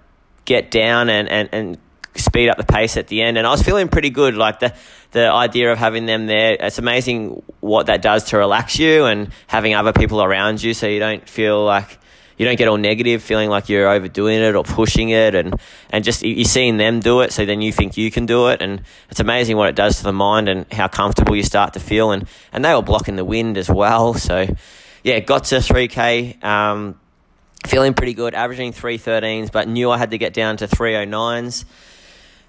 get 0.45 0.71
down 0.71 1.09
and, 1.09 1.27
and, 1.29 1.49
and 1.53 1.79
speed 2.17 2.51
up 2.51 2.59
the 2.59 2.65
pace 2.65 2.99
at 2.99 3.09
the 3.09 3.23
end. 3.23 3.39
And 3.39 3.47
I 3.47 3.51
was 3.51 3.63
feeling 3.63 3.89
pretty 3.89 4.11
good. 4.11 4.35
Like 4.35 4.61
the 4.61 4.75
the 5.17 5.33
idea 5.33 5.73
of 5.73 5.79
having 5.79 6.05
them 6.05 6.27
there, 6.27 6.59
it's 6.61 6.77
amazing 6.77 7.43
what 7.61 7.87
that 7.87 8.03
does 8.03 8.25
to 8.25 8.37
relax 8.37 8.79
you 8.79 9.07
and 9.07 9.33
having 9.47 9.75
other 9.75 9.95
people 9.95 10.23
around 10.23 10.63
you, 10.63 10.75
so 10.75 10.87
you 10.87 10.99
don't 10.99 11.27
feel 11.27 11.65
like 11.65 11.99
you 12.37 12.45
don't 12.45 12.59
get 12.59 12.69
all 12.69 12.77
negative, 12.77 13.23
feeling 13.23 13.49
like 13.49 13.71
you're 13.71 13.89
overdoing 13.89 14.43
it 14.43 14.55
or 14.55 14.63
pushing 14.63 15.09
it, 15.09 15.35
and 15.35 15.59
and 15.89 16.05
just 16.05 16.23
you're 16.23 16.45
seeing 16.45 16.77
them 16.77 17.01
do 17.01 17.23
it, 17.23 17.33
so 17.33 17.47
then 17.47 17.63
you 17.63 17.73
think 17.73 17.97
you 17.97 18.11
can 18.11 18.27
do 18.27 18.49
it, 18.49 18.61
and 18.61 18.83
it's 19.09 19.19
amazing 19.19 19.57
what 19.57 19.71
it 19.71 19.75
does 19.75 19.97
to 19.97 20.03
the 20.03 20.13
mind 20.13 20.51
and 20.51 20.71
how 20.71 20.87
comfortable 20.87 21.35
you 21.35 21.43
start 21.43 21.73
to 21.73 21.81
feel, 21.81 22.11
and 22.11 22.29
and 22.53 22.63
they 22.63 22.75
were 22.75 22.83
blocking 22.83 23.17
the 23.17 23.25
wind 23.25 23.57
as 23.57 23.71
well, 23.71 24.13
so 24.13 24.47
yeah, 25.03 25.19
got 25.21 25.45
to 25.45 25.63
three 25.63 25.89
k. 25.89 26.37
Um, 26.43 27.01
feeling 27.67 27.95
pretty 27.95 28.13
good, 28.15 28.35
averaging 28.35 28.73
313s, 28.73 29.51
but 29.51 29.67
knew 29.67 29.91
I 29.91 29.99
had 29.99 30.11
to 30.13 30.19
get 30.19 30.33
down 30.35 30.59
to 30.59 30.69
309s. 30.69 31.65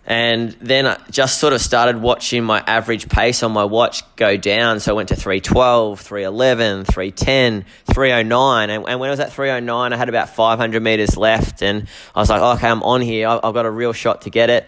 And 0.10 0.54
then 0.62 0.88
I 0.88 0.98
just 1.12 1.38
sort 1.38 1.52
of 1.52 1.60
started 1.60 1.98
watching 1.98 2.46
my 2.46 2.64
average 2.66 3.10
pace 3.10 3.44
on 3.44 3.52
my 3.52 3.66
watch 3.66 4.04
go 4.16 4.38
down. 4.38 4.80
So 4.80 4.94
I 4.94 4.96
went 4.96 5.10
to 5.10 5.18
312, 5.18 6.00
311, 6.00 6.86
310, 6.86 7.66
309. 7.94 8.70
And, 8.70 8.88
and 8.88 9.00
when 9.02 9.10
I 9.10 9.12
was 9.12 9.20
at 9.20 9.34
309, 9.34 9.92
I 9.92 9.98
had 9.98 10.08
about 10.08 10.30
500 10.30 10.82
meters 10.82 11.18
left. 11.18 11.62
And 11.62 11.90
I 12.16 12.22
was 12.22 12.30
like, 12.30 12.42
oh, 12.42 12.54
okay, 12.54 12.70
I'm 12.70 12.84
on 12.84 13.02
here. 13.02 13.28
I've 13.28 13.54
got 13.54 13.66
a 13.66 13.70
real 13.70 13.92
shot 13.92 14.22
to 14.22 14.30
get 14.30 14.50
it. 14.50 14.66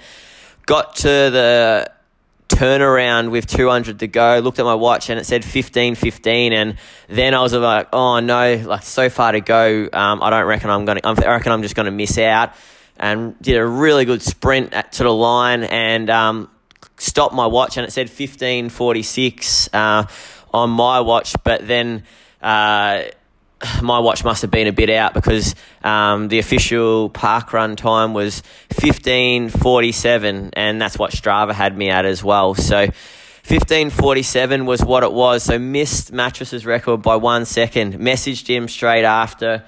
Got 0.65 0.97
to 0.97 1.07
the 1.07 1.91
turnaround 2.49 3.31
with 3.31 3.47
200 3.47 3.99
to 3.99 4.07
go, 4.07 4.39
looked 4.39 4.59
at 4.59 4.65
my 4.65 4.73
watch 4.73 5.09
and 5.09 5.17
it 5.17 5.25
said 5.25 5.45
15 5.45 5.95
15. 5.95 6.51
And 6.51 6.77
then 7.07 7.33
I 7.33 7.41
was 7.41 7.53
like, 7.53 7.87
oh 7.93 8.19
no, 8.19 8.55
like 8.65 8.83
so 8.83 9.09
far 9.09 9.31
to 9.31 9.39
go. 9.39 9.87
Um, 9.93 10.21
I 10.21 10.29
don't 10.31 10.45
reckon 10.45 10.69
I'm 10.69 10.85
to, 10.85 11.07
I 11.07 11.13
reckon 11.13 11.53
I'm 11.53 11.61
just 11.61 11.75
going 11.75 11.85
to 11.85 11.91
miss 11.91 12.17
out 12.17 12.53
and 12.99 13.39
did 13.41 13.57
a 13.57 13.65
really 13.65 14.05
good 14.05 14.21
sprint 14.21 14.73
at, 14.73 14.91
to 14.93 15.03
the 15.03 15.13
line 15.13 15.63
and 15.63 16.09
um, 16.09 16.49
stopped 16.97 17.33
my 17.33 17.47
watch 17.47 17.77
and 17.77 17.87
it 17.87 17.91
said 17.91 18.07
1546 18.07 19.69
uh, 19.73 20.05
on 20.53 20.69
my 20.69 20.99
watch 20.99 21.35
but 21.43 21.67
then 21.67 22.03
uh, 22.41 23.03
my 23.81 23.99
watch 23.99 24.23
must 24.23 24.41
have 24.41 24.51
been 24.51 24.67
a 24.67 24.71
bit 24.71 24.89
out 24.89 25.13
because 25.13 25.55
um, 25.83 26.27
the 26.29 26.39
official 26.39 27.09
park 27.09 27.51
run 27.53 27.75
time 27.75 28.13
was 28.13 28.41
1547 28.75 30.51
and 30.53 30.81
that's 30.81 30.97
what 30.97 31.11
strava 31.11 31.53
had 31.53 31.77
me 31.77 31.89
at 31.89 32.05
as 32.05 32.23
well. 32.23 32.55
So 32.55 32.77
1547 32.77 34.65
was 34.65 34.83
what 34.83 35.03
it 35.03 35.11
was. 35.11 35.43
So 35.43 35.59
missed 35.59 36.13
mattress's 36.13 36.65
record 36.65 37.01
by 37.01 37.17
one 37.17 37.45
second. 37.45 37.95
Messaged 37.95 38.47
him 38.47 38.67
straight 38.67 39.03
after 39.03 39.65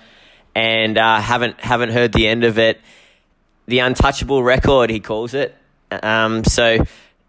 and 0.56 0.98
uh, 0.98 1.20
haven't 1.20 1.60
haven't 1.60 1.90
heard 1.90 2.14
the 2.14 2.28
end 2.28 2.44
of 2.44 2.58
it 2.58 2.80
the 3.66 3.80
untouchable 3.80 4.43
record, 4.43 4.89
he 4.89 4.99
calls 4.99 5.34
it. 5.34 5.55
Um, 5.91 6.43
so, 6.43 6.86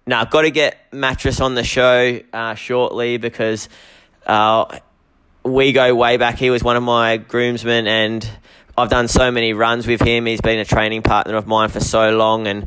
now 0.06 0.20
I've 0.20 0.30
got 0.30 0.42
to 0.42 0.50
get 0.50 0.92
Mattress 0.92 1.40
on 1.40 1.54
the 1.54 1.64
show 1.64 2.20
uh, 2.32 2.54
shortly 2.54 3.18
because 3.18 3.68
uh, 4.26 4.78
we 5.44 5.72
go 5.72 5.94
way 5.94 6.16
back. 6.16 6.38
He 6.38 6.50
was 6.50 6.62
one 6.62 6.76
of 6.76 6.82
my 6.82 7.16
groomsmen, 7.16 7.86
and 7.86 8.28
I've 8.76 8.90
done 8.90 9.08
so 9.08 9.30
many 9.30 9.52
runs 9.52 9.86
with 9.86 10.00
him. 10.00 10.26
He's 10.26 10.40
been 10.40 10.58
a 10.58 10.64
training 10.64 11.02
partner 11.02 11.36
of 11.36 11.46
mine 11.46 11.68
for 11.68 11.80
so 11.80 12.10
long, 12.10 12.46
and 12.46 12.66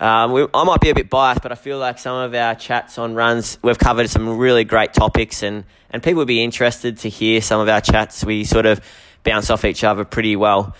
um, 0.00 0.32
we, 0.32 0.46
I 0.52 0.64
might 0.64 0.80
be 0.80 0.90
a 0.90 0.94
bit 0.94 1.08
biased, 1.08 1.42
but 1.42 1.52
I 1.52 1.54
feel 1.54 1.78
like 1.78 1.98
some 1.98 2.16
of 2.16 2.34
our 2.34 2.54
chats 2.54 2.98
on 2.98 3.14
runs, 3.14 3.58
we've 3.62 3.78
covered 3.78 4.10
some 4.10 4.36
really 4.36 4.64
great 4.64 4.92
topics, 4.92 5.42
and, 5.42 5.64
and 5.90 6.02
people 6.02 6.18
would 6.18 6.28
be 6.28 6.42
interested 6.42 6.98
to 6.98 7.08
hear 7.08 7.40
some 7.40 7.60
of 7.60 7.68
our 7.68 7.80
chats. 7.80 8.24
We 8.24 8.44
sort 8.44 8.66
of 8.66 8.80
bounce 9.24 9.50
off 9.50 9.64
each 9.64 9.84
other 9.84 10.04
pretty 10.04 10.36
well. 10.36 10.74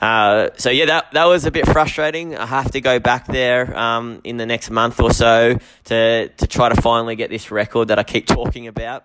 Uh, 0.00 0.48
so 0.56 0.70
yeah, 0.70 0.86
that 0.86 1.12
that 1.12 1.24
was 1.26 1.44
a 1.44 1.50
bit 1.50 1.66
frustrating. 1.66 2.36
I 2.36 2.46
have 2.46 2.72
to 2.72 2.80
go 2.80 2.98
back 2.98 3.26
there 3.26 3.76
um, 3.78 4.20
in 4.24 4.36
the 4.36 4.46
next 4.46 4.70
month 4.70 5.00
or 5.00 5.12
so 5.12 5.58
to 5.84 6.28
to 6.28 6.46
try 6.46 6.68
to 6.68 6.80
finally 6.80 7.16
get 7.16 7.30
this 7.30 7.50
record 7.50 7.88
that 7.88 7.98
I 7.98 8.02
keep 8.02 8.26
talking 8.26 8.66
about. 8.66 9.04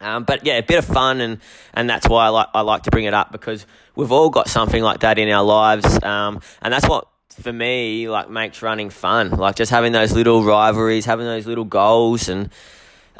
Um, 0.00 0.24
but 0.24 0.46
yeah, 0.46 0.54
a 0.54 0.62
bit 0.62 0.78
of 0.78 0.84
fun, 0.84 1.20
and, 1.20 1.40
and 1.74 1.90
that's 1.90 2.08
why 2.08 2.26
I 2.26 2.28
like 2.28 2.48
I 2.54 2.60
like 2.60 2.84
to 2.84 2.90
bring 2.90 3.04
it 3.04 3.14
up 3.14 3.32
because 3.32 3.66
we've 3.96 4.12
all 4.12 4.30
got 4.30 4.48
something 4.48 4.82
like 4.82 5.00
that 5.00 5.18
in 5.18 5.28
our 5.28 5.44
lives, 5.44 6.02
um, 6.02 6.40
and 6.62 6.72
that's 6.72 6.88
what 6.88 7.08
for 7.40 7.52
me 7.52 8.08
like 8.08 8.30
makes 8.30 8.62
running 8.62 8.90
fun. 8.90 9.30
Like 9.30 9.56
just 9.56 9.70
having 9.70 9.92
those 9.92 10.12
little 10.12 10.42
rivalries, 10.44 11.04
having 11.04 11.26
those 11.26 11.46
little 11.46 11.64
goals, 11.64 12.28
and 12.28 12.50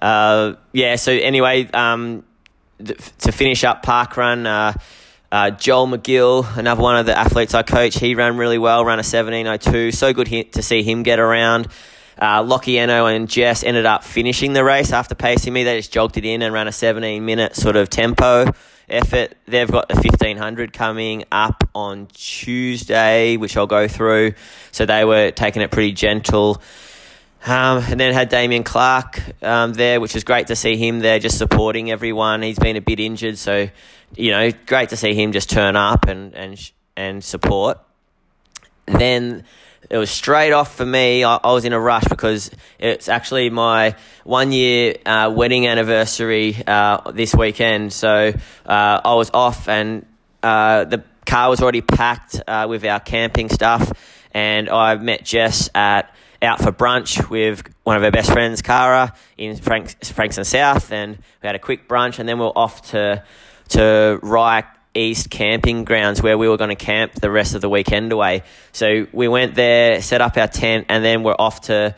uh, 0.01 0.55
yeah. 0.73 0.97
So 0.97 1.13
anyway, 1.13 1.69
um, 1.73 2.25
th- 2.79 2.99
to 3.19 3.33
finish 3.33 3.65
up 3.65 3.83
park 3.83 4.17
run. 4.17 4.47
Uh, 4.47 4.73
uh, 5.31 5.51
Joel 5.51 5.87
McGill, 5.87 6.57
another 6.57 6.83
one 6.83 6.97
of 6.97 7.07
the 7.07 7.17
athletes 7.17 7.55
I 7.55 7.63
coach, 7.63 7.99
he 7.99 8.15
ran 8.15 8.37
really 8.37 8.59
well, 8.59 8.85
ran 8.85 8.99
a 8.99 9.03
17.02. 9.03 9.95
So 9.95 10.13
good 10.13 10.53
to 10.53 10.63
see 10.63 10.83
him 10.83 11.03
get 11.03 11.19
around. 11.19 11.69
Uh, 12.19 12.59
and 12.61 13.29
Jess 13.29 13.63
ended 13.63 13.87
up 13.87 14.03
finishing 14.03 14.53
the 14.53 14.65
race 14.65 14.93
after 14.93 15.15
pacing 15.15 15.53
me. 15.53 15.65
They 15.65 15.79
just 15.79 15.93
jogged 15.93 16.17
it 16.17 16.25
in 16.25 16.43
and 16.43 16.53
ran 16.53 16.67
a 16.67 16.73
17 16.73 17.25
minute 17.25 17.55
sort 17.55 17.77
of 17.77 17.91
tempo 17.91 18.53
effort. 18.89 19.35
They've 19.47 19.71
got 19.71 19.89
the 19.89 19.95
1500 19.95 20.73
coming 20.73 21.25
up 21.31 21.69
on 21.75 22.09
Tuesday, 22.13 23.37
which 23.37 23.57
I'll 23.57 23.67
go 23.67 23.87
through. 23.87 24.33
So 24.73 24.87
they 24.87 25.05
were 25.05 25.31
taking 25.31 25.63
it 25.63 25.71
pretty 25.71 25.93
gentle. 25.93 26.61
Um, 27.47 27.85
and 27.87 28.01
then 28.01 28.13
had 28.13 28.29
Damien 28.29 28.65
Clark 28.65 29.23
um, 29.43 29.73
there, 29.73 30.01
which 30.01 30.15
was 30.15 30.25
great 30.25 30.49
to 30.49 30.57
see 30.57 30.77
him 30.77 30.99
there, 31.01 31.19
just 31.19 31.39
supporting 31.39 31.91
everyone. 31.91 32.43
He's 32.43 32.59
been 32.59 32.77
a 32.77 32.81
bit 32.81 33.01
injured, 33.01 33.39
so 33.39 33.69
you 34.17 34.31
know, 34.31 34.51
great 34.67 34.89
to 34.91 34.97
see 34.97 35.15
him 35.15 35.33
just 35.33 35.49
turn 35.49 35.77
up 35.77 36.09
and 36.09 36.35
and 36.35 36.73
and 36.97 37.23
support. 37.23 37.79
Then 38.87 39.45
it 39.91 39.97
was 39.97 40.11
straight 40.11 40.53
off 40.53 40.75
for 40.75 40.85
me. 40.85 41.25
I, 41.25 41.37
I 41.37 41.53
was 41.53 41.65
in 41.65 41.73
a 41.73 41.81
rush 41.81 42.05
because 42.05 42.51
it's 42.79 43.09
actually 43.09 43.51
my 43.51 43.97
one 44.25 44.53
year 44.53 44.97
uh, 45.07 45.33
wedding 45.35 45.67
anniversary 45.67 46.57
uh, 46.67 47.11
this 47.13 47.35
weekend. 47.35 47.93
So 47.93 48.33
uh, 48.67 49.01
I 49.05 49.15
was 49.15 49.31
off, 49.33 49.69
and 49.69 50.05
uh, 50.43 50.85
the 50.85 51.05
car 51.25 51.51
was 51.51 51.63
already 51.63 51.83
packed 51.83 52.41
uh, 52.47 52.67
with 52.69 52.85
our 52.85 53.01
camping 53.01 53.49
stuff. 53.49 53.93
And 54.33 54.69
I 54.69 54.95
met 54.97 55.25
Jess 55.25 55.71
at 55.75 56.15
out 56.43 56.61
for 56.61 56.73
brunch 56.73 57.29
with 57.29 57.63
one 57.85 57.97
of 57.97 58.05
our 58.05 58.11
best 58.11 58.31
friends, 58.31 58.63
Cara, 58.63 59.15
in 59.37 59.57
Franks, 59.57 60.11
Frankston 60.13 60.45
South, 60.45 60.93
and 60.93 61.17
we 61.17 61.47
had 61.47 61.55
a 61.55 61.59
quick 61.59 61.89
brunch, 61.89 62.19
and 62.19 62.29
then 62.29 62.39
we 62.39 62.45
are 62.45 62.53
off 62.55 62.91
to 62.91 63.23
to 63.71 64.19
Rye 64.23 64.65
East 64.95 65.31
camping 65.31 65.85
grounds 65.85 66.23
where 66.23 66.39
we 66.39 66.49
were 66.49 66.57
going 66.57 66.71
to 66.71 66.77
camp 66.77 67.13
the 67.13 67.31
rest 67.31 67.55
of 67.55 67.61
the 67.61 67.69
weekend 67.69 68.13
away. 68.13 68.43
So 68.73 69.07
we 69.13 69.29
went 69.29 69.55
there, 69.55 70.01
set 70.01 70.21
up 70.21 70.37
our 70.37 70.49
tent, 70.49 70.87
and 70.89 71.05
then 71.05 71.23
we're 71.23 71.37
off 71.39 71.63
to 71.63 71.95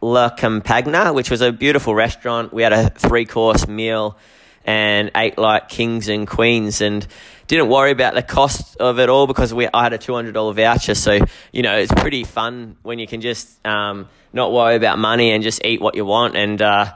La 0.00 0.30
Campagna, 0.30 1.12
which 1.12 1.30
was 1.30 1.40
a 1.40 1.52
beautiful 1.52 1.94
restaurant. 1.94 2.52
We 2.52 2.62
had 2.62 2.72
a 2.72 2.90
three 2.90 3.24
course 3.24 3.66
meal 3.68 4.16
and 4.64 5.10
ate 5.16 5.38
like 5.38 5.68
kings 5.68 6.08
and 6.08 6.26
queens 6.26 6.80
and 6.80 7.06
didn't 7.46 7.68
worry 7.68 7.90
about 7.90 8.14
the 8.14 8.22
cost 8.22 8.76
of 8.78 8.98
it 8.98 9.08
all 9.08 9.26
because 9.26 9.52
we 9.52 9.68
I 9.72 9.82
had 9.82 9.92
a 9.92 9.98
two 9.98 10.14
hundred 10.14 10.32
dollar 10.32 10.52
voucher. 10.54 10.94
So 10.94 11.18
you 11.52 11.62
know 11.62 11.76
it's 11.76 11.92
pretty 11.92 12.24
fun 12.24 12.76
when 12.82 12.98
you 12.98 13.06
can 13.06 13.20
just 13.20 13.64
um, 13.66 14.08
not 14.32 14.52
worry 14.52 14.76
about 14.76 14.98
money 14.98 15.32
and 15.32 15.42
just 15.42 15.64
eat 15.64 15.80
what 15.80 15.94
you 15.94 16.04
want 16.04 16.36
and. 16.36 16.60
Uh, 16.60 16.94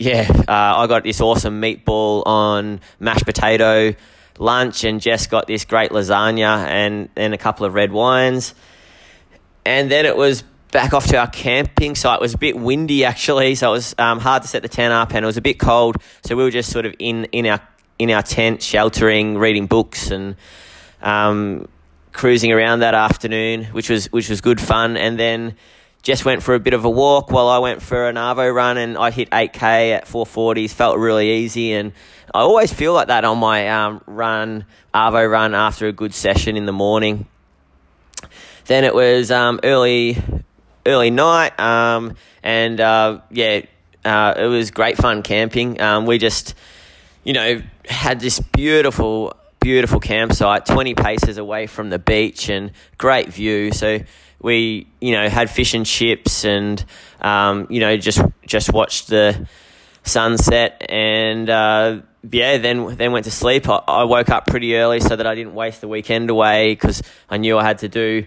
yeah, 0.00 0.28
uh, 0.30 0.44
I 0.78 0.86
got 0.86 1.02
this 1.02 1.20
awesome 1.20 1.60
meatball 1.60 2.24
on 2.24 2.80
mashed 3.00 3.24
potato 3.26 3.96
lunch, 4.38 4.84
and 4.84 5.00
Jess 5.00 5.26
got 5.26 5.46
this 5.46 5.64
great 5.64 5.90
lasagna 5.90 6.66
and, 6.66 7.08
and 7.16 7.34
a 7.34 7.38
couple 7.38 7.66
of 7.66 7.74
red 7.74 7.92
wines. 7.92 8.54
And 9.64 9.90
then 9.90 10.06
it 10.06 10.16
was 10.16 10.44
back 10.70 10.92
off 10.92 11.06
to 11.06 11.16
our 11.16 11.26
camping 11.26 11.94
site. 11.94 12.16
It 12.16 12.22
was 12.22 12.34
a 12.34 12.38
bit 12.38 12.58
windy 12.58 13.04
actually, 13.04 13.54
so 13.54 13.70
it 13.70 13.72
was 13.72 13.94
um, 13.98 14.20
hard 14.20 14.42
to 14.42 14.48
set 14.48 14.62
the 14.62 14.68
tent 14.68 14.92
up, 14.92 15.14
and 15.14 15.24
it 15.24 15.26
was 15.26 15.36
a 15.36 15.42
bit 15.42 15.58
cold. 15.58 15.96
So 16.24 16.36
we 16.36 16.42
were 16.42 16.50
just 16.50 16.70
sort 16.70 16.86
of 16.86 16.94
in, 16.98 17.24
in 17.26 17.46
our 17.46 17.60
in 17.98 18.10
our 18.10 18.22
tent, 18.22 18.62
sheltering, 18.62 19.38
reading 19.38 19.66
books, 19.66 20.10
and 20.10 20.36
um, 21.02 21.68
cruising 22.12 22.52
around 22.52 22.80
that 22.80 22.94
afternoon, 22.94 23.64
which 23.66 23.90
was 23.90 24.06
which 24.12 24.28
was 24.28 24.40
good 24.40 24.60
fun. 24.60 24.96
And 24.96 25.18
then 25.18 25.56
just 26.02 26.24
went 26.24 26.42
for 26.42 26.54
a 26.54 26.60
bit 26.60 26.74
of 26.74 26.84
a 26.84 26.90
walk 26.90 27.30
while 27.30 27.48
I 27.48 27.58
went 27.58 27.82
for 27.82 28.08
an 28.08 28.16
Arvo 28.16 28.54
run 28.54 28.78
and 28.78 28.96
I 28.96 29.10
hit 29.10 29.30
8K 29.30 29.90
at 29.92 30.06
440s, 30.06 30.70
felt 30.70 30.98
really 30.98 31.30
easy. 31.30 31.72
And 31.72 31.92
I 32.34 32.40
always 32.40 32.72
feel 32.72 32.92
like 32.92 33.08
that 33.08 33.24
on 33.24 33.38
my 33.38 33.68
um, 33.68 34.00
run, 34.06 34.64
Arvo 34.94 35.30
run 35.30 35.54
after 35.54 35.86
a 35.86 35.92
good 35.92 36.14
session 36.14 36.56
in 36.56 36.66
the 36.66 36.72
morning. 36.72 37.26
Then 38.66 38.84
it 38.84 38.94
was 38.94 39.30
um, 39.30 39.60
early, 39.62 40.22
early 40.86 41.10
night, 41.10 41.58
um, 41.60 42.14
and 42.42 42.80
uh, 42.80 43.20
yeah, 43.30 43.62
uh, 44.04 44.34
it 44.36 44.46
was 44.46 44.70
great 44.70 44.96
fun 44.96 45.22
camping. 45.22 45.80
Um, 45.80 46.06
we 46.06 46.18
just, 46.18 46.54
you 47.24 47.32
know, 47.32 47.62
had 47.86 48.20
this 48.20 48.40
beautiful, 48.40 49.34
beautiful 49.60 50.00
campsite, 50.00 50.66
20 50.66 50.94
paces 50.94 51.38
away 51.38 51.66
from 51.66 51.90
the 51.90 51.98
beach 51.98 52.48
and 52.48 52.72
great 52.96 53.28
view. 53.28 53.72
So 53.72 54.00
we 54.40 54.86
you 55.00 55.12
know 55.12 55.28
had 55.28 55.50
fish 55.50 55.74
and 55.74 55.84
chips 55.84 56.44
and 56.44 56.84
um, 57.20 57.66
you 57.70 57.80
know 57.80 57.96
just 57.96 58.20
just 58.46 58.72
watched 58.72 59.08
the 59.08 59.46
sunset 60.04 60.86
and 60.88 61.50
uh, 61.50 62.00
yeah 62.30 62.58
then 62.58 62.96
then 62.96 63.12
went 63.12 63.24
to 63.24 63.30
sleep. 63.30 63.68
I, 63.68 63.82
I, 63.86 64.04
woke 64.04 64.30
up 64.30 64.46
pretty 64.46 64.76
early 64.76 65.00
so 65.00 65.16
that 65.16 65.26
I 65.26 65.34
didn't 65.34 65.54
waste 65.54 65.80
the 65.80 65.88
weekend 65.88 66.30
away 66.30 66.72
because 66.72 67.02
I 67.28 67.36
knew 67.36 67.58
I 67.58 67.64
had 67.64 67.78
to 67.78 67.88
do 67.88 68.26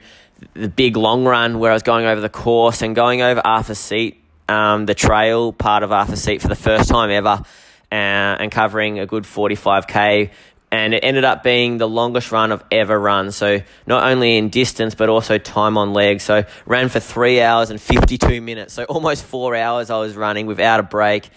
the 0.53 0.69
big 0.69 0.97
long 0.97 1.25
run 1.25 1.59
where 1.59 1.71
I 1.71 1.73
was 1.73 1.83
going 1.83 2.05
over 2.05 2.21
the 2.21 2.29
course 2.29 2.81
and 2.81 2.95
going 2.95 3.21
over 3.21 3.41
Arthur 3.45 3.75
Seat, 3.75 4.21
um, 4.49 4.85
the 4.85 4.95
trail 4.95 5.53
part 5.53 5.83
of 5.83 5.91
Arthur 5.91 6.15
Seat 6.15 6.41
for 6.41 6.47
the 6.47 6.55
first 6.55 6.89
time 6.89 7.09
ever, 7.11 7.43
uh, 7.91 7.95
and 7.95 8.51
covering 8.51 8.99
a 8.99 9.05
good 9.05 9.25
forty 9.25 9.55
five 9.55 9.87
k 9.87 10.31
and 10.71 10.93
it 10.93 11.03
ended 11.03 11.25
up 11.25 11.43
being 11.43 11.77
the 11.77 11.87
longest 11.87 12.31
run 12.31 12.51
I've 12.51 12.63
ever 12.71 12.97
run. 12.97 13.31
So 13.31 13.61
not 13.85 14.09
only 14.09 14.37
in 14.37 14.49
distance 14.49 14.95
but 14.95 15.09
also 15.09 15.37
time 15.37 15.77
on 15.77 15.93
legs. 15.93 16.23
So 16.23 16.45
ran 16.65 16.87
for 16.89 17.01
three 17.01 17.41
hours 17.41 17.69
and 17.69 17.81
fifty 17.81 18.17
two 18.17 18.41
minutes. 18.41 18.73
So 18.73 18.85
almost 18.85 19.25
four 19.25 19.55
hours 19.55 19.89
I 19.89 19.97
was 19.99 20.15
running 20.15 20.45
without 20.45 20.79
a 20.79 20.83
break. 20.83 21.29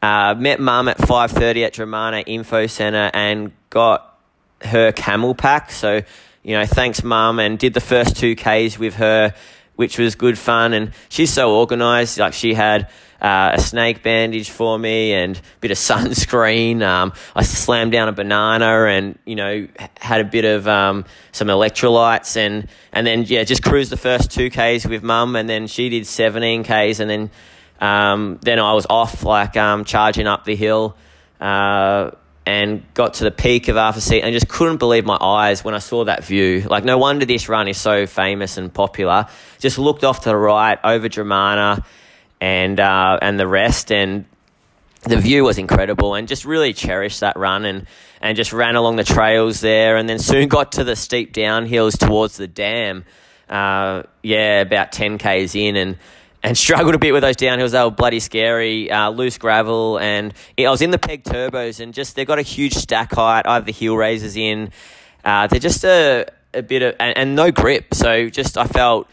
Uh, 0.00 0.34
met 0.38 0.60
mum 0.60 0.88
at 0.88 0.98
five 0.98 1.32
thirty 1.32 1.64
at 1.64 1.74
Dromana 1.74 2.22
Info 2.26 2.66
Centre 2.66 3.10
and 3.12 3.52
got 3.70 4.18
her 4.62 4.92
CamelBak. 4.92 5.70
So 5.72 6.02
you 6.42 6.56
know, 6.56 6.66
thanks 6.66 7.02
mum, 7.02 7.38
and 7.38 7.58
did 7.58 7.74
the 7.74 7.80
first 7.80 8.16
two 8.16 8.34
Ks 8.34 8.78
with 8.78 8.94
her, 8.94 9.34
which 9.76 9.98
was 9.98 10.14
good 10.14 10.38
fun. 10.38 10.72
And 10.72 10.92
she's 11.08 11.32
so 11.32 11.56
organised. 11.56 12.18
Like 12.18 12.32
she 12.32 12.54
had 12.54 12.90
uh, 13.20 13.52
a 13.54 13.60
snake 13.60 14.02
bandage 14.02 14.50
for 14.50 14.78
me 14.78 15.12
and 15.12 15.36
a 15.36 15.60
bit 15.60 15.70
of 15.70 15.76
sunscreen. 15.78 16.82
Um, 16.82 17.12
I 17.34 17.42
slammed 17.42 17.92
down 17.92 18.08
a 18.08 18.12
banana 18.12 18.84
and 18.84 19.18
you 19.24 19.36
know 19.36 19.68
had 19.98 20.20
a 20.20 20.24
bit 20.24 20.44
of 20.44 20.66
um, 20.66 21.04
some 21.32 21.48
electrolytes 21.48 22.36
and 22.36 22.68
and 22.92 23.06
then 23.06 23.24
yeah 23.24 23.44
just 23.44 23.62
cruised 23.62 23.90
the 23.90 23.96
first 23.96 24.30
two 24.30 24.50
k's 24.50 24.86
with 24.86 25.02
mum 25.02 25.36
and 25.36 25.48
then 25.48 25.66
she 25.66 25.88
did 25.88 26.06
seventeen 26.06 26.64
k's 26.64 27.00
and 27.00 27.10
then 27.10 27.30
um, 27.80 28.38
then 28.42 28.58
I 28.58 28.74
was 28.74 28.86
off 28.88 29.24
like 29.24 29.56
um, 29.56 29.84
charging 29.84 30.26
up 30.26 30.44
the 30.44 30.54
hill. 30.54 30.96
Uh, 31.40 32.10
and 32.46 32.82
got 32.94 33.14
to 33.14 33.24
the 33.24 33.30
peak 33.30 33.68
of 33.68 33.76
Arthur 33.76 34.00
Seat 34.00 34.22
and 34.22 34.32
just 34.32 34.48
couldn't 34.48 34.78
believe 34.78 35.04
my 35.04 35.18
eyes 35.20 35.62
when 35.62 35.74
I 35.74 35.78
saw 35.78 36.04
that 36.04 36.24
view. 36.24 36.62
Like, 36.62 36.84
no 36.84 36.98
wonder 36.98 37.26
this 37.26 37.48
run 37.48 37.68
is 37.68 37.78
so 37.78 38.06
famous 38.06 38.56
and 38.56 38.72
popular. 38.72 39.26
Just 39.58 39.78
looked 39.78 40.04
off 40.04 40.22
to 40.22 40.30
the 40.30 40.36
right 40.36 40.78
over 40.82 41.08
Dromana 41.08 41.84
and 42.40 42.80
uh, 42.80 43.18
and 43.20 43.38
the 43.38 43.46
rest, 43.46 43.92
and 43.92 44.24
the 45.02 45.18
view 45.18 45.44
was 45.44 45.58
incredible, 45.58 46.14
and 46.14 46.26
just 46.26 46.44
really 46.44 46.72
cherished 46.72 47.20
that 47.20 47.36
run, 47.36 47.64
and 47.64 47.86
and 48.20 48.36
just 48.36 48.52
ran 48.52 48.76
along 48.76 48.96
the 48.96 49.04
trails 49.04 49.60
there, 49.60 49.96
and 49.96 50.08
then 50.08 50.18
soon 50.18 50.48
got 50.48 50.72
to 50.72 50.84
the 50.84 50.96
steep 50.96 51.32
downhills 51.32 51.98
towards 51.98 52.36
the 52.36 52.46
dam. 52.46 53.04
Uh, 53.48 54.04
yeah, 54.22 54.60
about 54.62 54.92
ten 54.92 55.18
k's 55.18 55.54
in, 55.54 55.76
and 55.76 55.98
and 56.42 56.56
struggled 56.56 56.94
a 56.94 56.98
bit 56.98 57.12
with 57.12 57.22
those 57.22 57.36
downhills. 57.36 57.72
They 57.72 57.82
were 57.82 57.90
bloody 57.90 58.20
scary, 58.20 58.90
uh, 58.90 59.10
loose 59.10 59.38
gravel, 59.38 59.98
and 59.98 60.32
I 60.58 60.70
was 60.70 60.82
in 60.82 60.90
the 60.90 60.98
peg 60.98 61.24
turbos, 61.24 61.80
and 61.80 61.92
just 61.92 62.16
they've 62.16 62.26
got 62.26 62.38
a 62.38 62.42
huge 62.42 62.74
stack 62.74 63.12
height. 63.12 63.46
I 63.46 63.54
have 63.54 63.66
the 63.66 63.72
heel 63.72 63.96
raisers 63.96 64.36
in. 64.36 64.70
Uh, 65.24 65.46
they're 65.46 65.60
just 65.60 65.84
a 65.84 66.26
a 66.52 66.62
bit 66.62 66.82
of 66.82 66.96
and, 66.98 67.16
and 67.16 67.36
no 67.36 67.50
grip, 67.50 67.94
so 67.94 68.28
just 68.28 68.56
I 68.56 68.66
felt 68.66 69.08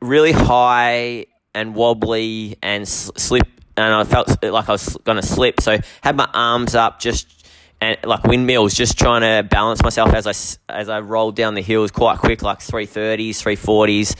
really 0.00 0.32
high 0.32 1.26
and 1.54 1.74
wobbly 1.74 2.56
and 2.62 2.86
slip, 2.86 3.48
and 3.76 3.94
I 3.94 4.04
felt 4.04 4.42
like 4.42 4.68
I 4.68 4.72
was 4.72 4.96
to 5.04 5.22
slip. 5.22 5.60
So 5.60 5.78
had 6.02 6.16
my 6.16 6.28
arms 6.34 6.74
up, 6.74 7.00
just 7.00 7.38
and 7.80 7.96
like 8.04 8.24
windmills, 8.24 8.74
just 8.74 8.98
trying 8.98 9.22
to 9.22 9.48
balance 9.48 9.82
myself 9.82 10.12
as 10.12 10.26
I 10.26 10.72
as 10.72 10.88
I 10.88 11.00
rolled 11.00 11.36
down 11.36 11.54
the 11.54 11.62
hills 11.62 11.90
quite 11.90 12.18
quick, 12.18 12.42
like 12.42 12.60
three 12.60 12.86
thirties, 12.86 13.40
three 13.40 13.56
forties. 13.56 14.16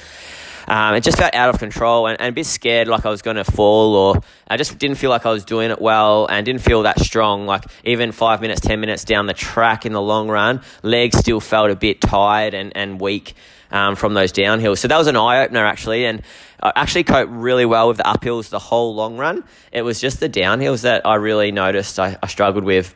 Um, 0.69 0.95
it 0.95 1.03
just 1.03 1.17
felt 1.17 1.35
out 1.35 1.49
of 1.49 1.59
control 1.59 2.07
and, 2.07 2.21
and 2.21 2.29
a 2.29 2.33
bit 2.33 2.45
scared, 2.45 2.89
like 2.89 3.07
I 3.07 3.11
was 3.11 3.23
going 3.23 3.37
to 3.37 3.45
fall, 3.45 3.97
or 3.97 4.23
I 4.47 4.59
just 4.59 4.79
didn't 4.79 4.99
feel 4.99 5.09
like 5.09 5.25
I 5.25 5.31
was 5.31 5.45
doing 5.45 5.71
it 5.71 5.81
well 5.81 6.27
and 6.27 6.45
didn't 6.45 6.61
feel 6.61 6.83
that 6.83 7.01
strong. 7.01 7.47
Like 7.47 7.65
even 7.85 8.13
five 8.13 8.43
minutes, 8.43 8.61
ten 8.61 8.79
minutes 8.79 9.05
down 9.05 9.27
the 9.27 9.35
track 9.35 9.87
in 9.87 9.93
the 9.93 10.03
long 10.03 10.29
run, 10.29 10.61
legs 10.83 11.17
still 11.19 11.41
felt 11.41 11.71
a 11.71 11.77
bit 11.77 12.03
tired 12.03 12.53
and, 12.53 12.77
and 12.77 13.01
weak 13.01 13.35
um, 13.71 13.97
from 13.97 14.13
those 14.13 14.31
downhills. 14.31 14.79
So 14.79 14.89
that 14.89 14.99
was 14.99 15.07
an 15.07 15.17
eye 15.17 15.43
opener 15.43 15.65
actually, 15.65 16.05
and 16.05 16.23
I 16.63 16.73
actually 16.77 17.05
coped 17.05 17.33
really 17.33 17.65
well 17.65 17.89
with 17.89 17.97
the 17.97 18.03
uphills 18.05 18.51
the 18.51 18.59
whole 18.59 18.95
long 18.95 19.17
run. 19.17 19.45
It 19.73 19.83
was 19.83 20.01
just 20.01 20.21
the 20.21 20.29
downhills 20.29 20.83
that 20.83 21.07
I 21.07 21.15
really 21.15 21.51
noticed 21.51 21.99
I, 21.99 22.19
I 22.23 22.27
struggled 22.27 22.65
with. 22.65 22.95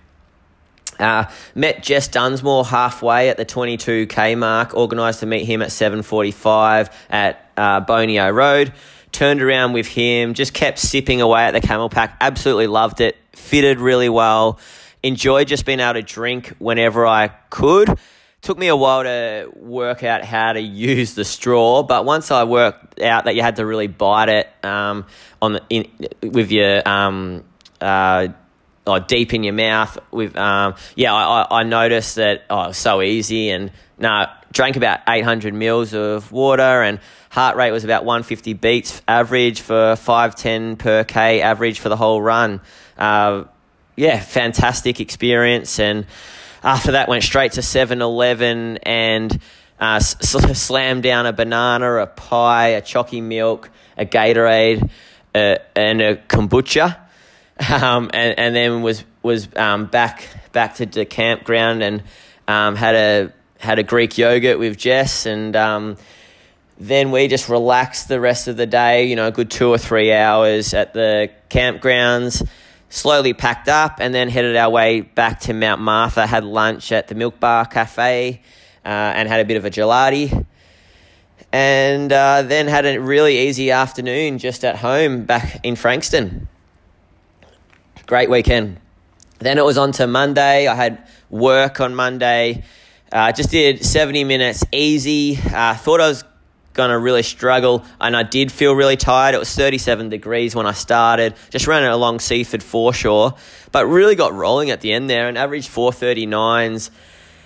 Uh, 0.98 1.24
met 1.54 1.82
Jess 1.82 2.06
Dunsmore 2.08 2.64
halfway 2.64 3.30
at 3.30 3.36
the 3.36 3.46
22k 3.46 4.36
mark. 4.38 4.74
Organised 4.74 5.20
to 5.20 5.26
meet 5.26 5.44
him 5.44 5.62
at 5.62 5.70
7:45 5.70 6.92
at 7.08 7.41
uh, 7.56 8.30
Road. 8.32 8.72
Turned 9.12 9.42
around 9.42 9.72
with 9.72 9.86
him. 9.86 10.34
Just 10.34 10.54
kept 10.54 10.78
sipping 10.78 11.20
away 11.20 11.42
at 11.42 11.52
the 11.52 11.60
CamelBak. 11.60 12.16
Absolutely 12.20 12.66
loved 12.66 13.00
it. 13.00 13.16
Fitted 13.32 13.78
really 13.78 14.08
well. 14.08 14.58
Enjoyed 15.02 15.48
just 15.48 15.66
being 15.66 15.80
able 15.80 15.94
to 15.94 16.02
drink 16.02 16.54
whenever 16.58 17.06
I 17.06 17.28
could. 17.50 17.98
Took 18.40 18.58
me 18.58 18.68
a 18.68 18.76
while 18.76 19.04
to 19.04 19.52
work 19.54 20.02
out 20.02 20.24
how 20.24 20.52
to 20.52 20.60
use 20.60 21.14
the 21.14 21.24
straw, 21.24 21.82
but 21.82 22.04
once 22.04 22.30
I 22.30 22.44
worked 22.44 23.00
out 23.00 23.24
that 23.24 23.36
you 23.36 23.42
had 23.42 23.56
to 23.56 23.66
really 23.66 23.86
bite 23.86 24.28
it 24.28 24.48
um, 24.64 25.06
on 25.40 25.54
the, 25.54 25.62
in, 25.68 25.90
with 26.22 26.50
your 26.50 26.86
um, 26.88 27.44
uh, 27.80 28.28
deep 29.06 29.34
in 29.34 29.44
your 29.44 29.54
mouth. 29.54 29.98
With 30.10 30.36
um, 30.36 30.74
yeah, 30.96 31.14
I, 31.14 31.60
I 31.60 31.62
noticed 31.62 32.16
that 32.16 32.44
oh, 32.50 32.64
it 32.64 32.68
was 32.68 32.78
so 32.78 33.02
easy, 33.02 33.50
and 33.50 33.70
no, 33.98 34.26
drank 34.52 34.76
about 34.76 35.00
800 35.08 35.52
mils 35.54 35.94
of 35.94 36.30
water, 36.30 36.82
and 36.82 37.00
heart 37.30 37.56
rate 37.56 37.72
was 37.72 37.84
about 37.84 38.04
150 38.04 38.52
beats 38.54 39.02
average 39.08 39.60
for 39.60 39.96
510 39.96 40.76
per 40.76 41.04
k 41.04 41.40
average 41.40 41.80
for 41.80 41.88
the 41.88 41.96
whole 41.96 42.22
run. 42.22 42.60
Uh, 42.96 43.44
yeah, 43.96 44.20
fantastic 44.20 45.00
experience, 45.00 45.80
and 45.80 46.06
after 46.62 46.92
that 46.92 47.08
went 47.08 47.24
straight 47.24 47.52
to 47.52 47.60
7-Eleven 47.60 48.78
and. 48.78 49.40
Uh, 49.80 49.98
slammed 50.00 51.02
down 51.02 51.26
a 51.26 51.32
banana, 51.32 51.94
a 51.96 52.06
pie, 52.06 52.68
a 52.68 52.80
chalky 52.80 53.20
milk, 53.20 53.68
a 53.98 54.06
Gatorade, 54.06 54.88
uh, 55.34 55.56
and 55.74 56.00
a 56.00 56.14
kombucha 56.14 56.98
um, 57.70 58.10
and, 58.12 58.38
and 58.38 58.56
then 58.56 58.82
was 58.82 59.04
was 59.22 59.48
um, 59.56 59.86
back 59.86 60.28
back 60.52 60.76
to 60.76 60.86
the 60.86 61.04
campground 61.04 61.82
and 61.82 62.02
um, 62.48 62.76
had 62.76 62.94
a 62.94 63.32
had 63.62 63.78
a 63.78 63.82
Greek 63.82 64.18
yogurt 64.18 64.58
with 64.58 64.76
Jess, 64.76 65.26
and 65.26 65.54
um, 65.56 65.96
then 66.78 67.10
we 67.10 67.28
just 67.28 67.48
relaxed 67.48 68.08
the 68.08 68.20
rest 68.20 68.48
of 68.48 68.56
the 68.56 68.66
day. 68.66 69.06
You 69.06 69.16
know, 69.16 69.28
a 69.28 69.32
good 69.32 69.50
two 69.50 69.68
or 69.68 69.78
three 69.78 70.12
hours 70.12 70.74
at 70.74 70.92
the 70.92 71.30
campgrounds. 71.48 72.46
Slowly 72.90 73.32
packed 73.32 73.68
up 73.68 74.00
and 74.00 74.14
then 74.14 74.28
headed 74.28 74.54
our 74.54 74.68
way 74.68 75.00
back 75.00 75.40
to 75.40 75.54
Mount 75.54 75.80
Martha. 75.80 76.26
Had 76.26 76.44
lunch 76.44 76.92
at 76.92 77.08
the 77.08 77.14
Milk 77.14 77.40
Bar 77.40 77.64
Cafe 77.64 78.42
uh, 78.84 78.88
and 78.88 79.28
had 79.28 79.40
a 79.40 79.46
bit 79.46 79.56
of 79.56 79.64
a 79.64 79.70
gelati 79.70 80.44
and 81.50 82.12
uh, 82.12 82.42
then 82.42 82.68
had 82.68 82.84
a 82.84 82.98
really 82.98 83.48
easy 83.48 83.70
afternoon 83.70 84.36
just 84.36 84.62
at 84.62 84.76
home 84.76 85.24
back 85.24 85.60
in 85.62 85.74
Frankston 85.74 86.48
great 88.12 88.28
weekend. 88.28 88.78
Then 89.38 89.56
it 89.56 89.64
was 89.64 89.78
on 89.78 89.92
to 89.92 90.06
Monday. 90.06 90.66
I 90.66 90.74
had 90.74 91.06
work 91.30 91.80
on 91.80 91.94
Monday. 91.94 92.62
Uh, 93.12 93.30
just 93.30 93.50
did 93.50 93.84
70 93.84 94.24
minutes 94.24 94.64
easy. 94.72 95.36
Uh, 95.36 95.74
thought 95.74 96.00
I 96.00 96.08
was 96.08 96.24
going 96.72 96.88
to 96.88 96.98
really 96.98 97.22
struggle, 97.22 97.84
and 98.00 98.16
I 98.16 98.22
did 98.22 98.50
feel 98.50 98.74
really 98.74 98.96
tired. 98.96 99.34
It 99.34 99.38
was 99.38 99.54
37 99.54 100.08
degrees 100.08 100.54
when 100.56 100.64
I 100.64 100.72
started. 100.72 101.34
Just 101.50 101.66
ran 101.66 101.84
it 101.84 101.90
along 101.90 102.20
Seaford 102.20 102.62
foreshore, 102.62 103.34
but 103.70 103.84
really 103.84 104.14
got 104.14 104.32
rolling 104.32 104.70
at 104.70 104.80
the 104.80 104.94
end 104.94 105.10
there 105.10 105.28
and 105.28 105.36
averaged 105.36 105.70
439s. 105.70 106.88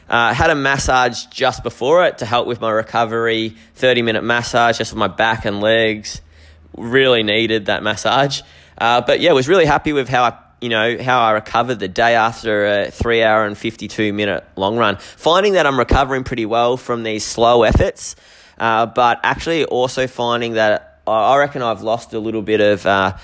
Uh, 0.09 0.33
had 0.33 0.51
a 0.51 0.55
massage 0.55 1.25
just 1.27 1.65
before 1.65 2.05
it 2.05 2.19
to 2.19 2.27
help 2.27 2.47
with 2.47 2.61
my 2.61 2.71
recovery. 2.71 3.57
30 3.75 4.03
minute 4.03 4.23
massage 4.23 4.79
just 4.79 4.93
for 4.93 4.99
my 4.99 5.09
back 5.09 5.47
and 5.47 5.61
legs. 5.61 6.21
Really 6.77 7.25
needed 7.25 7.67
that 7.67 7.83
massage. 7.83 8.43
Uh, 8.79 9.01
but 9.01 9.19
yeah, 9.19 9.33
was 9.33 9.49
really 9.49 9.67
happy 9.67 9.93
with 9.93 10.09
how 10.09 10.23
I 10.23 10.39
you 10.61 10.69
know, 10.69 10.97
how 11.03 11.21
I 11.21 11.33
recovered 11.33 11.79
the 11.79 11.89
day 11.89 12.15
after 12.15 12.67
a 12.67 12.91
three 12.91 13.23
hour 13.23 13.45
and 13.45 13.57
52 13.57 14.13
minute 14.13 14.45
long 14.57 14.77
run. 14.77 14.97
Finding 14.97 15.55
that 15.55 15.67
I'm 15.67 15.79
recovering 15.79 16.25
pretty 16.25 16.47
well 16.47 16.77
from 16.77 17.03
these 17.03 17.25
slow 17.25 17.63
efforts, 17.63 18.17
uh, 18.59 18.87
but 18.87 19.21
actually 19.23 19.65
also 19.65 20.07
finding 20.07 20.55
that 20.55 21.01
I 21.07 21.37
reckon 21.37 21.63
I've 21.63 21.83
lost 21.83 22.15
a 22.15 22.19
little 22.19 22.43
bit 22.43 22.61
of 22.61 22.85
uh, 22.87 23.17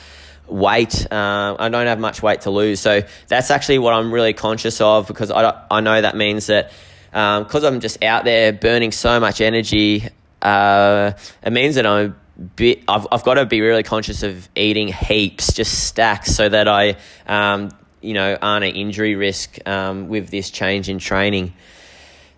weight. 0.46 1.10
Uh, 1.10 1.56
I 1.58 1.68
don't 1.68 1.86
have 1.86 1.98
much 1.98 2.22
weight 2.22 2.42
to 2.42 2.50
lose. 2.50 2.80
So 2.80 3.02
that's 3.28 3.50
actually 3.50 3.78
what 3.78 3.94
I'm 3.94 4.12
really 4.12 4.34
conscious 4.34 4.80
of 4.80 5.08
because 5.08 5.30
I, 5.30 5.64
I 5.70 5.80
know 5.80 6.00
that 6.00 6.16
means 6.16 6.46
that 6.46 6.70
because 7.10 7.64
um, 7.64 7.74
I'm 7.74 7.80
just 7.80 8.02
out 8.02 8.24
there 8.24 8.52
burning 8.52 8.92
so 8.92 9.20
much 9.20 9.40
energy, 9.40 10.08
uh, 10.40 11.12
it 11.42 11.52
means 11.52 11.74
that 11.74 11.86
I'm 11.86 12.16
bit, 12.56 12.82
I've, 12.88 13.06
I've 13.12 13.24
got 13.24 13.34
to 13.34 13.46
be 13.46 13.60
really 13.60 13.82
conscious 13.82 14.22
of 14.22 14.48
eating 14.56 14.88
heaps, 14.88 15.52
just 15.52 15.84
stacks, 15.84 16.34
so 16.34 16.48
that 16.48 16.68
I, 16.68 16.96
um, 17.26 17.70
you 18.00 18.14
know, 18.14 18.36
aren't 18.40 18.64
an 18.64 18.74
injury 18.74 19.14
risk 19.14 19.58
um, 19.66 20.08
with 20.08 20.30
this 20.30 20.50
change 20.50 20.88
in 20.88 20.98
training. 20.98 21.52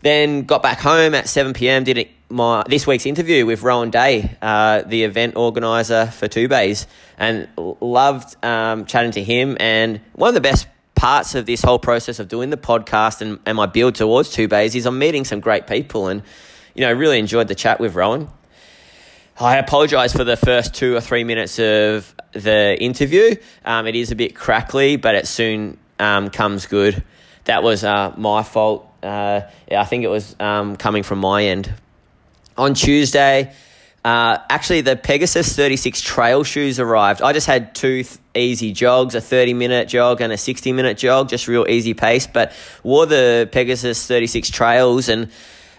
Then 0.02 0.42
got 0.42 0.62
back 0.62 0.80
home 0.80 1.14
at 1.14 1.28
7 1.28 1.54
p.m. 1.54 1.84
Did 1.84 2.08
my 2.28 2.64
this 2.68 2.86
week's 2.86 3.06
interview 3.06 3.46
with 3.46 3.62
Rowan 3.62 3.90
Day, 3.90 4.36
uh, 4.42 4.82
the 4.82 5.04
event 5.04 5.36
organizer 5.36 6.06
for 6.06 6.28
Two 6.28 6.48
Bays, 6.48 6.86
and 7.16 7.48
loved 7.56 8.36
um, 8.44 8.84
chatting 8.86 9.12
to 9.12 9.22
him. 9.22 9.56
And 9.60 10.00
one 10.12 10.28
of 10.28 10.34
the 10.34 10.40
best 10.40 10.66
parts 10.94 11.34
of 11.34 11.46
this 11.46 11.62
whole 11.62 11.78
process 11.78 12.18
of 12.18 12.28
doing 12.28 12.50
the 12.50 12.56
podcast 12.56 13.20
and, 13.20 13.38
and 13.46 13.56
my 13.56 13.66
build 13.66 13.94
towards 13.94 14.30
Two 14.30 14.48
Bays 14.48 14.74
is 14.74 14.84
I'm 14.84 14.98
meeting 14.98 15.24
some 15.24 15.40
great 15.40 15.66
people, 15.66 16.08
and 16.08 16.22
you 16.74 16.82
know, 16.82 16.92
really 16.92 17.18
enjoyed 17.18 17.48
the 17.48 17.54
chat 17.54 17.80
with 17.80 17.94
Rowan. 17.94 18.28
I 19.38 19.56
apologise 19.56 20.12
for 20.12 20.22
the 20.22 20.36
first 20.36 20.74
two 20.74 20.94
or 20.94 21.00
three 21.00 21.24
minutes 21.24 21.58
of 21.58 22.14
the 22.32 22.80
interview. 22.80 23.34
Um, 23.64 23.88
it 23.88 23.96
is 23.96 24.12
a 24.12 24.14
bit 24.14 24.36
crackly, 24.36 24.94
but 24.94 25.16
it 25.16 25.26
soon 25.26 25.76
um, 25.98 26.30
comes 26.30 26.66
good. 26.66 27.02
that 27.46 27.64
was 27.64 27.82
uh, 27.82 28.14
my 28.16 28.44
fault. 28.44 28.88
Uh, 29.02 29.40
yeah, 29.68 29.80
I 29.80 29.84
think 29.86 30.04
it 30.04 30.08
was 30.08 30.36
um, 30.38 30.76
coming 30.76 31.02
from 31.02 31.18
my 31.18 31.46
end. 31.46 31.74
On 32.56 32.74
Tuesday, 32.74 33.52
uh, 34.04 34.38
actually, 34.48 34.82
the 34.82 34.94
Pegasus 34.94 35.56
36 35.56 36.00
trail 36.00 36.44
shoes 36.44 36.78
arrived. 36.78 37.20
I 37.20 37.32
just 37.32 37.48
had 37.48 37.74
two 37.74 38.04
th- 38.04 38.18
easy 38.36 38.72
jogs, 38.72 39.16
a 39.16 39.20
30 39.20 39.52
minute 39.54 39.88
jog 39.88 40.20
and 40.20 40.32
a 40.32 40.38
60 40.38 40.70
minute 40.72 40.96
jog, 40.96 41.28
just 41.28 41.48
real 41.48 41.66
easy 41.68 41.92
pace. 41.92 42.28
But 42.28 42.52
wore 42.84 43.06
the 43.06 43.48
Pegasus 43.50 44.06
36 44.06 44.50
trails 44.50 45.08
and 45.08 45.28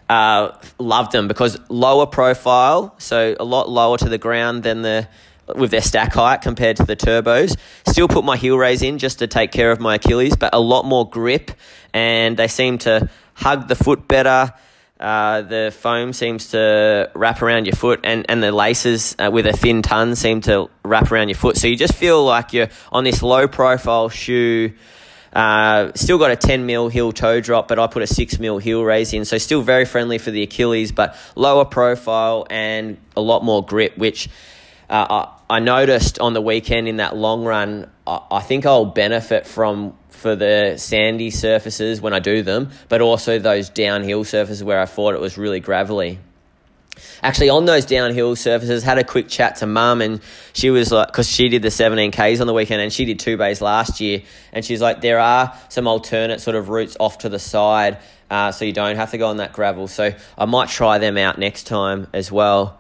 uh, 0.10 0.58
loved 0.80 1.12
them 1.12 1.28
because 1.28 1.58
lower 1.70 2.06
profile, 2.06 2.96
so 2.98 3.36
a 3.40 3.44
lot 3.44 3.70
lower 3.70 3.98
to 3.98 4.10
the 4.10 4.18
ground 4.18 4.64
than 4.64 4.82
the 4.82 5.08
with 5.56 5.70
their 5.72 5.82
stack 5.82 6.14
height 6.14 6.42
compared 6.42 6.78
to 6.78 6.84
the 6.86 6.96
turbos. 6.96 7.56
Still 7.88 8.08
put 8.08 8.26
my 8.26 8.36
heel 8.36 8.58
raise 8.58 8.82
in 8.82 8.98
just 8.98 9.20
to 9.20 9.28
take 9.28 9.52
care 9.52 9.72
of 9.72 9.80
my 9.80 9.96
Achilles, 9.96 10.36
but 10.36 10.54
a 10.54 10.60
lot 10.60 10.86
more 10.86 11.08
grip, 11.08 11.52
and 11.94 12.36
they 12.36 12.48
seem 12.48 12.80
to 12.80 13.10
hug 13.34 13.68
the 13.68 13.76
foot 13.76 14.08
better. 14.08 14.54
Uh, 15.00 15.42
the 15.42 15.76
foam 15.78 16.14
seems 16.14 16.50
to 16.52 17.12
wrap 17.14 17.42
around 17.42 17.66
your 17.66 17.76
foot, 17.76 18.00
and, 18.04 18.26
and 18.30 18.42
the 18.42 18.52
laces 18.52 19.16
uh, 19.20 19.30
with 19.32 19.46
a 19.46 19.54
thin 19.54 19.82
ton 19.82 20.16
seem 20.16 20.42
to 20.42 20.70
wrap 20.84 21.12
around 21.12 21.28
your 21.28 21.36
foot. 21.36 21.58
So 21.58 21.68
you 21.68 21.76
just 21.76 21.94
feel 21.94 22.24
like 22.24 22.54
you're 22.54 22.70
on 22.92 23.04
this 23.04 23.22
low 23.22 23.48
profile 23.48 24.10
shoe. 24.10 24.74
Uh, 25.36 25.92
still 25.96 26.18
got 26.18 26.32
a 26.32 26.36
10 26.38 26.66
mil 26.66 26.88
heel 26.88 27.12
toe 27.12 27.42
drop, 27.42 27.68
but 27.68 27.78
I 27.78 27.88
put 27.88 28.02
a 28.02 28.08
6 28.08 28.40
mil 28.40 28.58
heel 28.58 28.84
raise 28.84 29.14
in. 29.14 29.26
So 29.26 29.38
still 29.38 29.62
very 29.62 29.84
friendly 29.84 30.18
for 30.18 30.32
the 30.32 30.42
Achilles, 30.44 30.94
but 30.94 31.18
lower 31.36 31.66
profile 31.66 32.48
and 32.50 32.98
a 33.18 33.22
lot 33.22 33.44
more 33.44 33.64
grip, 33.64 33.98
which 33.98 34.30
uh, 34.90 35.28
I, 35.50 35.56
I, 35.58 35.60
noticed 35.60 36.20
on 36.20 36.34
the 36.34 36.42
weekend 36.42 36.88
in 36.88 36.98
that 36.98 37.18
long 37.18 37.44
run. 37.44 37.92
I, 38.08 38.22
I 38.32 38.42
think 38.42 38.66
I'll 38.66 38.86
benefit 38.86 39.46
from 39.46 39.98
for 40.10 40.38
the 40.38 40.78
sandy 40.78 41.32
surfaces 41.32 42.00
when 42.00 42.14
I 42.14 42.20
do 42.20 42.42
them, 42.42 42.72
but 42.88 43.02
also 43.02 43.38
those 43.38 43.70
downhill 43.70 44.24
surfaces 44.24 44.64
where 44.64 44.80
I 44.80 44.86
thought 44.86 45.16
it 45.16 45.20
was 45.20 45.38
really 45.38 45.60
gravelly. 45.60 46.20
Actually, 47.22 47.50
on 47.50 47.66
those 47.66 47.86
downhill 47.86 48.36
surfaces, 48.36 48.84
had 48.84 48.98
a 48.98 49.04
quick 49.04 49.28
chat 49.28 49.58
to 49.58 49.66
mum, 49.66 50.02
and 50.02 50.22
she 50.54 50.70
was 50.70 50.92
like, 50.92 51.08
because 51.08 51.30
she 51.30 51.50
did 51.50 51.62
the 51.62 51.70
17Ks 51.70 52.42
on 52.42 52.48
the 52.48 52.54
weekend 52.54 52.82
and 52.82 52.92
she 52.92 53.06
did 53.06 53.20
two 53.20 53.38
bays 53.38 53.62
last 53.62 54.02
year, 54.02 54.22
and 54.52 54.64
she's 54.64 54.82
like, 54.82 55.02
there 55.02 55.20
are 55.20 55.58
some 55.70 55.88
alternate 55.88 56.42
sort 56.42 56.56
of 56.56 56.70
routes 56.70 56.98
off 57.00 57.20
to 57.20 57.30
the 57.30 57.40
side, 57.40 57.98
uh, 58.30 58.52
so 58.52 58.66
you 58.66 58.74
don't 58.74 58.96
have 58.96 59.12
to 59.12 59.18
go 59.18 59.28
on 59.28 59.38
that 59.38 59.54
gravel. 59.54 59.88
So 59.88 60.14
I 60.38 60.46
might 60.46 60.70
try 60.70 60.98
them 60.98 61.18
out 61.18 61.38
next 61.38 61.64
time 61.64 62.08
as 62.14 62.32
well. 62.32 62.80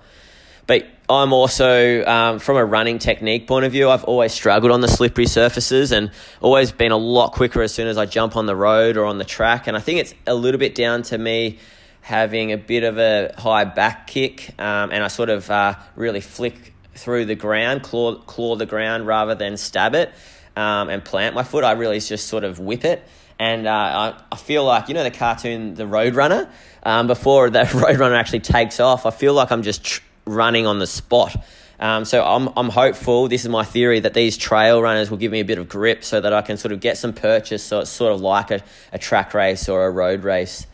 But 0.68 0.88
I'm 1.08 1.34
also, 1.34 2.04
um, 2.06 2.40
from 2.40 2.58
a 2.58 2.66
running 2.66 2.98
technique 2.98 3.48
point 3.48 3.66
of 3.66 3.72
view, 3.72 3.90
I've 3.90 4.04
always 4.06 4.34
struggled 4.34 4.72
on 4.72 4.82
the 4.82 4.88
slippery 4.88 5.28
surfaces 5.28 5.92
and 5.92 6.10
always 6.42 6.72
been 6.72 6.92
a 6.92 6.98
lot 6.98 7.34
quicker 7.34 7.62
as 7.62 7.74
soon 7.74 7.88
as 7.88 7.98
I 7.98 8.08
jump 8.08 8.36
on 8.36 8.48
the 8.48 8.56
road 8.56 8.98
or 8.98 9.06
on 9.06 9.20
the 9.20 9.26
track. 9.26 9.68
And 9.68 9.78
I 9.78 9.80
think 9.80 10.00
it's 10.00 10.16
a 10.26 10.34
little 10.34 10.60
bit 10.60 10.74
down 10.74 11.04
to 11.04 11.18
me 11.18 11.60
having 12.06 12.51
a 12.51 12.58
bit 12.58 12.84
of 12.84 12.97
a 12.97 13.34
high 13.38 13.66
back 13.66 14.08
kick 14.08 14.49
um, 14.60 14.91
and 14.91 15.03
I 15.03 15.08
sort 15.08 15.30
of 15.30 15.49
uh, 15.49 15.76
really 15.95 16.22
flick 16.22 16.74
through 16.93 17.26
the 17.26 17.36
ground, 17.36 17.84
claw, 17.84 18.16
claw 18.16 18.56
the 18.56 18.66
ground 18.66 19.08
rather 19.08 19.36
than 19.36 19.58
stab 19.58 19.95
it 19.95 20.14
um, 20.56 20.89
and 20.89 21.03
plant 21.03 21.36
my 21.36 21.43
foot. 21.43 21.64
I 21.64 21.72
really 21.72 21.99
just 21.99 22.28
sort 22.28 22.43
of 22.43 22.60
whip 22.60 22.86
it. 22.86 23.03
And 23.38 23.68
uh, 23.68 23.72
I, 23.72 24.22
I 24.32 24.36
feel 24.38 24.64
like, 24.64 24.88
you 24.88 24.93
know, 24.93 25.03
the 25.03 25.12
cartoon, 25.12 25.74
The 25.74 25.84
Roadrunner, 25.84 26.49
um, 26.84 27.08
before 27.08 27.49
the 27.51 27.64
Roadrunner 27.64 28.18
actually 28.18 28.41
takes 28.41 28.80
off, 28.80 29.06
I 29.06 29.12
feel 29.12 29.34
like 29.34 29.51
I'm 29.51 29.64
just. 29.64 29.84
Tr- 29.84 30.01
running 30.26 30.66
on 30.66 30.80
the 30.80 30.88
spot. 30.88 31.36
Um, 31.80 32.06
so 32.06 32.24
I'm, 32.24 32.49
I'm 32.56 32.70
hopeful, 32.70 33.28
this 33.28 33.43
is 33.43 33.49
my 33.49 33.64
theory, 33.64 33.99
that 33.99 34.14
these 34.14 34.38
trail 34.38 34.82
runners 34.82 35.10
will 35.10 35.18
give 35.18 35.32
me 35.32 35.41
a 35.41 35.45
bit 35.45 35.58
of 35.58 35.68
grip 35.68 36.03
so 36.03 36.22
that 36.22 36.32
I 36.34 36.41
can 36.41 36.58
sort 36.58 36.72
of 36.72 36.80
get 36.80 36.97
some 36.97 37.14
purchase 37.14 37.64
so 37.64 37.82
it's 37.82 37.89
sort 37.89 38.14
of 38.14 38.22
like 38.22 38.51
a, 38.51 38.62
a 38.93 38.97
track 38.97 39.34
race 39.34 39.68
or 39.68 39.86
a 39.86 39.91
road 39.91 40.24
race. 40.24 40.66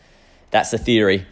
That's 0.52 0.70
the 0.70 0.78
theory. 0.78 1.26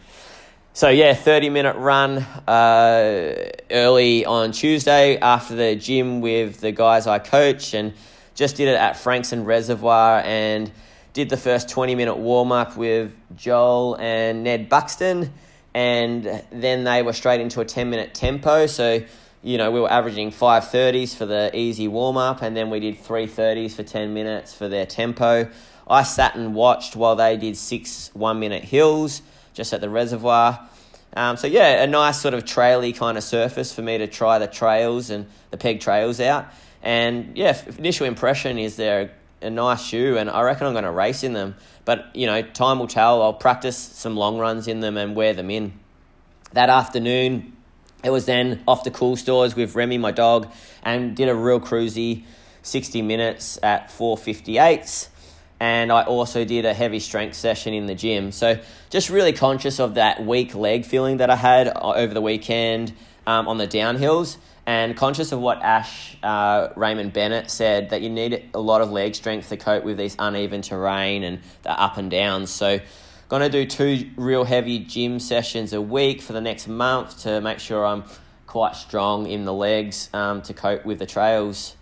So 0.73 0.89
yeah, 0.89 1.13
30 1.13 1.49
minute 1.49 1.77
run 1.77 2.17
uh, 2.17 3.51
early 3.71 4.25
on 4.25 4.51
Tuesday 4.51 5.17
after 5.17 5.55
the 5.55 5.75
gym 5.75 6.19
with 6.19 6.59
the 6.59 6.73
guys 6.73 7.07
I 7.07 7.19
coach 7.19 7.73
and 7.73 7.93
just 8.35 8.57
did 8.57 8.67
it 8.67 8.75
at 8.75 8.97
Frankston 8.97 9.45
Reservoir 9.45 10.21
and 10.25 10.69
did 11.13 11.29
the 11.29 11.37
first 11.37 11.69
20 11.69 11.95
minute 11.95 12.17
warm 12.17 12.51
up 12.51 12.75
with 12.75 13.13
Joel 13.35 13.95
and 13.99 14.43
Ned 14.43 14.67
Buxton 14.67 15.31
and 15.73 16.43
then 16.51 16.83
they 16.83 17.01
were 17.01 17.13
straight 17.13 17.41
into 17.41 17.61
a 17.61 17.65
10 17.65 17.89
minute 17.89 18.13
tempo. 18.13 18.65
So, 18.65 19.03
you 19.41 19.57
know, 19.57 19.71
we 19.71 19.79
were 19.79 19.91
averaging 19.91 20.31
530s 20.31 21.15
for 21.15 21.25
the 21.25 21.55
easy 21.55 21.87
warm 21.87 22.17
up, 22.17 22.41
and 22.41 22.55
then 22.55 22.69
we 22.69 22.79
did 22.79 23.01
330s 23.01 23.73
for 23.73 23.83
10 23.83 24.13
minutes 24.13 24.53
for 24.53 24.67
their 24.67 24.85
tempo. 24.85 25.49
I 25.91 26.03
sat 26.03 26.35
and 26.35 26.55
watched 26.55 26.95
while 26.95 27.15
they 27.15 27.37
did 27.37 27.57
six 27.57 28.09
one 28.13 28.39
minute 28.39 28.63
hills 28.63 29.21
just 29.53 29.73
at 29.73 29.81
the 29.81 29.89
reservoir. 29.89 30.67
Um, 31.13 31.35
so, 31.35 31.47
yeah, 31.47 31.83
a 31.83 31.87
nice 31.87 32.21
sort 32.21 32.33
of 32.33 32.45
traily 32.45 32.95
kind 32.95 33.17
of 33.17 33.23
surface 33.23 33.73
for 33.73 33.81
me 33.81 33.97
to 33.97 34.07
try 34.07 34.39
the 34.39 34.47
trails 34.47 35.09
and 35.09 35.27
the 35.49 35.57
peg 35.57 35.81
trails 35.81 36.21
out. 36.21 36.47
And 36.81 37.37
yeah, 37.37 37.61
initial 37.77 38.07
impression 38.07 38.57
is 38.57 38.77
they're 38.77 39.11
a 39.41 39.49
nice 39.49 39.83
shoe, 39.83 40.17
and 40.17 40.29
I 40.29 40.41
reckon 40.43 40.67
I'm 40.67 40.73
going 40.73 40.85
to 40.85 40.91
race 40.91 41.23
in 41.23 41.33
them. 41.33 41.55
But 41.83 42.15
you 42.15 42.27
know, 42.27 42.41
time 42.41 42.79
will 42.79 42.87
tell. 42.87 43.21
I'll 43.21 43.33
practice 43.33 43.77
some 43.77 44.15
long 44.15 44.37
runs 44.37 44.67
in 44.67 44.79
them 44.79 44.97
and 44.97 45.15
wear 45.15 45.33
them 45.33 45.49
in. 45.49 45.73
That 46.53 46.69
afternoon, 46.69 47.57
it 48.03 48.09
was 48.09 48.25
then 48.25 48.63
off 48.67 48.83
to 48.83 48.91
cool 48.91 49.15
stores 49.15 49.55
with 49.55 49.75
Remy, 49.75 49.97
my 49.97 50.11
dog, 50.11 50.51
and 50.83 51.15
did 51.15 51.27
a 51.27 51.35
real 51.35 51.59
cruisy 51.59 52.23
60 52.63 53.01
minutes 53.01 53.59
at 53.61 53.89
458s. 53.89 55.09
And 55.61 55.91
I 55.91 56.01
also 56.01 56.43
did 56.43 56.65
a 56.65 56.73
heavy 56.73 56.99
strength 56.99 57.35
session 57.35 57.75
in 57.75 57.85
the 57.85 57.93
gym. 57.93 58.31
So 58.31 58.59
just 58.89 59.11
really 59.11 59.31
conscious 59.31 59.79
of 59.79 59.93
that 59.93 60.25
weak 60.25 60.55
leg 60.55 60.85
feeling 60.85 61.17
that 61.17 61.29
I 61.29 61.35
had 61.35 61.67
over 61.77 62.15
the 62.15 62.21
weekend 62.21 62.93
um, 63.27 63.47
on 63.47 63.59
the 63.59 63.67
downhills 63.67 64.37
and 64.65 64.97
conscious 64.97 65.31
of 65.31 65.39
what 65.39 65.61
Ash 65.61 66.17
uh, 66.23 66.69
Raymond 66.75 67.13
Bennett 67.13 67.51
said 67.51 67.91
that 67.91 68.01
you 68.01 68.09
need 68.09 68.49
a 68.55 68.59
lot 68.59 68.81
of 68.81 68.89
leg 68.89 69.13
strength 69.13 69.49
to 69.49 69.57
cope 69.57 69.83
with 69.83 69.97
these 69.97 70.15
uneven 70.17 70.63
terrain 70.63 71.23
and 71.23 71.41
the 71.61 71.79
up 71.79 71.97
and 71.97 72.09
downs. 72.09 72.49
So, 72.49 72.79
to 73.29 73.49
do 73.49 73.65
two 73.67 74.09
real 74.15 74.43
heavy 74.43 74.79
gym 74.79 75.19
sessions 75.19 75.73
a 75.73 75.81
week 75.81 76.23
for 76.23 76.33
the 76.33 76.41
next 76.41 76.67
month 76.67 77.21
to 77.21 77.39
make 77.39 77.59
sure 77.59 77.85
I'm 77.85 78.03
quite 78.47 78.75
strong 78.75 79.27
in 79.27 79.45
the 79.45 79.53
legs 79.53 80.09
um, 80.11 80.41
to 80.41 80.55
cope 80.55 80.85
with 80.85 80.97
the 80.97 81.05
trails. 81.05 81.75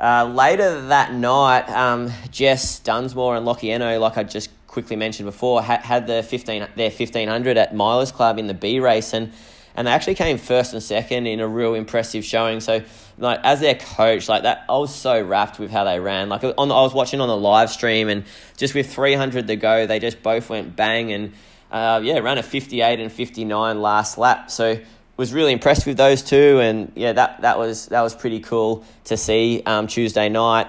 Uh, 0.00 0.30
later 0.32 0.82
that 0.88 1.12
night, 1.12 1.68
um, 1.70 2.12
Jess 2.30 2.78
Dunsmore 2.80 3.36
and 3.36 3.44
Lockie 3.44 3.72
Eno, 3.72 3.98
like 3.98 4.16
I 4.16 4.22
just 4.22 4.50
quickly 4.68 4.96
mentioned 4.96 5.26
before, 5.26 5.62
had, 5.62 5.80
had 5.80 6.06
the 6.06 6.22
15, 6.22 6.68
their 6.76 6.90
1500 6.90 7.56
at 7.56 7.74
Milers 7.74 8.12
Club 8.12 8.38
in 8.38 8.46
the 8.46 8.54
B 8.54 8.78
race 8.80 9.12
and 9.12 9.32
and 9.78 9.86
they 9.86 9.92
actually 9.92 10.16
came 10.16 10.38
first 10.38 10.72
and 10.72 10.82
second 10.82 11.28
in 11.28 11.38
a 11.38 11.46
real 11.46 11.74
impressive 11.74 12.24
showing. 12.24 12.58
So, 12.58 12.82
like 13.16 13.38
as 13.44 13.60
their 13.60 13.76
coach, 13.76 14.28
like 14.28 14.42
that, 14.42 14.64
I 14.68 14.76
was 14.76 14.92
so 14.92 15.22
wrapped 15.22 15.60
with 15.60 15.70
how 15.70 15.84
they 15.84 16.00
ran. 16.00 16.28
Like 16.28 16.42
on, 16.42 16.72
I 16.72 16.82
was 16.82 16.92
watching 16.92 17.20
on 17.20 17.28
the 17.28 17.36
live 17.36 17.70
stream, 17.70 18.08
and 18.08 18.24
just 18.56 18.74
with 18.74 18.92
three 18.92 19.14
hundred 19.14 19.46
to 19.46 19.54
go, 19.54 19.86
they 19.86 20.00
just 20.00 20.20
both 20.20 20.50
went 20.50 20.74
bang 20.74 21.12
and 21.12 21.32
uh, 21.70 22.00
yeah, 22.02 22.18
ran 22.18 22.38
a 22.38 22.42
fifty 22.42 22.80
eight 22.80 22.98
and 22.98 23.12
fifty 23.12 23.44
nine 23.44 23.80
last 23.80 24.18
lap. 24.18 24.50
So 24.50 24.80
was 25.18 25.34
really 25.34 25.52
impressed 25.52 25.84
with 25.84 25.96
those 25.96 26.22
two, 26.22 26.60
and 26.60 26.92
yeah, 26.94 27.12
that 27.12 27.42
that 27.42 27.58
was 27.58 27.86
that 27.86 28.02
was 28.02 28.14
pretty 28.14 28.38
cool 28.40 28.84
to 29.04 29.16
see 29.16 29.62
um, 29.66 29.88
Tuesday 29.88 30.28
night. 30.28 30.68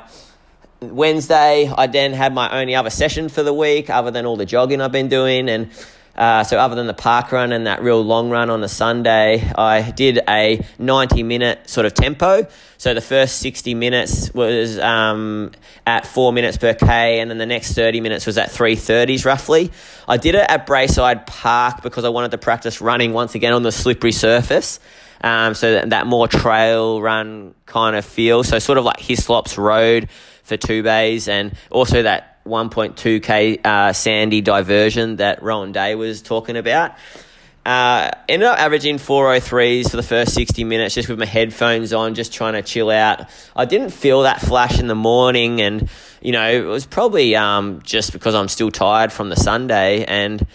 Wednesday, 0.82 1.72
I 1.78 1.88
then 1.88 2.14
had 2.14 2.34
my 2.34 2.60
only 2.60 2.74
other 2.74 2.90
session 2.90 3.30
for 3.30 3.44
the 3.44 3.54
week, 3.54 3.90
other 3.90 4.12
than 4.12 4.26
all 4.26 4.38
the 4.38 4.46
jogging 4.46 4.82
I've 4.82 4.92
been 4.92 5.08
doing, 5.08 5.50
and 5.50 5.70
uh, 6.20 6.44
so 6.44 6.60
other 6.60 6.76
than 6.76 6.86
the 6.86 6.94
park 6.94 7.32
run 7.32 7.54
and 7.54 7.66
that 7.66 7.82
real 7.82 8.02
long 8.04 8.30
run 8.30 8.50
on 8.50 8.60
the 8.60 8.68
Sunday, 8.68 9.42
I 9.56 9.90
did 9.92 10.20
a 10.28 10.66
90 10.78 11.24
minute 11.24 11.70
sort 11.70 11.86
of 11.86 11.94
tempo. 11.94 12.46
So 12.78 12.94
the 12.94 13.00
first 13.00 13.38
60 13.38 13.74
minutes 13.74 14.34
was 14.34 14.78
um, 14.80 15.52
at 15.88 16.06
four 16.06 16.34
minutes 16.34 16.58
per 16.58 16.74
K, 16.74 17.22
and 17.22 17.32
then 17.32 17.38
the 17.38 17.46
next 17.46 17.74
30 17.74 18.02
minutes 18.02 18.26
was 18.26 18.38
at 18.38 18.50
330s 18.50 19.24
roughly. 19.24 19.72
I 20.10 20.18
did 20.18 20.36
it 20.36 20.46
at 20.50 20.68
Braeside 20.68 21.26
Park 21.26 21.84
because 21.84 22.04
I 22.04 22.10
wanted 22.10 22.32
to 22.32 22.38
practice 22.38 22.82
running 22.82 23.14
once 23.14 23.34
again 23.36 23.54
on 23.54 23.64
the 23.64 23.72
slippery 23.72 24.12
surface. 24.12 24.82
Um, 25.22 25.54
so 25.54 25.72
that, 25.72 25.92
that 25.92 26.06
more 26.06 26.28
trail 26.28 27.02
run 27.02 27.56
kind 27.66 27.96
of 27.96 28.04
feel. 28.04 28.44
So 28.44 28.60
sort 28.60 28.78
of 28.78 28.84
like 28.84 29.00
Hislops 29.00 29.58
Road 29.58 30.10
for 30.44 30.58
two 30.58 30.84
bays, 30.84 31.30
and 31.30 31.56
also 31.72 32.04
that 32.04 32.29
1.2k 32.46 33.66
uh, 33.66 33.94
sandy 33.94 34.42
diversion 34.42 35.18
that 35.18 35.44
Rowan 35.44 35.72
Day 35.72 35.96
was 35.96 36.22
talking 36.22 36.58
about. 36.58 36.96
Uh, 37.66 38.10
ended 38.28 38.48
up 38.48 38.58
averaging 38.58 38.98
403s 38.98 39.92
for 39.92 39.98
the 39.98 40.04
first 40.04 40.34
60 40.34 40.64
minutes 40.64 40.96
just 40.96 41.10
with 41.10 41.20
my 41.20 41.26
headphones 41.26 41.94
on, 41.94 42.16
just 42.16 42.34
trying 42.34 42.54
to 42.54 42.64
chill 42.64 42.90
out. 42.90 43.30
I 43.56 43.66
didn't 43.66 43.92
feel 43.92 44.24
that 44.24 44.42
flash 44.42 44.80
in 44.80 44.88
the 44.88 44.96
morning, 44.96 45.62
and 45.62 45.90
you 46.22 46.32
know, 46.32 46.50
it 46.50 46.62
was 46.62 46.86
probably 46.86 47.36
um, 47.36 47.82
just 47.84 48.14
because 48.14 48.34
I'm 48.34 48.48
still 48.48 48.72
tired 48.72 49.12
from 49.12 49.30
the 49.30 49.36
Sunday. 49.36 50.04
And 50.06 50.48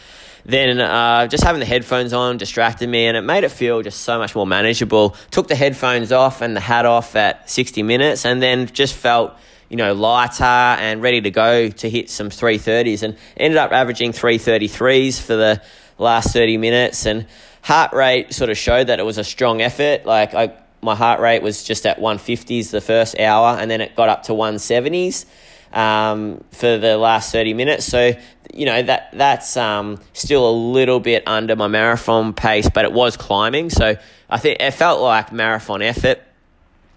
then 0.44 0.80
uh, 0.80 1.26
just 1.26 1.44
having 1.44 1.60
the 1.60 1.66
headphones 1.66 2.12
on 2.12 2.38
distracted 2.38 2.88
me, 2.88 3.06
and 3.06 3.16
it 3.16 3.22
made 3.22 3.44
it 3.44 3.50
feel 3.50 3.82
just 3.82 4.00
so 4.00 4.18
much 4.18 4.34
more 4.34 4.46
manageable. 4.46 5.14
Took 5.30 5.48
the 5.48 5.54
headphones 5.54 6.10
off 6.10 6.40
and 6.40 6.56
the 6.56 6.60
hat 6.60 6.86
off 6.86 7.14
at 7.16 7.48
60 7.48 7.82
minutes, 7.82 8.24
and 8.24 8.42
then 8.42 8.66
just 8.66 8.94
felt 8.94 9.34
you 9.74 9.76
know, 9.76 9.92
lighter 9.92 10.44
and 10.44 11.02
ready 11.02 11.20
to 11.20 11.32
go 11.32 11.68
to 11.68 11.90
hit 11.90 12.08
some 12.08 12.28
330s 12.28 13.02
and 13.02 13.16
ended 13.36 13.58
up 13.58 13.72
averaging 13.72 14.12
333s 14.12 15.20
for 15.20 15.34
the 15.34 15.60
last 15.98 16.32
30 16.32 16.58
minutes 16.58 17.06
and 17.06 17.26
heart 17.60 17.92
rate 17.92 18.32
sort 18.32 18.50
of 18.50 18.56
showed 18.56 18.86
that 18.86 19.00
it 19.00 19.02
was 19.02 19.18
a 19.18 19.24
strong 19.24 19.60
effort. 19.60 20.06
Like 20.06 20.32
I, 20.32 20.52
my 20.80 20.94
heart 20.94 21.18
rate 21.18 21.42
was 21.42 21.64
just 21.64 21.86
at 21.86 21.98
150s 21.98 22.70
the 22.70 22.80
first 22.80 23.18
hour 23.18 23.58
and 23.58 23.68
then 23.68 23.80
it 23.80 23.96
got 23.96 24.08
up 24.08 24.22
to 24.26 24.32
170s 24.32 25.26
um, 25.72 26.44
for 26.52 26.78
the 26.78 26.96
last 26.96 27.32
30 27.32 27.54
minutes. 27.54 27.84
So, 27.84 28.12
you 28.54 28.66
know, 28.66 28.80
that 28.80 29.10
that's 29.12 29.56
um, 29.56 29.98
still 30.12 30.48
a 30.48 30.54
little 30.54 31.00
bit 31.00 31.26
under 31.26 31.56
my 31.56 31.66
marathon 31.66 32.32
pace, 32.32 32.70
but 32.72 32.84
it 32.84 32.92
was 32.92 33.16
climbing. 33.16 33.70
So 33.70 33.96
I 34.30 34.38
think 34.38 34.60
it 34.60 34.70
felt 34.70 35.00
like 35.00 35.32
marathon 35.32 35.82
effort 35.82 36.20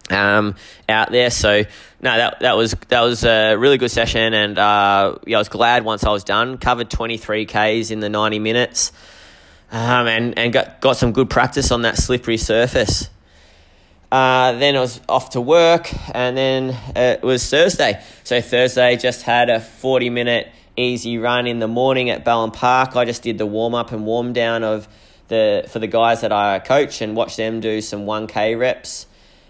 um, 0.09 0.55
out 0.87 1.11
there. 1.11 1.29
So 1.29 1.63
no, 2.01 2.17
that 2.17 2.39
that 2.41 2.57
was 2.57 2.75
that 2.89 3.01
was 3.01 3.23
a 3.23 3.55
really 3.55 3.77
good 3.77 3.91
session, 3.91 4.33
and 4.33 4.57
uh, 4.57 5.17
yeah, 5.25 5.37
I 5.37 5.39
was 5.39 5.49
glad 5.49 5.83
once 5.83 6.03
I 6.03 6.09
was 6.09 6.23
done. 6.23 6.57
Covered 6.57 6.89
twenty 6.89 7.17
three 7.17 7.45
k's 7.45 7.91
in 7.91 7.99
the 7.99 8.09
ninety 8.09 8.39
minutes, 8.39 8.91
um, 9.71 10.07
and 10.07 10.37
and 10.37 10.53
got 10.53 10.81
got 10.81 10.97
some 10.97 11.11
good 11.11 11.29
practice 11.29 11.71
on 11.71 11.83
that 11.83 11.97
slippery 11.97 12.37
surface. 12.37 13.09
Uh, 14.11 14.53
then 14.53 14.77
I 14.77 14.79
was 14.79 15.01
off 15.09 15.31
to 15.31 15.41
work, 15.41 15.91
and 16.15 16.37
then 16.37 16.77
it 16.95 17.23
was 17.23 17.47
Thursday. 17.49 18.01
So 18.23 18.41
Thursday 18.41 18.95
just 18.95 19.23
had 19.23 19.49
a 19.49 19.59
forty 19.59 20.09
minute 20.09 20.49
easy 20.77 21.17
run 21.17 21.47
in 21.47 21.59
the 21.59 21.67
morning 21.67 22.09
at 22.09 22.23
Ballam 22.23 22.53
Park. 22.53 22.95
I 22.95 23.03
just 23.03 23.23
did 23.23 23.37
the 23.37 23.45
warm 23.45 23.73
up 23.73 23.91
and 23.91 24.05
warm 24.05 24.31
down 24.31 24.63
of 24.63 24.87
the 25.27 25.65
for 25.69 25.79
the 25.79 25.87
guys 25.87 26.21
that 26.21 26.31
I 26.31 26.59
coach 26.59 27.01
and 27.01 27.15
watch 27.15 27.35
them 27.35 27.59
do 27.59 27.81
some 27.81 28.05
one 28.05 28.27
k 28.27 28.55
reps. 28.55 29.07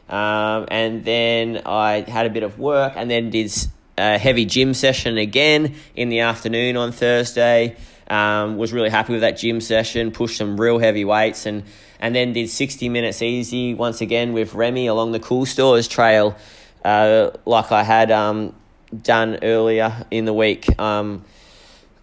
Um, 0.10 0.66
and 0.70 1.04
then 1.04 1.62
I 1.66 2.02
had 2.08 2.26
a 2.26 2.30
bit 2.30 2.44
of 2.44 2.58
work 2.60 2.94
and 2.96 3.10
then 3.10 3.30
did 3.30 3.52
a 3.98 4.18
heavy 4.18 4.46
gym 4.46 4.74
session 4.74 5.18
again 5.18 5.76
in 5.96 6.10
the 6.10 6.22
afternoon 6.22 6.78
on 6.78 6.92
Thursday. 6.92 7.76
Um, 8.10 8.58
was 8.58 8.72
really 8.72 8.90
happy 8.90 9.12
with 9.14 9.22
that 9.22 9.38
gym 9.38 9.60
session, 9.60 10.12
pushed 10.12 10.38
some 10.38 10.60
real 10.60 10.80
heavy 10.80 11.04
weights 11.04 11.46
and, 11.46 11.64
and 12.00 12.16
then 12.16 12.32
did 12.32 12.50
60 12.50 12.88
minutes 12.88 13.22
easy 13.22 13.74
once 13.74 14.00
again 14.00 14.32
with 14.32 14.54
Remy 14.54 14.88
along 14.88 15.12
the 15.12 15.20
Cool 15.20 15.46
Stores 15.46 15.90
trail, 15.90 16.38
uh, 16.86 17.32
like 17.46 17.72
I 17.74 17.84
had 17.84 18.10
um, 18.12 18.56
done 19.02 19.40
earlier 19.42 20.06
in 20.10 20.24
the 20.24 20.34
week 20.34 20.80
um, 20.80 21.26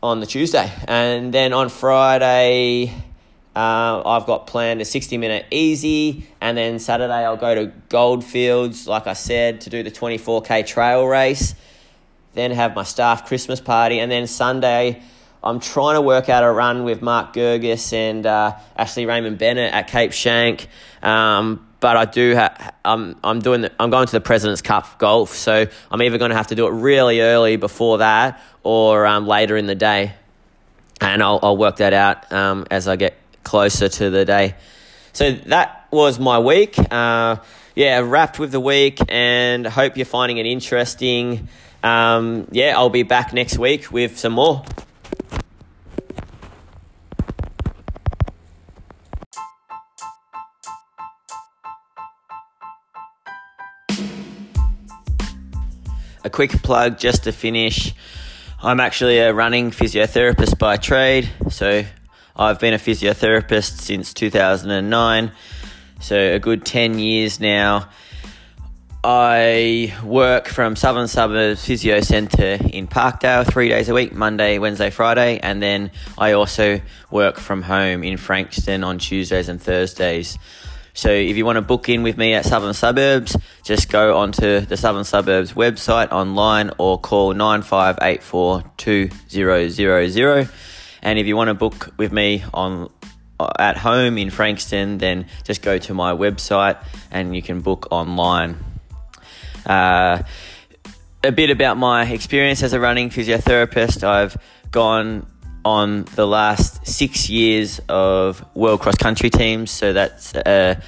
on 0.02 0.20
the 0.20 0.26
Tuesday. 0.26 0.70
And 0.86 1.32
then 1.32 1.54
on 1.54 1.70
Friday, 1.70 2.92
uh, 3.56 4.02
I've 4.04 4.26
got 4.26 4.46
planned 4.46 4.80
a 4.80 4.84
60 4.84 5.16
minute 5.18 5.46
easy, 5.50 6.26
and 6.40 6.56
then 6.56 6.78
Saturday 6.78 7.24
I'll 7.24 7.36
go 7.36 7.54
to 7.54 7.72
Goldfields, 7.88 8.88
like 8.88 9.06
I 9.06 9.12
said, 9.12 9.62
to 9.62 9.70
do 9.70 9.82
the 9.82 9.90
24k 9.90 10.66
trail 10.66 11.06
race. 11.06 11.54
Then 12.32 12.50
have 12.50 12.74
my 12.74 12.82
staff 12.82 13.26
Christmas 13.26 13.60
party, 13.60 14.00
and 14.00 14.10
then 14.10 14.26
Sunday 14.26 15.02
I'm 15.44 15.60
trying 15.60 15.96
to 15.96 16.00
work 16.00 16.30
out 16.30 16.42
a 16.42 16.50
run 16.50 16.84
with 16.84 17.02
Mark 17.02 17.34
Gergis 17.34 17.92
and 17.92 18.24
uh, 18.24 18.56
Ashley 18.76 19.04
Raymond 19.04 19.38
Bennett 19.38 19.74
at 19.74 19.88
Cape 19.88 20.12
Schanck. 20.12 20.66
Um, 21.02 21.68
but 21.80 21.98
I 21.98 22.06
do 22.06 22.34
have 22.34 22.74
I'm 22.82 23.14
I'm 23.22 23.40
doing 23.40 23.60
the, 23.60 23.72
I'm 23.78 23.90
going 23.90 24.06
to 24.06 24.12
the 24.12 24.22
President's 24.22 24.62
Cup 24.62 24.98
golf, 24.98 25.34
so 25.34 25.66
I'm 25.90 26.02
either 26.02 26.16
going 26.16 26.30
to 26.30 26.36
have 26.36 26.46
to 26.46 26.54
do 26.54 26.66
it 26.66 26.70
really 26.70 27.20
early 27.20 27.56
before 27.56 27.98
that 27.98 28.40
or 28.62 29.06
um, 29.06 29.26
later 29.26 29.54
in 29.58 29.66
the 29.66 29.74
day, 29.74 30.14
and 31.02 31.22
I'll 31.22 31.38
I'll 31.42 31.58
work 31.58 31.76
that 31.76 31.92
out 31.92 32.32
um, 32.32 32.66
as 32.70 32.88
I 32.88 32.96
get 32.96 33.14
closer 33.44 33.88
to 33.88 34.10
the 34.10 34.24
day. 34.24 34.54
So 35.12 35.32
that 35.32 35.86
was 35.90 36.18
my 36.18 36.38
week. 36.38 36.76
Uh, 36.90 37.36
yeah, 37.76 38.00
wrapped 38.00 38.38
with 38.38 38.52
the 38.52 38.60
week, 38.60 38.98
and 39.08 39.66
hope 39.66 39.96
you're 39.96 40.06
finding 40.06 40.38
it 40.38 40.46
interesting. 40.46 41.48
Um, 41.82 42.48
yeah, 42.50 42.74
I'll 42.76 42.88
be 42.88 43.02
back 43.02 43.32
next 43.32 43.58
week 43.58 43.92
with 43.92 44.18
some 44.18 44.32
more. 44.32 44.64
A 56.26 56.30
quick 56.30 56.62
plug 56.62 56.98
just 56.98 57.24
to 57.24 57.32
finish. 57.32 57.92
I'm 58.62 58.80
actually 58.80 59.18
a 59.18 59.34
running 59.34 59.70
physiotherapist 59.70 60.58
by 60.58 60.78
trade, 60.78 61.28
so 61.50 61.84
I've 62.36 62.58
been 62.58 62.74
a 62.74 62.78
physiotherapist 62.78 63.80
since 63.80 64.12
2009, 64.12 65.30
so 66.00 66.16
a 66.16 66.40
good 66.40 66.66
10 66.66 66.98
years 66.98 67.38
now. 67.38 67.88
I 69.04 69.94
work 70.02 70.48
from 70.48 70.74
Southern 70.74 71.06
Suburbs 71.06 71.64
Physio 71.64 72.00
Centre 72.00 72.58
in 72.72 72.88
Parkdale 72.88 73.48
three 73.48 73.68
days 73.68 73.88
a 73.88 73.94
week 73.94 74.12
Monday, 74.12 74.58
Wednesday, 74.58 74.90
Friday, 74.90 75.38
and 75.38 75.62
then 75.62 75.92
I 76.18 76.32
also 76.32 76.80
work 77.08 77.38
from 77.38 77.62
home 77.62 78.02
in 78.02 78.16
Frankston 78.16 78.82
on 78.82 78.98
Tuesdays 78.98 79.48
and 79.48 79.62
Thursdays. 79.62 80.36
So 80.92 81.10
if 81.10 81.36
you 81.36 81.44
want 81.44 81.56
to 81.56 81.62
book 81.62 81.88
in 81.88 82.02
with 82.02 82.16
me 82.16 82.34
at 82.34 82.46
Southern 82.46 82.74
Suburbs, 82.74 83.36
just 83.62 83.92
go 83.92 84.16
onto 84.16 84.60
the 84.60 84.76
Southern 84.76 85.04
Suburbs 85.04 85.52
website 85.52 86.10
online 86.10 86.72
or 86.78 86.98
call 86.98 87.32
9584 87.32 88.64
2000 88.76 90.48
and 91.04 91.18
if 91.18 91.26
you 91.26 91.36
want 91.36 91.48
to 91.48 91.54
book 91.54 91.94
with 91.96 92.12
me 92.12 92.42
on 92.52 92.90
uh, 93.38 93.52
at 93.58 93.76
home 93.76 94.16
in 94.18 94.30
Frankston, 94.30 94.98
then 94.98 95.26
just 95.44 95.62
go 95.62 95.78
to 95.78 95.94
my 95.94 96.12
website 96.12 96.82
and 97.10 97.36
you 97.36 97.42
can 97.42 97.60
book 97.60 97.88
online. 97.90 98.56
Uh, 99.66 100.22
a 101.22 101.32
bit 101.32 101.50
about 101.50 101.76
my 101.76 102.06
experience 102.06 102.62
as 102.62 102.72
a 102.72 102.80
running 102.80 103.10
physiotherapist. 103.10 104.02
I've 104.02 104.36
gone 104.70 105.26
on 105.64 106.04
the 106.14 106.26
last 106.26 106.86
six 106.86 107.30
years 107.30 107.80
of 107.88 108.44
world 108.54 108.80
cross 108.80 108.96
country 108.96 109.30
teams, 109.30 109.70
so 109.70 109.92
that's 109.92 110.34
a 110.34 110.80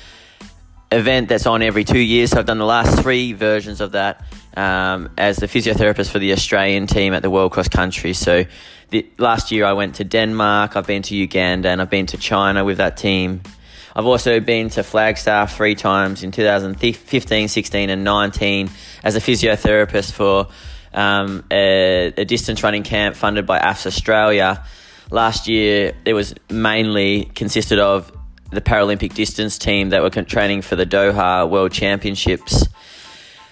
event 0.92 1.28
that's 1.28 1.46
on 1.46 1.62
every 1.62 1.84
two 1.84 1.98
years. 1.98 2.30
So 2.30 2.38
I've 2.38 2.46
done 2.46 2.58
the 2.58 2.64
last 2.64 3.00
three 3.02 3.32
versions 3.32 3.80
of 3.80 3.92
that 3.92 4.24
um, 4.56 5.10
as 5.18 5.36
the 5.36 5.46
physiotherapist 5.46 6.10
for 6.10 6.18
the 6.18 6.32
Australian 6.32 6.86
team 6.86 7.12
at 7.12 7.22
the 7.22 7.30
world 7.30 7.52
cross 7.52 7.68
country. 7.68 8.12
So 8.12 8.44
the, 8.90 9.06
last 9.18 9.52
year 9.52 9.64
I 9.64 9.72
went 9.72 9.96
to 9.96 10.04
Denmark, 10.04 10.76
I've 10.76 10.86
been 10.86 11.02
to 11.02 11.16
Uganda, 11.16 11.68
and 11.68 11.80
I've 11.80 11.90
been 11.90 12.06
to 12.06 12.16
China 12.16 12.64
with 12.64 12.78
that 12.78 12.96
team. 12.96 13.42
I've 13.94 14.06
also 14.06 14.40
been 14.40 14.68
to 14.70 14.82
Flagstaff 14.82 15.56
three 15.56 15.74
times 15.74 16.22
in 16.22 16.30
2015, 16.30 17.48
16, 17.48 17.90
and 17.90 18.04
19 18.04 18.70
as 19.02 19.16
a 19.16 19.20
physiotherapist 19.20 20.12
for 20.12 20.48
um, 20.92 21.44
a, 21.50 22.12
a, 22.16 22.24
distance 22.24 22.62
running 22.62 22.82
camp 22.82 23.16
funded 23.16 23.46
by 23.46 23.58
AFS 23.58 23.86
Australia. 23.86 24.64
Last 25.10 25.48
year, 25.48 25.94
it 26.04 26.14
was 26.14 26.34
mainly 26.50 27.24
consisted 27.34 27.78
of 27.78 28.12
the 28.50 28.60
Paralympic 28.60 29.14
distance 29.14 29.58
team 29.58 29.90
that 29.90 30.02
were 30.02 30.10
training 30.10 30.62
for 30.62 30.76
the 30.76 30.86
Doha 30.86 31.48
World 31.48 31.72
Championships. 31.72 32.66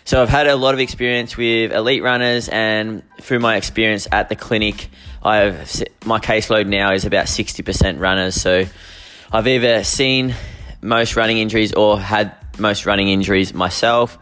So 0.05 0.20
I've 0.20 0.28
had 0.28 0.47
a 0.47 0.57
lot 0.57 0.74
of 0.74 0.80
experience 0.80 1.36
with 1.36 1.72
elite 1.72 2.03
runners, 2.03 2.49
and 2.49 3.03
through 3.20 3.38
my 3.38 3.57
experience 3.57 4.07
at 4.12 4.28
the 4.28 4.36
clinic, 4.36 4.88
I've 5.22 5.82
my 6.05 6.18
caseload 6.20 6.66
now 6.66 6.92
is 6.92 7.07
about 7.07 7.28
sixty 7.28 7.62
percent 7.62 7.99
runners. 7.99 8.34
So 8.34 8.66
I've 9.32 9.47
either 9.49 9.82
seen 9.82 10.34
most 10.82 11.16
running 11.16 11.38
injuries 11.38 11.72
or 11.72 11.99
had 11.99 12.36
most 12.59 12.84
running 12.84 13.09
injuries 13.09 13.55
myself. 13.55 14.18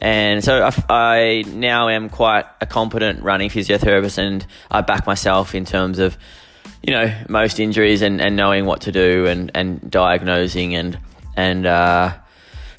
And 0.00 0.42
so 0.42 0.64
I, 0.64 0.72
I 0.88 1.44
now 1.46 1.88
am 1.88 2.08
quite 2.08 2.44
a 2.60 2.66
competent 2.66 3.22
running 3.22 3.50
physiotherapist, 3.50 4.18
and 4.18 4.46
I 4.70 4.80
back 4.80 5.06
myself 5.06 5.54
in 5.54 5.64
terms 5.64 5.98
of, 5.98 6.16
you 6.82 6.92
know, 6.92 7.12
most 7.28 7.60
injuries 7.60 8.02
and, 8.02 8.20
and 8.20 8.36
knowing 8.36 8.66
what 8.66 8.82
to 8.82 8.92
do 8.92 9.26
and, 9.26 9.50
and 9.54 9.90
diagnosing 9.90 10.74
and 10.74 10.98
and 11.36 11.64
uh, 11.64 12.14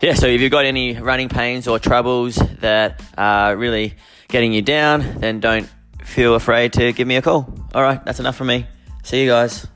yeah. 0.01 0.13
So 0.13 0.27
if 0.27 0.41
you've 0.41 0.51
got 0.51 0.65
any 0.65 0.99
running 0.99 1.29
pains 1.29 1.67
or 1.67 1.79
troubles 1.79 2.35
that 2.59 3.01
are 3.17 3.55
really 3.55 3.95
getting 4.27 4.53
you 4.53 4.61
down, 4.61 5.19
then 5.19 5.39
don't 5.39 5.69
feel 6.03 6.35
afraid 6.35 6.73
to 6.73 6.91
give 6.93 7.07
me 7.07 7.15
a 7.15 7.21
call. 7.21 7.51
All 7.73 7.81
right, 7.81 8.03
that's 8.05 8.19
enough 8.19 8.35
from 8.35 8.47
me. 8.47 8.67
See 9.03 9.21
you 9.21 9.29
guys. 9.29 9.67